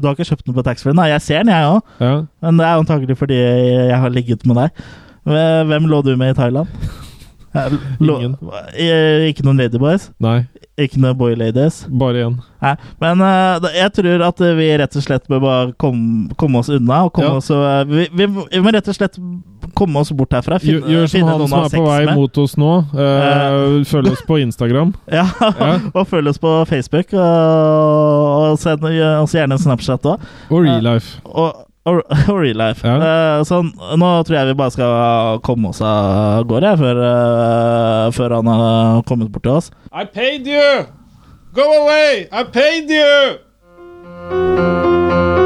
du 0.00 0.08
har 0.08 0.16
ikke 0.16 0.28
kjøpt 0.30 0.48
den 0.48 0.56
på 0.56 0.64
taxfree? 0.66 0.96
Nei, 0.96 1.08
jeg 1.12 1.24
ser 1.24 1.44
den, 1.44 1.52
jeg 1.54 1.70
òg. 1.70 1.94
Ja. 2.00 2.14
Men 2.44 2.60
det 2.60 2.68
er 2.68 2.82
antakelig 2.82 3.18
fordi 3.20 3.40
jeg 3.40 4.00
har 4.04 4.14
ligget 4.14 4.46
med 4.48 4.60
deg. 4.62 4.84
Hvem 5.24 5.88
lå 5.88 6.02
du 6.04 6.12
med 6.20 6.34
i 6.34 6.38
Thailand? 6.40 6.68
Ingen. 8.02 8.34
Ikke 9.28 9.44
noen 9.46 9.60
ladyboys? 9.62 10.08
Nei, 10.24 10.40
Ikke 10.76 10.98
noen 10.98 11.14
boy 11.14 11.36
ladies? 11.38 11.84
bare 11.86 12.24
én. 12.26 12.32
Men 12.98 13.20
uh, 13.22 13.62
jeg 13.76 13.92
tror 13.94 14.22
at 14.26 14.40
vi 14.58 14.64
rett 14.80 14.96
og 14.98 15.04
slett 15.04 15.28
bør 15.30 15.40
bare 15.44 15.72
komme, 15.78 16.34
komme 16.40 16.58
oss 16.58 16.70
unna. 16.72 17.04
Og 17.06 17.12
komme 17.14 17.28
Ja. 17.28 17.36
oss, 17.38 17.50
uh, 17.54 17.84
vi, 17.86 18.08
vi, 18.10 18.26
vi 18.26 18.62
må 18.64 18.72
rett 18.74 18.88
og 18.90 18.96
slett 18.96 19.14
komme 19.78 20.00
oss 20.02 20.10
bort 20.10 20.34
herfra. 20.34 20.58
Finne, 20.58 20.82
gjør 20.90 21.06
som 21.12 21.28
han 21.30 21.44
som 21.46 21.54
er 21.60 21.76
på 21.76 21.84
vei 21.86 22.16
mot 22.18 22.38
oss 22.42 22.56
nå. 22.58 22.72
Uh, 22.90 23.84
følg 23.86 24.10
oss 24.16 24.24
på 24.26 24.40
Instagram. 24.42 24.90
Ja, 25.14 25.28
Ja. 25.40 25.70
og 25.94 26.08
følg 26.10 26.32
oss 26.32 26.42
på 26.42 26.56
Facebook. 26.66 27.14
Og, 27.14 28.50
og 28.50 28.58
send 28.58 28.82
oss 28.84 29.34
gjerne 29.36 29.54
en 29.54 29.62
Snapchat 29.62 30.10
òg. 30.10 30.26
Og 30.50 30.64
Real 30.66 30.82
Life. 30.82 31.20
Og, 31.24 31.54
og 31.84 32.02
real 32.42 32.56
life. 32.56 32.86
Ja. 32.86 33.38
Uh, 33.38 33.44
så 33.44 33.62
nå 33.62 34.10
tror 34.24 34.38
jeg 34.38 34.50
vi 34.50 34.58
bare 34.58 34.74
skal 34.74 35.40
komme 35.44 35.72
oss 35.72 35.80
av 35.84 36.44
gårde 36.48 36.76
før, 36.80 37.02
uh, 37.04 38.12
før 38.16 38.38
han 38.38 38.52
har 38.52 39.02
kommet 39.08 39.32
bort 39.32 39.44
til 39.46 39.58
oss. 39.58 39.72
I 39.92 40.04
paid 40.04 40.48
you! 40.48 40.84
Go 41.54 41.62
away! 41.62 42.26
I 42.32 42.42
paid 42.42 42.90
you! 42.90 45.43